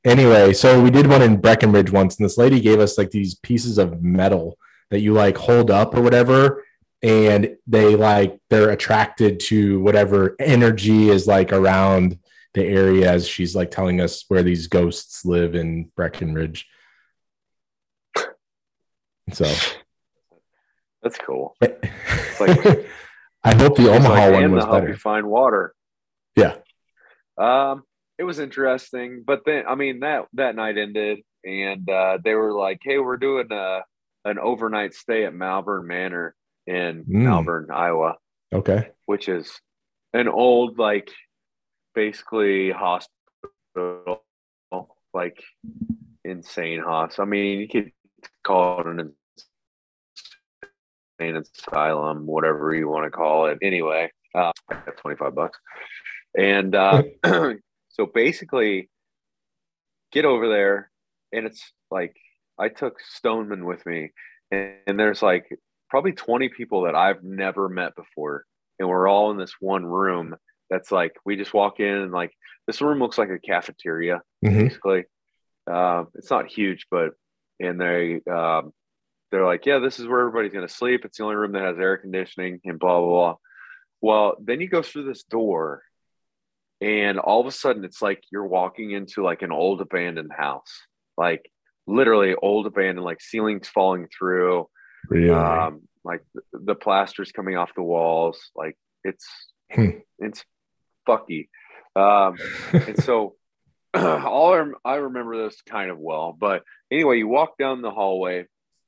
anyway, 0.03 0.53
so 0.53 0.81
we 0.81 0.89
did 0.89 1.05
one 1.05 1.21
in 1.21 1.39
Breckenridge 1.39 1.91
once, 1.91 2.17
and 2.17 2.25
this 2.25 2.35
lady 2.39 2.59
gave 2.59 2.79
us 2.79 2.97
like 2.97 3.11
these 3.11 3.35
pieces 3.35 3.77
of 3.77 4.01
metal 4.01 4.57
that 4.89 5.01
you 5.01 5.13
like 5.13 5.37
hold 5.37 5.69
up 5.69 5.93
or 5.93 6.01
whatever, 6.01 6.63
and 7.03 7.57
they 7.67 7.95
like 7.95 8.39
they're 8.49 8.71
attracted 8.71 9.39
to 9.41 9.81
whatever 9.81 10.35
energy 10.39 11.09
is 11.09 11.27
like 11.27 11.53
around 11.53 12.17
the 12.53 12.63
area 12.63 13.11
as 13.11 13.27
she's 13.27 13.55
like 13.55 13.69
telling 13.69 14.01
us 14.01 14.25
where 14.27 14.41
these 14.41 14.65
ghosts 14.65 15.25
live 15.25 15.53
in 15.53 15.91
Breckenridge. 15.95 16.67
So 19.31 19.45
That's 21.03 21.17
cool. 21.17 21.55
like, 21.61 21.83
like- 22.39 22.89
I 23.43 23.53
hope 23.55 23.75
the 23.75 23.91
Omaha 23.91 24.13
like, 24.13 24.33
one 24.33 24.51
was 24.53 24.63
they'll 24.63 24.71
help 24.71 24.83
better. 24.83 24.93
you 24.93 24.97
find 24.97 25.27
water. 25.27 25.73
Yeah. 26.37 26.55
Um, 27.37 27.83
it 28.17 28.23
was 28.23 28.39
interesting, 28.39 29.23
but 29.27 29.41
then 29.45 29.65
I 29.67 29.75
mean 29.75 29.99
that 29.99 30.25
that 30.33 30.55
night 30.55 30.77
ended, 30.77 31.19
and 31.43 31.89
uh, 31.89 32.19
they 32.23 32.35
were 32.35 32.53
like, 32.53 32.79
"Hey, 32.83 32.99
we're 32.99 33.17
doing 33.17 33.47
a 33.51 33.81
an 34.23 34.39
overnight 34.39 34.93
stay 34.93 35.25
at 35.25 35.33
Malvern 35.33 35.85
Manor 35.87 36.35
in 36.65 37.03
Mm. 37.03 37.07
Malvern, 37.25 37.67
Iowa, 37.69 38.15
Okay. 38.53 38.91
which 39.07 39.27
is 39.27 39.51
an 40.13 40.29
old 40.29 40.77
like 40.79 41.11
basically 41.95 42.71
hospital, 42.71 44.23
like 45.13 45.43
insane 46.23 46.79
hospital. 46.79 47.25
I 47.25 47.29
mean, 47.29 47.59
you 47.59 47.67
could 47.67 47.91
call 48.43 48.79
it 48.79 48.87
an 48.87 49.13
asylum, 51.19 52.25
whatever 52.25 52.73
you 52.73 52.89
want 52.89 53.05
to 53.05 53.11
call 53.11 53.47
it. 53.47 53.57
Anyway, 53.61 54.11
uh, 54.35 54.51
I 54.69 54.75
got 54.85 54.97
25 54.97 55.35
bucks. 55.35 55.59
And 56.37 56.75
uh, 56.75 57.03
so 57.89 58.05
basically, 58.05 58.89
get 60.11 60.25
over 60.25 60.47
there, 60.49 60.91
and 61.31 61.45
it's 61.45 61.71
like 61.91 62.15
I 62.59 62.69
took 62.69 62.99
Stoneman 62.99 63.65
with 63.65 63.85
me, 63.85 64.11
and, 64.51 64.73
and 64.87 64.99
there's 64.99 65.21
like 65.21 65.45
probably 65.89 66.13
20 66.13 66.49
people 66.49 66.83
that 66.83 66.95
I've 66.95 67.23
never 67.23 67.69
met 67.69 67.95
before. 67.95 68.45
And 68.79 68.89
we're 68.89 69.07
all 69.07 69.31
in 69.31 69.37
this 69.37 69.53
one 69.59 69.85
room 69.85 70.35
that's 70.69 70.91
like, 70.91 71.15
we 71.25 71.35
just 71.35 71.53
walk 71.53 71.79
in, 71.79 71.85
and 71.85 72.11
like, 72.11 72.31
this 72.65 72.81
room 72.81 72.99
looks 72.99 73.17
like 73.17 73.29
a 73.29 73.39
cafeteria 73.39 74.21
Mhm. 74.43 74.63
basically. 74.63 75.05
Um, 75.67 76.07
it's 76.15 76.31
not 76.31 76.47
huge, 76.51 76.87
but 76.89 77.11
and 77.59 77.79
they 77.79 78.19
um, 78.29 78.73
they're 79.33 79.45
like, 79.47 79.65
yeah, 79.65 79.79
this 79.79 79.99
is 79.99 80.07
where 80.07 80.19
everybody's 80.19 80.53
gonna 80.53 80.69
sleep. 80.69 81.05
It's 81.05 81.17
the 81.17 81.23
only 81.23 81.35
room 81.35 81.53
that 81.53 81.63
has 81.63 81.79
air 81.79 81.97
conditioning 81.97 82.61
and 82.63 82.77
blah 82.77 82.99
blah 82.99 83.09
blah. 83.09 83.35
Well, 83.99 84.35
then 84.39 84.61
you 84.61 84.69
go 84.69 84.83
through 84.83 85.05
this 85.05 85.23
door, 85.23 85.81
and 86.79 87.17
all 87.17 87.41
of 87.41 87.47
a 87.47 87.51
sudden 87.51 87.83
it's 87.83 87.99
like 88.01 88.23
you're 88.31 88.45
walking 88.45 88.91
into 88.91 89.23
like 89.23 89.41
an 89.41 89.51
old 89.51 89.81
abandoned 89.81 90.31
house, 90.31 90.71
like 91.17 91.49
literally 91.87 92.35
old 92.35 92.67
abandoned, 92.67 93.03
like 93.03 93.21
ceilings 93.21 93.67
falling 93.67 94.07
through, 94.15 94.67
Really? 95.09 95.31
um, 95.31 95.81
like 96.03 96.21
the, 96.53 96.75
plaster's 96.75 97.31
coming 97.31 97.57
off 97.57 97.71
the 97.75 97.81
walls, 97.81 98.51
like 98.55 98.77
it's 99.03 99.25
Hmm. 99.71 99.97
it's 100.19 100.43
fucky. 101.09 101.47
Um, 101.95 102.37
and 102.71 103.01
so 103.01 103.35
all 103.95 104.71
I 104.85 104.95
remember 104.95 105.43
this 105.43 105.61
kind 105.67 105.89
of 105.91 105.97
well 105.99 106.35
but 106.37 106.63
anyway 106.91 107.17
you 107.19 107.27
walk 107.27 107.57
down 107.59 107.81
the 107.81 107.91
hallway 107.91 108.45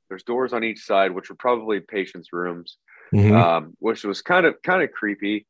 there's 0.08 0.22
doors 0.22 0.52
on 0.52 0.64
each 0.64 0.80
side 0.84 1.12
which 1.12 1.28
were 1.30 1.36
probably 1.36 1.80
patients 1.80 2.32
rooms 2.32 2.78
Mhm. 3.12 3.32
um, 3.40 3.76
which 3.78 4.04
was 4.04 4.20
kind 4.22 4.46
of 4.46 4.60
kind 4.62 4.82
of 4.82 4.90
creepy. 4.92 5.46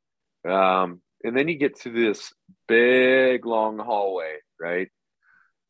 Um, 0.47 1.01
and 1.25 1.37
then 1.37 1.49
you 1.49 1.57
get 1.57 1.81
to 1.81 1.91
this 1.91 2.33
big 2.69 3.47
long 3.47 3.79
hallway 3.79 4.37
right? 4.61 4.89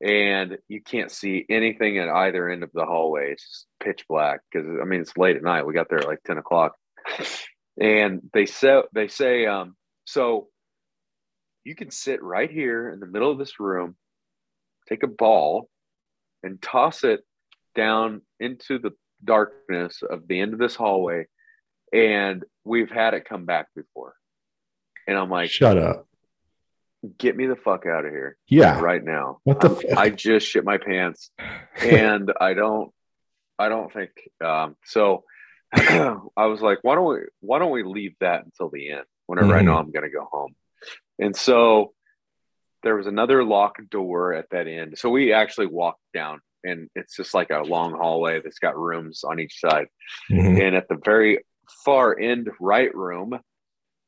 And 0.00 0.58
you 0.68 0.82
can't 0.82 1.10
see 1.10 1.44
anything 1.48 1.98
at 1.98 2.08
either 2.08 2.48
end 2.48 2.62
of 2.62 2.70
the 2.74 2.84
hallway. 2.84 3.32
It's 3.32 3.48
just 3.48 3.66
pitch 3.80 4.04
black 4.08 4.40
because 4.52 4.68
i 4.80 4.84
mean 4.84 5.00
it's 5.00 5.16
late 5.16 5.36
at 5.36 5.42
night. 5.42 5.66
We 5.66 5.72
got 5.74 5.88
there 5.88 6.00
at 6.00 6.06
like 6.06 6.22
10 6.24 6.38
o'clock. 6.38 6.74
And 7.80 8.22
they 8.32 8.46
say 8.46 8.82
they 8.92 9.08
say 9.08 9.46
um, 9.46 9.76
so 10.06 10.48
you 11.64 11.74
can 11.74 11.90
sit 11.90 12.22
right 12.22 12.50
here 12.50 12.90
in 12.90 13.00
the 13.00 13.06
middle 13.06 13.30
of 13.30 13.38
this 13.38 13.58
room, 13.60 13.96
take 14.88 15.02
a 15.02 15.08
ball 15.08 15.68
and 16.42 16.60
toss 16.62 17.02
it 17.04 17.20
down 17.76 18.22
into 18.40 18.78
the 18.80 18.90
darkness 19.24 20.02
of 20.08 20.26
the 20.26 20.40
end 20.40 20.52
of 20.52 20.58
this 20.58 20.74
hallway. 20.74 21.26
And 21.92 22.42
we've 22.64 22.90
had 22.90 23.14
it 23.14 23.24
come 23.28 23.44
back 23.44 23.68
before. 23.76 24.14
And 25.06 25.16
I'm 25.16 25.30
like, 25.30 25.50
Shut 25.50 25.78
up. 25.78 26.08
get 27.16 27.36
me 27.36 27.46
the 27.46 27.54
fuck 27.56 27.86
out 27.86 28.04
of 28.04 28.10
here 28.10 28.36
Yeah. 28.48 28.80
right 28.80 29.02
now. 29.04 29.38
What 29.44 29.60
the? 29.60 29.94
I 29.96 30.10
just 30.10 30.48
shit 30.48 30.64
my 30.64 30.78
pants. 30.78 31.30
And 31.82 32.32
I 32.40 32.54
don't 32.54 32.90
I 33.58 33.68
don't 33.68 33.92
think 33.92 34.10
um 34.42 34.76
so 34.86 35.24
I 35.74 36.46
was 36.46 36.62
like, 36.62 36.78
why 36.82 36.94
don't 36.94 37.06
we 37.06 37.18
why 37.40 37.58
don't 37.58 37.70
we 37.70 37.82
leave 37.82 38.14
that 38.20 38.44
until 38.46 38.70
the 38.70 38.90
end 38.92 39.04
whenever 39.26 39.54
I 39.54 39.60
Mhm. 39.60 39.66
know 39.66 39.76
I'm 39.76 39.90
gonna 39.92 40.08
go 40.10 40.24
home. 40.24 40.54
And 41.18 41.36
so 41.36 41.92
there 42.82 42.96
was 42.96 43.06
another 43.06 43.44
locked 43.44 43.88
door 43.90 44.32
at 44.32 44.48
that 44.50 44.66
end. 44.66 44.96
So 44.98 45.10
we 45.10 45.34
actually 45.34 45.66
walked 45.66 46.00
down 46.14 46.40
and 46.66 46.88
it's 46.94 47.16
just 47.16 47.34
like 47.34 47.50
a 47.50 47.60
long 47.62 47.92
hallway 47.92 48.40
that's 48.42 48.58
got 48.58 48.76
rooms 48.78 49.24
on 49.24 49.38
each 49.40 49.60
side. 49.60 49.86
Mhm. 50.30 50.60
And 50.66 50.76
at 50.76 50.88
the 50.88 50.98
very 51.04 51.44
far 51.84 52.18
end 52.18 52.50
right 52.60 52.94
room, 52.94 53.38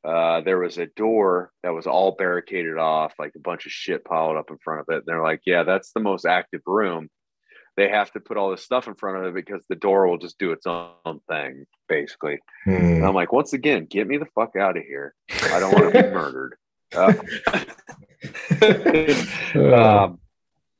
uh, 0.03 0.41
there 0.41 0.59
was 0.59 0.77
a 0.77 0.85
door 0.85 1.51
that 1.63 1.73
was 1.73 1.87
all 1.87 2.11
barricaded 2.13 2.77
off, 2.77 3.13
like 3.19 3.33
a 3.35 3.39
bunch 3.39 3.65
of 3.65 3.71
shit 3.71 4.05
piled 4.05 4.37
up 4.37 4.49
in 4.49 4.57
front 4.63 4.81
of 4.81 4.85
it. 4.89 4.97
And 4.97 5.03
they're 5.05 5.23
like, 5.23 5.41
yeah, 5.45 5.63
that's 5.63 5.91
the 5.91 5.99
most 5.99 6.25
active 6.25 6.61
room. 6.65 7.09
They 7.75 7.89
have 7.89 8.11
to 8.11 8.19
put 8.19 8.37
all 8.37 8.51
this 8.51 8.63
stuff 8.63 8.87
in 8.87 8.95
front 8.95 9.17
of 9.17 9.25
it 9.25 9.33
because 9.33 9.65
the 9.69 9.75
door 9.75 10.07
will 10.07 10.17
just 10.17 10.37
do 10.37 10.51
its 10.51 10.65
own 10.67 11.19
thing, 11.29 11.65
basically. 11.87 12.39
And 12.65 13.01
Mhm. 13.01 13.07
I'm 13.07 13.15
like, 13.15 13.31
once 13.31 13.53
again, 13.53 13.85
get 13.85 14.07
me 14.07 14.17
the 14.17 14.25
fuck 14.35 14.55
out 14.55 14.77
of 14.77 14.83
here. 14.83 15.13
I 15.29 15.59
don't 15.59 15.71
want 15.73 15.93
to 15.93 16.01
be 16.03 16.09
murdered. 16.19 16.55
Uh, 16.93 17.13
um, 19.55 20.19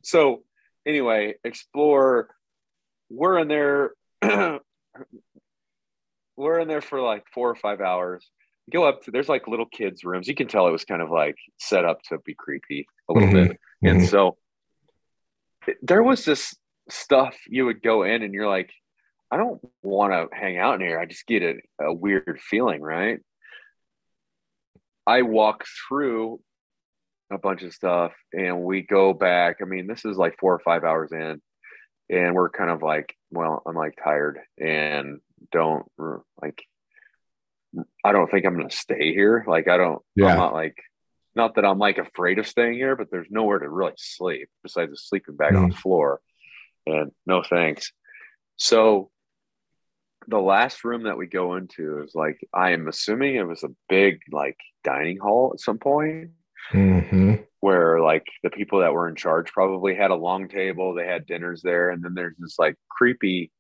so 0.02 0.44
anyway, 0.90 1.36
explore. 1.44 2.30
We're 3.10 3.40
in 3.40 3.48
there. 3.48 3.92
we're 6.36 6.60
in 6.60 6.68
there 6.68 6.82
for 6.82 7.00
like 7.02 7.24
four 7.34 7.50
or 7.50 7.56
five 7.56 7.80
hours. 7.80 8.28
Go 8.72 8.84
up 8.84 9.04
to 9.04 9.12
there's 9.12 9.30
like 9.30 9.48
little 9.48 9.66
kids' 9.66 10.04
rooms. 10.04 10.28
You 10.28 10.36
can 10.36 10.48
tell 10.48 10.68
it 10.68 10.72
was 10.72 10.86
kind 10.86 11.02
of 11.02 11.10
like 11.10 11.38
set 11.60 11.86
up 11.86 12.02
to 12.10 12.18
be 12.26 12.34
creepy 12.34 12.88
a 13.10 13.14
little 13.14 13.30
Mhm. 13.30 13.48
bit. 13.48 13.60
And 13.84 14.00
Mhm. 14.02 14.10
so 14.10 14.38
there 15.82 16.04
was 16.04 16.26
this 16.26 16.56
stuff 16.90 17.38
you 17.48 17.66
would 17.66 17.82
go 17.82 18.04
in 18.04 18.24
and 18.24 18.34
you're 18.34 18.50
like, 18.50 18.72
I 19.32 19.38
don't 19.38 19.62
want 19.84 20.12
to 20.14 20.36
hang 20.36 20.58
out 20.58 20.76
in 20.76 20.82
here. 20.82 21.00
I 21.00 21.06
just 21.06 21.28
get 21.28 21.44
a, 21.44 21.60
a 21.80 21.94
weird 21.94 22.40
feeling, 22.42 22.82
right? 22.82 23.20
I 25.06 25.22
walk 25.22 25.66
through 25.88 26.42
a 27.32 27.38
bunch 27.38 27.64
of 27.64 27.74
stuff 27.74 28.14
and 28.34 28.62
we 28.62 28.82
go 28.82 29.14
back. 29.14 29.58
I 29.62 29.66
mean, 29.66 29.88
this 29.88 30.06
is 30.06 30.18
like 30.18 30.40
four 30.40 30.54
or 30.54 30.60
five 30.60 30.84
hours 30.84 31.12
in, 31.12 31.42
and 32.10 32.34
we're 32.34 32.50
kind 32.50 32.70
of 32.70 32.82
like, 32.82 33.16
well, 33.32 33.62
I'm 33.66 33.76
like 33.76 33.98
tired 34.04 34.40
and 34.60 35.20
don't 35.52 35.86
like, 36.42 36.64
I 38.04 38.12
don't 38.12 38.30
think 38.32 38.46
I'm 38.46 38.56
going 38.56 38.70
to 38.70 38.76
stay 38.76 39.14
here. 39.14 39.46
Like, 39.48 39.68
I 39.68 39.78
don't, 39.78 40.02
Yeah. 40.16 40.30
I'm 40.30 40.38
not 40.38 40.54
like, 40.54 40.78
not 41.36 41.56
that 41.56 41.66
I'm 41.66 41.78
like 41.78 42.00
afraid 42.00 42.40
of 42.40 42.48
staying 42.48 42.74
here, 42.74 42.96
but 42.96 43.12
there's 43.12 43.28
nowhere 43.30 43.60
to 43.60 43.70
really 43.70 43.94
sleep 43.98 44.50
besides 44.64 44.92
a 44.92 44.98
sleeping 44.98 45.36
bag 45.36 45.56
on 45.56 45.70
the 45.70 45.76
mm. 45.76 45.80
floor. 45.80 46.20
And 46.88 47.12
no 47.28 47.44
thanks. 47.44 47.92
So 48.58 49.12
the 50.28 50.40
last 50.40 50.84
room 50.84 51.04
that 51.04 51.18
we 51.18 51.28
go 51.28 51.56
into 51.56 52.02
is 52.02 52.16
like, 52.16 52.40
I 52.52 52.72
am 52.72 52.88
assuming 52.88 53.36
it 53.36 53.48
was 53.48 53.64
a 53.64 53.76
big 53.88 54.20
like 54.32 54.58
dining 54.84 55.18
hall 55.20 55.52
at 55.54 55.60
some 55.60 55.78
point 55.78 56.32
Mhm. 56.72 57.46
where 57.62 58.00
like 58.00 58.26
the 58.44 58.50
people 58.50 58.80
that 58.80 58.94
were 58.94 59.10
in 59.10 59.16
charge 59.16 59.52
probably 59.52 59.96
had 59.96 60.12
a 60.12 60.16
long 60.16 60.48
table, 60.48 60.94
they 60.94 61.06
had 61.06 61.26
dinners 61.26 61.62
there, 61.62 61.90
and 61.90 62.04
then 62.04 62.14
there's 62.14 62.38
this 62.38 62.58
like 62.58 62.76
creepy 62.90 63.52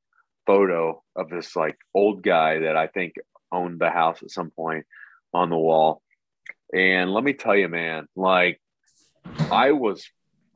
photo 0.45 1.03
of 1.15 1.29
this 1.29 1.55
like 1.55 1.77
old 1.93 2.23
guy 2.23 2.59
that 2.59 2.75
I 2.77 2.87
think 2.87 3.13
owned 3.51 3.79
the 3.79 3.89
house 3.89 4.23
at 4.23 4.31
some 4.31 4.51
point 4.51 4.85
on 5.33 5.49
the 5.49 5.57
wall. 5.57 6.01
And 6.73 7.11
let 7.13 7.23
me 7.23 7.33
tell 7.33 7.55
you, 7.55 7.67
man, 7.67 8.07
like 8.15 8.61
I 9.51 9.71
was 9.71 10.07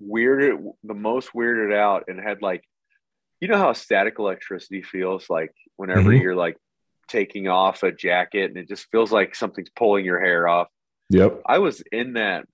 weirded 0.02 0.64
the 0.84 0.94
most 0.94 1.34
weirded 1.34 1.74
out 1.76 2.06
and 2.08 2.20
had 2.20 2.42
like 2.42 2.64
you 3.40 3.48
know 3.48 3.58
how 3.58 3.74
static 3.74 4.20
electricity 4.20 4.82
feels 4.82 5.30
like 5.30 5.54
whenever 5.76 6.12
Mhm. 6.12 6.22
you're 6.22 6.36
like 6.36 6.58
taking 7.10 7.48
off 7.50 7.84
a 7.84 7.92
jacket 7.92 8.50
and 8.50 8.58
it 8.58 8.70
just 8.70 8.90
feels 8.90 9.12
like 9.12 9.36
something's 9.36 9.70
pulling 9.70 10.06
your 10.06 10.22
hair 10.22 10.48
off. 10.48 10.70
Yep. 11.10 11.42
I 11.46 11.60
was 11.60 11.84
in 11.92 12.14
that 12.14 12.46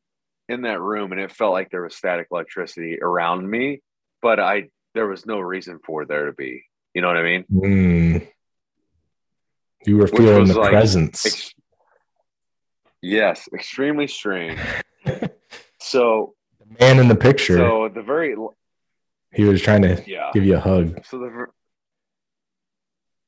in 0.47 0.64
that 0.64 0.82
room 0.82 1.12
and 1.12 1.22
it 1.22 1.32
felt 1.32 1.54
like 1.54 1.70
there 1.70 1.84
was 1.84 1.95
static 1.95 2.28
electricity 2.32 3.00
around 3.02 3.50
me, 3.50 3.82
but 4.22 4.39
I 4.39 4.70
there 4.95 5.08
was 5.08 5.26
no 5.26 5.39
reason 5.39 5.80
for 5.86 6.06
there 6.06 6.26
to 6.26 6.34
be. 6.34 6.64
You 6.93 7.02
know 7.02 7.08
what 7.08 7.18
I 7.18 7.24
mean? 7.24 7.45
Mm. 7.52 8.28
You 9.86 9.97
were 9.97 10.08
feeling 10.08 10.47
the 10.47 10.60
like 10.60 10.72
presence. 10.72 11.26
Ex- 11.26 11.54
Yes, 13.02 13.47
extremely 13.54 14.08
strange. 14.08 14.60
so 15.80 16.36
the 16.60 16.66
Man 16.80 17.00
in 17.00 17.08
the 17.08 17.16
picture, 17.16 17.56
so 17.56 17.88
the 17.88 18.02
very 18.02 18.36
he 19.34 19.45
was 19.45 19.62
trying 19.62 19.84
to 19.84 20.04
yeah. 20.06 20.32
give 20.34 20.43
you 20.43 20.58
a 20.58 20.60
hug. 20.60 21.06
So 21.06 21.20
the 21.20 21.30
ver- 21.30 21.52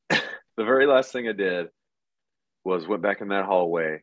the 0.58 0.64
very 0.66 0.88
last 0.88 1.14
thing 1.14 1.30
I 1.30 1.32
did 1.32 1.68
was 2.66 2.86
went 2.86 3.02
back 3.02 3.22
in 3.22 3.30
that 3.30 3.46
hallway 3.46 4.02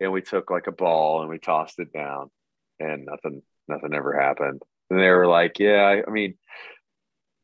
and 0.00 0.12
we 0.12 0.22
took 0.22 0.50
like 0.50 0.66
a 0.66 0.72
ball 0.72 1.20
and 1.20 1.30
we 1.30 1.38
tossed 1.38 1.78
it 1.78 1.92
down 1.92 2.30
and 2.78 3.04
nothing 3.04 3.42
nothing 3.68 3.94
ever 3.94 4.18
happened. 4.18 4.62
And 4.88 4.98
they 4.98 5.08
were 5.08 5.26
like, 5.26 5.58
Yeah, 5.58 6.02
I, 6.06 6.10
mean, 6.10 6.34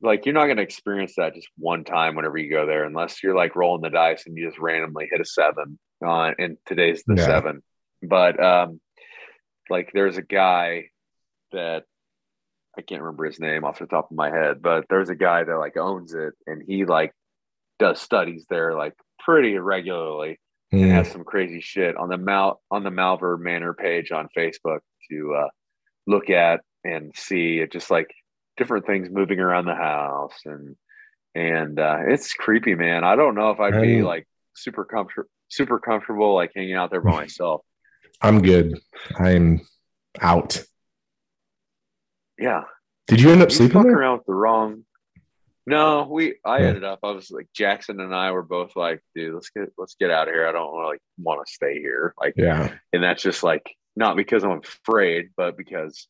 like 0.02 0.26
you're 0.26 0.34
not 0.34 0.46
gonna 0.46 0.62
experience 0.62 1.14
that 1.16 1.34
just 1.34 1.48
one 1.56 1.84
time 1.84 2.16
whenever 2.16 2.38
you 2.38 2.50
go 2.50 2.66
there 2.66 2.84
unless 2.84 3.22
you're 3.22 3.36
like 3.36 3.56
rolling 3.56 3.82
the 3.82 3.90
dice 3.90 4.24
and 4.26 4.36
you 4.36 4.46
just 4.46 4.58
randomly 4.58 5.08
hit 5.10 5.20
a 5.20 5.24
seven 5.24 5.78
on 6.04 6.34
and 6.38 6.56
today's 6.66 7.02
the 7.06 7.14
Yeah. 7.16 7.26
seven. 7.26 7.62
But 8.02 8.42
um 8.42 8.80
like 9.70 9.90
there's 9.92 10.16
a 10.16 10.22
guy 10.22 10.86
that 11.52 11.84
I 12.78 12.82
can't 12.82 13.00
remember 13.00 13.24
his 13.24 13.40
name 13.40 13.64
off 13.64 13.78
the 13.78 13.86
top 13.86 14.10
of 14.10 14.16
my 14.16 14.30
head, 14.30 14.60
but 14.60 14.84
there's 14.90 15.08
a 15.08 15.14
guy 15.14 15.44
that 15.44 15.58
like 15.58 15.76
owns 15.76 16.12
it 16.14 16.34
and 16.46 16.62
he 16.66 16.84
like 16.84 17.12
does 17.78 18.00
studies 18.00 18.46
there 18.48 18.74
like 18.74 18.94
pretty 19.18 19.58
regularly 19.58 20.38
and 20.72 20.80
Mm, 20.82 20.90
has 20.90 21.10
some 21.10 21.24
crazy 21.24 21.60
shit 21.60 21.96
on 21.96 22.08
the 22.08 22.16
Mal 22.18 22.60
on 22.70 22.82
the 22.84 22.90
Malvern 22.90 23.42
Manor 23.42 23.72
page 23.74 24.10
on 24.12 24.28
Facebook 24.36 24.80
to 25.10 25.34
uh, 25.34 25.48
look 26.06 26.28
at 26.30 26.60
and 26.84 27.12
see 27.16 27.58
it 27.58 27.70
just 27.72 27.90
like 27.90 28.10
different 28.56 28.86
things 28.86 29.08
moving 29.10 29.38
around 29.38 29.66
the 29.66 29.74
house 29.74 30.34
and 30.44 30.76
and 31.34 31.78
uh, 31.78 31.98
it's 32.08 32.32
creepy, 32.32 32.74
man. 32.74 33.04
I 33.04 33.14
don't 33.14 33.34
know 33.34 33.50
if 33.50 33.60
I'd 33.60 33.80
be 33.82 34.02
like 34.02 34.26
super 34.54 34.84
comfortable 34.84 35.28
super 35.48 35.78
comfortable 35.78 36.34
like 36.34 36.50
hanging 36.56 36.74
out 36.74 36.90
there 36.90 37.00
by 37.00 37.10
myself. 37.22 37.60
I'm 38.20 38.40
good. 38.42 38.78
I'm 39.18 39.60
out. 40.20 40.64
Yeah, 42.38 42.64
Did 43.06 43.20
you 43.20 43.30
end 43.30 43.42
up 43.42 43.50
you 43.50 43.56
sleeping 43.56 43.82
there? 43.82 43.98
around 43.98 44.18
with 44.18 44.26
the 44.26 44.34
wrong. 44.34 44.84
No, 45.66 46.06
we. 46.08 46.36
I 46.44 46.60
ended 46.60 46.84
up. 46.84 47.00
I 47.02 47.10
was 47.10 47.30
like 47.30 47.48
Jackson 47.52 47.98
and 48.00 48.14
I 48.14 48.30
were 48.30 48.42
both 48.44 48.76
like, 48.76 49.02
dude, 49.16 49.34
let's 49.34 49.50
get 49.50 49.68
let's 49.76 49.96
get 49.98 50.10
out 50.12 50.28
of 50.28 50.34
here. 50.34 50.46
I 50.46 50.52
don't 50.52 50.84
like 50.84 51.00
want 51.18 51.44
to 51.44 51.52
stay 51.52 51.80
here. 51.80 52.14
Like, 52.20 52.34
Yeah. 52.36 52.72
and 52.92 53.02
that's 53.02 53.22
just 53.22 53.42
like 53.42 53.74
not 53.96 54.16
because 54.16 54.44
I'm 54.44 54.60
afraid, 54.62 55.30
but 55.36 55.56
because 55.56 56.06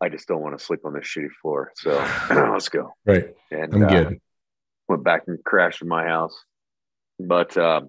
I 0.00 0.08
just 0.08 0.26
don't 0.26 0.40
want 0.42 0.58
to 0.58 0.64
sleep 0.64 0.80
on 0.84 0.94
this 0.94 1.04
shitty 1.06 1.30
floor. 1.40 1.72
So 1.76 1.90
let's 2.30 2.68
go. 2.68 2.92
Right. 3.04 3.34
And 3.52 3.72
I'm 3.72 3.84
uh, 3.84 3.88
good. 3.88 4.20
went 4.88 5.04
back 5.04 5.22
and 5.28 5.42
crashed 5.44 5.82
in 5.82 5.88
my 5.88 6.04
house. 6.04 6.36
But 7.20 7.56
um, 7.56 7.88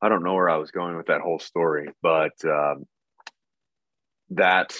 I 0.00 0.08
don't 0.08 0.22
know 0.22 0.34
where 0.34 0.48
I 0.48 0.56
was 0.58 0.70
going 0.70 0.96
with 0.96 1.06
that 1.06 1.22
whole 1.22 1.40
story. 1.40 1.88
But 2.02 2.32
um, 2.44 2.86
that, 4.30 4.74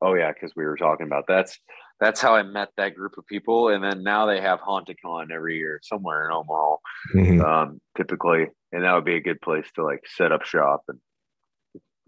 oh 0.00 0.14
yeah, 0.14 0.32
because 0.32 0.56
we 0.56 0.64
were 0.64 0.76
talking 0.76 1.06
about 1.06 1.24
that's 1.28 1.58
that's 2.00 2.20
how 2.20 2.34
I 2.34 2.42
met 2.42 2.70
that 2.76 2.94
group 2.94 3.16
of 3.18 3.26
people, 3.26 3.68
and 3.68 3.82
then 3.82 4.02
now 4.02 4.26
they 4.26 4.40
have 4.40 4.60
HauntedCon 4.60 5.30
every 5.32 5.56
year 5.58 5.80
somewhere 5.82 6.26
in 6.26 6.32
Omaha, 6.32 6.76
Mhm. 7.14 7.44
um, 7.44 7.80
typically, 7.96 8.48
and 8.72 8.84
that 8.84 8.92
would 8.94 9.04
be 9.04 9.16
a 9.16 9.20
good 9.20 9.40
place 9.40 9.66
to 9.76 9.84
like 9.84 10.04
set 10.06 10.32
up 10.32 10.44
shop 10.44 10.82
and 10.88 11.00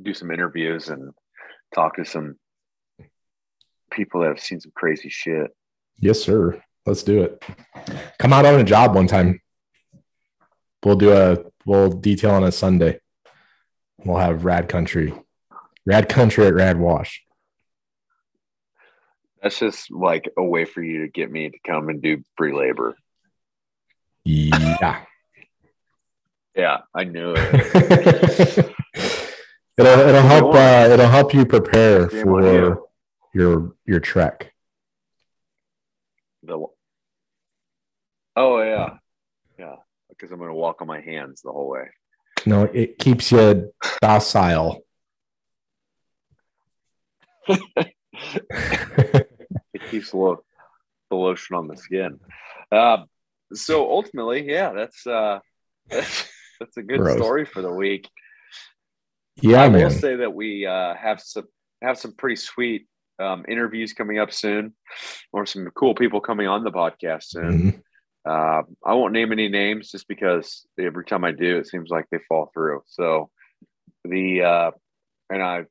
do 0.02 0.12
some 0.12 0.30
interviews 0.30 0.88
and 0.88 1.12
talk 1.74 1.96
to 1.96 2.04
some 2.04 2.36
people 3.90 4.20
that 4.20 4.28
have 4.28 4.40
seen 4.40 4.60
some 4.60 4.72
crazy 4.74 5.08
shit. 5.08 5.54
Yes, 5.98 6.20
sir. 6.20 6.62
Let's 6.84 7.02
do 7.02 7.22
it. 7.22 7.42
Come 8.18 8.32
out 8.32 8.44
on 8.44 8.60
a 8.60 8.64
job 8.64 8.94
one 8.94 9.06
time. 9.06 9.40
We'll 10.84 10.96
do 10.96 11.12
a 11.12 11.44
we'll 11.64 11.90
detail 11.90 12.32
on 12.32 12.44
a 12.44 12.52
Sunday. 12.52 13.00
We'll 14.04 14.18
have 14.18 14.44
Rad 14.44 14.68
Country. 14.68 15.14
Rad 15.84 16.08
Country 16.08 16.46
at 16.46 16.54
Rad 16.54 16.78
Wash. 16.78 17.25
That's 19.42 19.58
just 19.58 19.90
like 19.90 20.30
a 20.36 20.42
way 20.42 20.64
for 20.64 20.82
you 20.82 21.02
to 21.02 21.08
get 21.08 21.30
me 21.30 21.50
to 21.50 21.58
come 21.66 21.88
and 21.88 22.02
do 22.02 22.22
free 22.36 22.54
labor. 22.54 22.96
Yeah. 24.24 25.02
Yeah, 26.56 26.78
I 26.94 27.04
knew 27.04 27.34
it. 27.36 27.54
it'll 29.76 29.98
it'll 30.00 30.22
help 30.22 30.54
uh, 30.54 30.88
it'll 30.90 31.06
help 31.08 31.34
you 31.34 31.44
prepare 31.44 32.04
on 32.04 32.08
for 32.08 32.42
you. 32.42 32.86
your 33.34 33.74
your 33.84 34.00
trek. 34.00 34.54
The- 36.42 36.66
oh 38.36 38.62
yeah, 38.62 38.94
yeah. 39.58 39.76
Because 40.08 40.32
I'm 40.32 40.38
gonna 40.38 40.54
walk 40.54 40.80
on 40.80 40.88
my 40.88 41.02
hands 41.02 41.42
the 41.42 41.52
whole 41.52 41.68
way. 41.68 41.90
No, 42.46 42.62
it 42.62 42.98
keeps 42.98 43.30
you 43.30 43.70
docile. 44.00 44.82
Keeps 49.90 50.10
the, 50.10 50.36
the 51.10 51.16
lotion 51.16 51.56
on 51.56 51.68
the 51.68 51.76
skin. 51.76 52.18
Um, 52.72 53.06
so 53.52 53.90
ultimately, 53.90 54.48
yeah, 54.50 54.72
that's 54.72 55.06
uh, 55.06 55.38
that's, 55.90 56.28
that's 56.60 56.76
a 56.76 56.82
good 56.82 56.98
Gross. 57.00 57.16
story 57.16 57.44
for 57.44 57.62
the 57.62 57.72
week. 57.72 58.08
yeah, 59.36 59.62
I 59.62 59.68
man. 59.68 59.82
will 59.82 59.90
say 59.90 60.16
that 60.16 60.34
we 60.34 60.66
uh, 60.66 60.94
have 60.94 61.20
some 61.20 61.44
have 61.82 61.98
some 61.98 62.12
pretty 62.14 62.36
sweet 62.36 62.86
um, 63.18 63.44
interviews 63.48 63.92
coming 63.92 64.18
up 64.18 64.32
soon, 64.32 64.74
or 65.32 65.46
some 65.46 65.68
cool 65.74 65.94
people 65.94 66.20
coming 66.20 66.48
on 66.48 66.64
the 66.64 66.72
podcast 66.72 67.24
soon. 67.24 67.72
Mhm. 67.72 67.82
Uh, 68.28 68.62
I 68.84 68.94
won't 68.94 69.12
name 69.12 69.30
any 69.30 69.48
names 69.48 69.92
just 69.92 70.08
because 70.08 70.66
every 70.80 71.04
time 71.04 71.22
I 71.24 71.30
do, 71.30 71.58
it 71.58 71.68
seems 71.68 71.90
like 71.90 72.06
they 72.10 72.18
fall 72.28 72.50
through. 72.52 72.82
So 72.86 73.30
the 74.04 74.42
uh, 74.42 74.70
and 75.30 75.42
I 75.42 75.64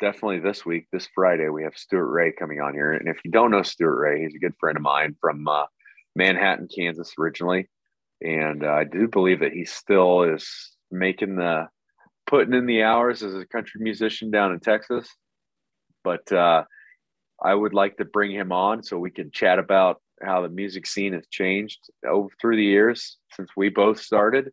definitely 0.00 0.40
this 0.40 0.64
week, 0.64 0.86
this 0.92 1.08
Friday, 1.14 1.48
we 1.48 1.64
have 1.64 1.76
Stuart 1.76 2.10
Ray 2.10 2.32
coming 2.32 2.60
on 2.60 2.74
here. 2.74 2.92
And 2.92 3.08
if 3.08 3.18
you 3.24 3.30
don't 3.30 3.50
know 3.50 3.62
Stuart 3.62 3.98
Ray, 3.98 4.22
he's 4.22 4.34
a 4.34 4.38
good 4.38 4.54
friend 4.58 4.76
of 4.76 4.82
mine 4.82 5.16
from 5.20 5.46
uh, 5.48 5.64
Manhattan, 6.14 6.68
Kansas, 6.74 7.12
originally, 7.18 7.68
and 8.20 8.64
uh, 8.64 8.72
I 8.72 8.84
do 8.84 9.08
believe 9.08 9.40
that 9.40 9.52
he 9.52 9.64
still 9.64 10.22
is 10.22 10.48
making 10.90 11.36
the 11.36 11.68
putting 12.26 12.54
in 12.54 12.66
the 12.66 12.82
hours 12.82 13.22
as 13.22 13.34
a 13.34 13.46
country 13.46 13.80
musician 13.80 14.30
down 14.30 14.52
in 14.52 14.60
Texas. 14.60 15.08
But 16.02 16.30
uh, 16.32 16.64
I 17.42 17.54
would 17.54 17.74
like 17.74 17.96
to 17.98 18.04
bring 18.04 18.32
him 18.32 18.52
on 18.52 18.82
so 18.82 18.98
we 18.98 19.10
can 19.10 19.30
chat 19.30 19.58
about 19.58 20.00
how 20.22 20.42
the 20.42 20.48
music 20.48 20.86
scene 20.86 21.12
has 21.12 21.26
changed 21.30 21.78
over 22.06 22.28
through 22.40 22.56
the 22.56 22.64
years 22.64 23.18
since 23.32 23.50
we 23.56 23.68
both 23.68 24.00
started. 24.00 24.52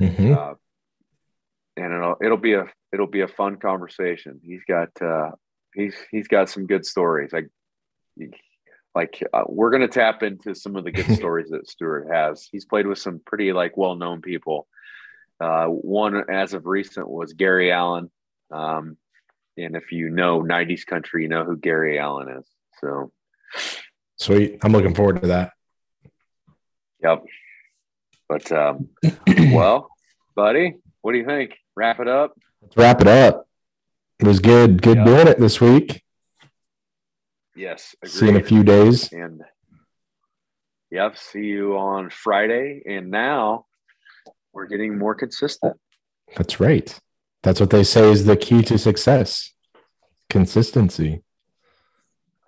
Mhm. 0.00 0.36
Uh, 0.36 0.54
and 1.76 1.92
it'll 1.92 2.16
it'll 2.22 2.36
be 2.36 2.54
a 2.54 2.66
it'll 2.92 3.06
be 3.06 3.22
a 3.22 3.28
fun 3.28 3.56
conversation. 3.56 4.40
He's 4.44 4.62
got 4.68 4.90
uh, 5.00 5.30
he's 5.74 5.94
he's 6.10 6.28
got 6.28 6.50
some 6.50 6.66
good 6.66 6.84
stories. 6.84 7.32
Like 7.32 7.48
like 8.94 9.22
uh, 9.32 9.44
we're 9.46 9.70
gonna 9.70 9.88
tap 9.88 10.22
into 10.22 10.54
some 10.54 10.76
of 10.76 10.84
the 10.84 10.92
good 10.92 11.10
stories 11.16 11.50
that 11.50 11.68
Stewart 11.68 12.08
has. 12.12 12.48
He's 12.50 12.64
played 12.64 12.86
with 12.86 12.98
some 12.98 13.20
pretty 13.24 13.52
like 13.52 13.76
well 13.76 13.94
known 13.94 14.20
people. 14.20 14.66
Uh, 15.40 15.66
one 15.66 16.30
as 16.30 16.54
of 16.54 16.66
recent 16.66 17.08
was 17.08 17.32
Gary 17.32 17.72
Allan. 17.72 18.10
Um, 18.50 18.96
and 19.56 19.76
if 19.76 19.92
you 19.92 20.10
know 20.10 20.42
'90s 20.42 20.86
country, 20.86 21.22
you 21.22 21.28
know 21.28 21.44
who 21.44 21.56
Gary 21.56 21.98
Allan 21.98 22.28
is. 22.28 22.46
So 22.80 23.12
Sweet. 24.18 24.58
I'm 24.62 24.72
looking 24.72 24.94
forward 24.94 25.20
to 25.22 25.28
that. 25.28 25.52
Yep. 27.02 27.24
But 28.28 28.52
um, 28.52 28.88
well, 29.52 29.88
buddy, 30.34 30.76
what 31.00 31.12
do 31.12 31.18
you 31.18 31.26
think? 31.26 31.56
Wrap 31.74 32.00
it 32.00 32.08
up. 32.08 32.38
Let's 32.62 32.76
wrap 32.76 33.00
it 33.00 33.08
up. 33.08 33.48
It 34.18 34.26
was 34.26 34.40
good. 34.40 34.82
Good 34.82 34.98
Yeah. 34.98 35.04
doing 35.04 35.26
it 35.28 35.38
this 35.38 35.60
week. 35.60 36.04
Yes. 37.54 37.94
See 38.04 38.26
you 38.26 38.30
in 38.32 38.40
a 38.40 38.44
few 38.44 38.62
days. 38.62 39.12
And 39.12 39.42
yep, 40.90 41.16
see 41.18 41.44
you 41.44 41.76
on 41.76 42.08
Friday. 42.10 42.82
And 42.86 43.10
now 43.10 43.66
we're 44.52 44.66
getting 44.66 44.96
more 44.98 45.14
consistent. 45.14 45.78
That's 46.36 46.60
right. 46.60 46.98
That's 47.42 47.60
what 47.60 47.70
they 47.70 47.84
say 47.84 48.10
is 48.10 48.24
the 48.24 48.36
key 48.36 48.62
to 48.62 48.78
success. 48.78 49.52
Consistency. 50.30 51.22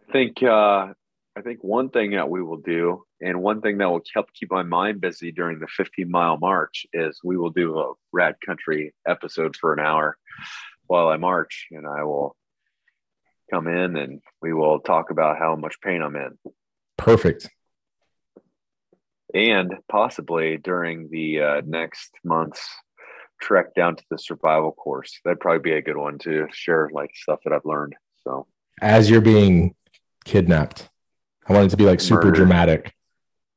I 0.09 0.13
think 0.13 0.43
uh, 0.43 0.95
I 1.37 1.41
think 1.41 1.65
one 1.65 1.89
thing 1.91 2.13
that 2.13 2.31
we 2.31 2.43
will 2.43 2.59
do, 2.59 3.05
and 3.21 3.43
one 3.43 3.61
thing 3.61 3.79
that 3.79 3.91
will 3.91 4.03
help 4.15 4.33
keep 4.33 4.53
my 4.53 4.63
mind 4.63 5.01
busy 5.01 5.33
during 5.33 5.59
the 5.59 5.67
15 5.67 6.09
mile 6.09 6.37
march, 6.39 6.87
is 6.93 7.21
we 7.25 7.37
will 7.37 7.51
do 7.51 7.79
a 7.79 7.93
rad 8.13 8.37
country 8.45 8.95
episode 9.07 9.57
for 9.57 9.73
an 9.73 9.81
hour 9.81 10.17
while 10.87 11.09
I 11.09 11.17
march, 11.17 11.67
and 11.73 11.87
I 11.87 12.05
will 12.05 12.37
come 13.53 13.67
in 13.67 13.97
and 13.97 14.21
we 14.41 14.55
will 14.55 14.79
talk 14.81 15.11
about 15.11 15.39
how 15.39 15.57
much 15.57 15.81
pain 15.81 16.03
I'm 16.03 16.17
in. 16.17 16.39
Perfect. 16.97 17.51
and 19.35 19.75
possibly 19.89 20.57
during 20.57 21.09
the 21.11 21.41
uh, 21.41 21.63
next 21.67 22.13
month's 22.25 22.67
trek 23.41 23.75
down 23.75 23.97
to 23.97 24.05
the 24.09 24.19
survival 24.19 24.71
course. 24.71 25.19
That'd 25.25 25.41
probably 25.41 25.71
be 25.71 25.77
a 25.77 25.83
good 25.83 25.97
one 25.97 26.19
to 26.21 26.47
share, 26.53 26.89
like 26.93 27.11
stuff 27.15 27.41
that 27.45 27.53
I've 27.53 27.65
learned. 27.65 27.95
So, 28.23 28.47
As 28.81 29.11
you're 29.11 29.21
being 29.21 29.75
kidnapped, 30.25 30.89
I 31.47 31.53
want 31.53 31.67
it 31.67 31.71
to 31.71 31.77
be 31.77 31.85
like 31.85 32.01
super 32.01 32.27
Murdered. 32.27 32.35
dramatic. 32.37 32.95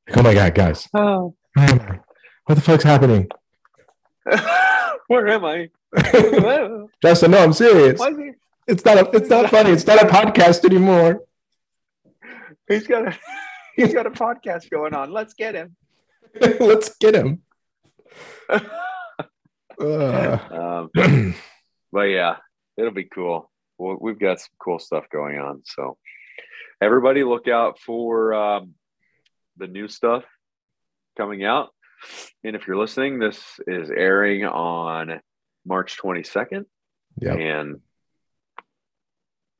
Like, 0.07 0.17
oh 0.17 0.23
my 0.23 0.33
God, 0.33 0.55
guys. 0.55 0.87
oh, 0.93 1.35
Where 1.53 1.69
am 1.69 1.81
I? 1.81 1.99
What 2.45 2.55
the 2.55 2.61
fuck's 2.61 2.83
happening? 2.83 3.27
Where 5.07 5.27
am 5.27 5.45
I? 5.45 5.69
Justin, 7.01 7.31
no, 7.31 7.43
I'm 7.43 7.53
serious. 7.53 7.99
Why 7.99 8.09
is 8.09 8.17
he? 8.17 8.31
It's 8.67 8.83
not 8.83 8.97
a, 8.97 9.09
it's 9.17 9.29
not 9.29 9.49
funny. 9.49 9.69
It's 9.71 9.87
not 9.87 10.01
a 10.03 10.07
podcast 10.07 10.65
anymore. 10.65 11.21
He's 12.67 12.85
got 12.87 13.07
a 13.07 13.17
he's 13.77 13.93
got 13.93 14.05
a 14.05 14.11
podcast 14.11 14.69
going 14.69 14.93
on. 14.93 15.11
Let's 15.11 15.33
get 15.33 15.55
him. 15.55 15.75
Let's 16.59 16.95
get 16.99 17.15
him. 17.15 17.41
Uh, 18.49 20.37
Um, 20.49 20.89
but 21.91 22.01
yeah, 22.03 22.37
it'll 22.77 22.91
be 22.91 23.05
cool. 23.05 23.49
Well, 23.77 23.97
we've 24.01 24.19
got 24.19 24.39
some 24.39 24.49
cool 24.59 24.79
stuff 24.79 25.05
going 25.11 25.37
on. 25.37 25.61
So 25.65 25.97
everybody 26.81 27.23
look 27.23 27.47
out 27.47 27.79
for 27.79 28.33
um, 28.33 28.73
the 29.57 29.67
new 29.67 29.87
stuff 29.87 30.23
coming 31.17 31.43
out. 31.43 31.69
And 32.43 32.55
if 32.55 32.67
you're 32.67 32.77
listening, 32.77 33.19
this 33.19 33.41
is 33.65 33.89
airing 33.89 34.45
on 34.45 35.19
March 35.65 35.97
22nd. 36.01 36.65
yeah. 37.19 37.33
And 37.33 37.81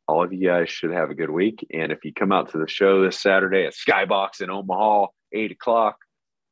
all 0.07 0.23
of 0.23 0.31
you 0.31 0.47
guys 0.47 0.69
should 0.69 0.91
have 0.91 1.09
a 1.09 1.15
good 1.15 1.29
week. 1.31 1.65
And 1.73 1.91
if 1.91 2.05
you 2.05 2.13
come 2.13 2.31
out 2.31 2.51
to 2.51 2.59
the 2.59 2.67
show 2.67 3.03
this 3.03 3.19
Saturday 3.19 3.65
at 3.65 3.73
Skybox 3.73 4.39
in 4.41 4.49
Omaha, 4.49 5.07
eight 5.33 5.51
o'clock, 5.51 5.97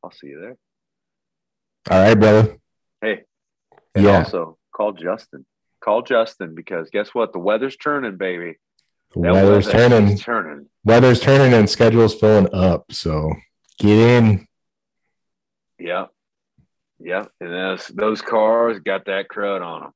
I'll 0.03 0.11
see 0.11 0.28
you 0.28 0.41
there. 0.41 0.57
All 1.89 2.01
right, 2.05 2.20
brother. 2.20 2.57
Hey, 3.01 3.22
and 3.93 4.03
Yeah. 4.05 4.18
also 4.20 4.57
call 4.76 4.91
Justin. 4.91 5.45
Call 5.82 6.01
Justin 6.01 6.53
because 6.55 6.89
guess 6.89 7.13
what? 7.13 7.32
The 7.32 7.39
weather's 7.39 7.78
turning, 7.78 8.18
baby. 8.18 8.55
That 9.16 9.34
weather's 9.34 9.68
turning. 9.70 10.18
turning. 10.18 10.68
Weather's 10.84 11.20
turning 11.20 11.53
and 11.53 11.70
schedule's 11.70 12.16
filling 12.16 12.53
up. 12.53 12.91
So 12.91 13.34
get 13.80 13.97
in. 13.97 14.47
Yeah. 15.80 16.05
Yeah. 16.99 17.26
And 17.39 17.51
those 17.51 17.88
those 17.88 18.22
cars 18.22 18.80
got 18.80 19.05
that 19.05 19.28
crud 19.30 19.61
on 19.66 19.82
them. 19.82 19.91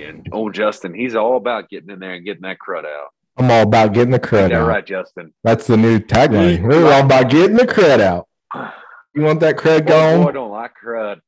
And 0.00 0.28
old 0.32 0.54
Justin, 0.54 0.94
he's 0.94 1.14
all 1.14 1.36
about 1.36 1.68
getting 1.68 1.90
in 1.90 1.98
there 1.98 2.14
and 2.14 2.24
getting 2.24 2.42
that 2.42 2.58
crud 2.58 2.84
out. 2.84 3.08
I'm 3.36 3.50
all 3.50 3.62
about 3.62 3.94
getting 3.94 4.10
the 4.10 4.20
crud 4.20 4.52
out. 4.52 4.68
right, 4.68 4.84
Justin? 4.86 5.32
That's 5.42 5.66
the 5.66 5.76
new 5.76 5.98
tagline. 5.98 6.62
We're 6.62 6.92
all 6.92 7.04
about 7.04 7.30
getting 7.30 7.56
the 7.56 7.66
crud 7.66 8.00
out. 8.00 8.28
You 9.14 9.20
want 9.24 9.40
that 9.40 9.56
crud 9.58 9.80
Boy, 9.80 9.92
boy, 9.92 10.24
gone? 10.24 10.32
don't 10.32 10.50
like 10.50 10.72
crud. 10.82 11.20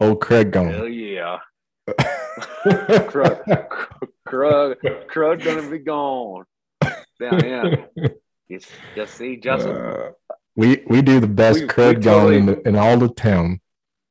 Old 0.00 0.18
crud 0.18 0.50
gone. 0.50 0.72
Hell 0.72 0.88
yeah. 0.88 1.38
crud, 1.88 3.68
crud, 4.28 4.76
crud 5.06 5.44
gonna 5.44 5.70
be 5.70 5.78
gone. 5.78 6.46
Here. 7.18 7.88
Just, 8.50 8.68
just 8.96 9.14
see 9.14 9.36
Justin. 9.36 9.76
Uh, 9.76 10.10
we 10.56 10.82
we 10.88 11.02
do 11.02 11.20
the 11.20 11.26
best 11.26 11.56
We- 11.60 11.62
we 11.66 11.68
crud 11.68 12.02
gone 12.02 12.30
totally- 12.32 12.36
in, 12.38 12.68
in 12.68 12.76
all 12.76 12.96
the 12.98 13.08
town. 13.08 13.60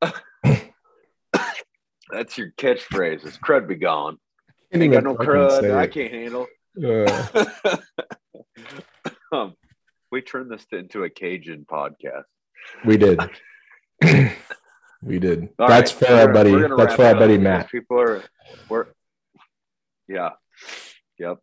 That's 2.10 2.38
your 2.38 2.52
catchphrase. 2.52 3.26
It's 3.26 3.36
crud 3.38 3.68
be 3.68 3.74
gone. 3.74 4.16
Can't 4.72 4.82
Ain't 4.82 4.92
got 4.94 5.04
no 5.04 5.14
crud. 5.14 5.74
I 5.76 5.86
can't 5.86 6.12
handle. 6.12 6.46
Uh, 6.82 7.76
um, 9.36 9.54
we 10.10 10.22
turned 10.22 10.50
this 10.50 10.64
into 10.72 11.04
a 11.04 11.10
Cajun 11.10 11.66
podcast. 11.70 12.24
we 12.84 12.96
did. 12.96 13.20
we 15.02 15.18
did. 15.18 15.48
All 15.58 15.68
That's 15.68 15.92
right, 15.92 16.08
for 16.08 16.14
our 16.14 16.32
buddy. 16.32 16.52
That's 16.52 16.94
for 16.94 17.04
our 17.04 17.14
buddy 17.14 17.36
Matt. 17.36 17.70
People 17.70 18.00
are, 18.00 18.22
we're, 18.70 18.86
yeah, 20.06 20.30
yep. 21.18 21.38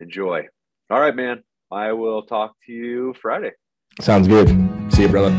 Enjoy. 0.00 0.48
All 0.90 1.00
right, 1.00 1.14
man. 1.14 1.44
I 1.70 1.92
will 1.92 2.22
talk 2.22 2.56
to 2.66 2.72
you 2.72 3.14
Friday. 3.22 3.52
Sounds 4.00 4.26
good. 4.26 4.48
See 4.92 5.02
you, 5.02 5.08
brother. 5.08 5.30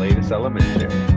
Latest 0.00 0.32
element 0.32 0.64
share. 0.64 1.13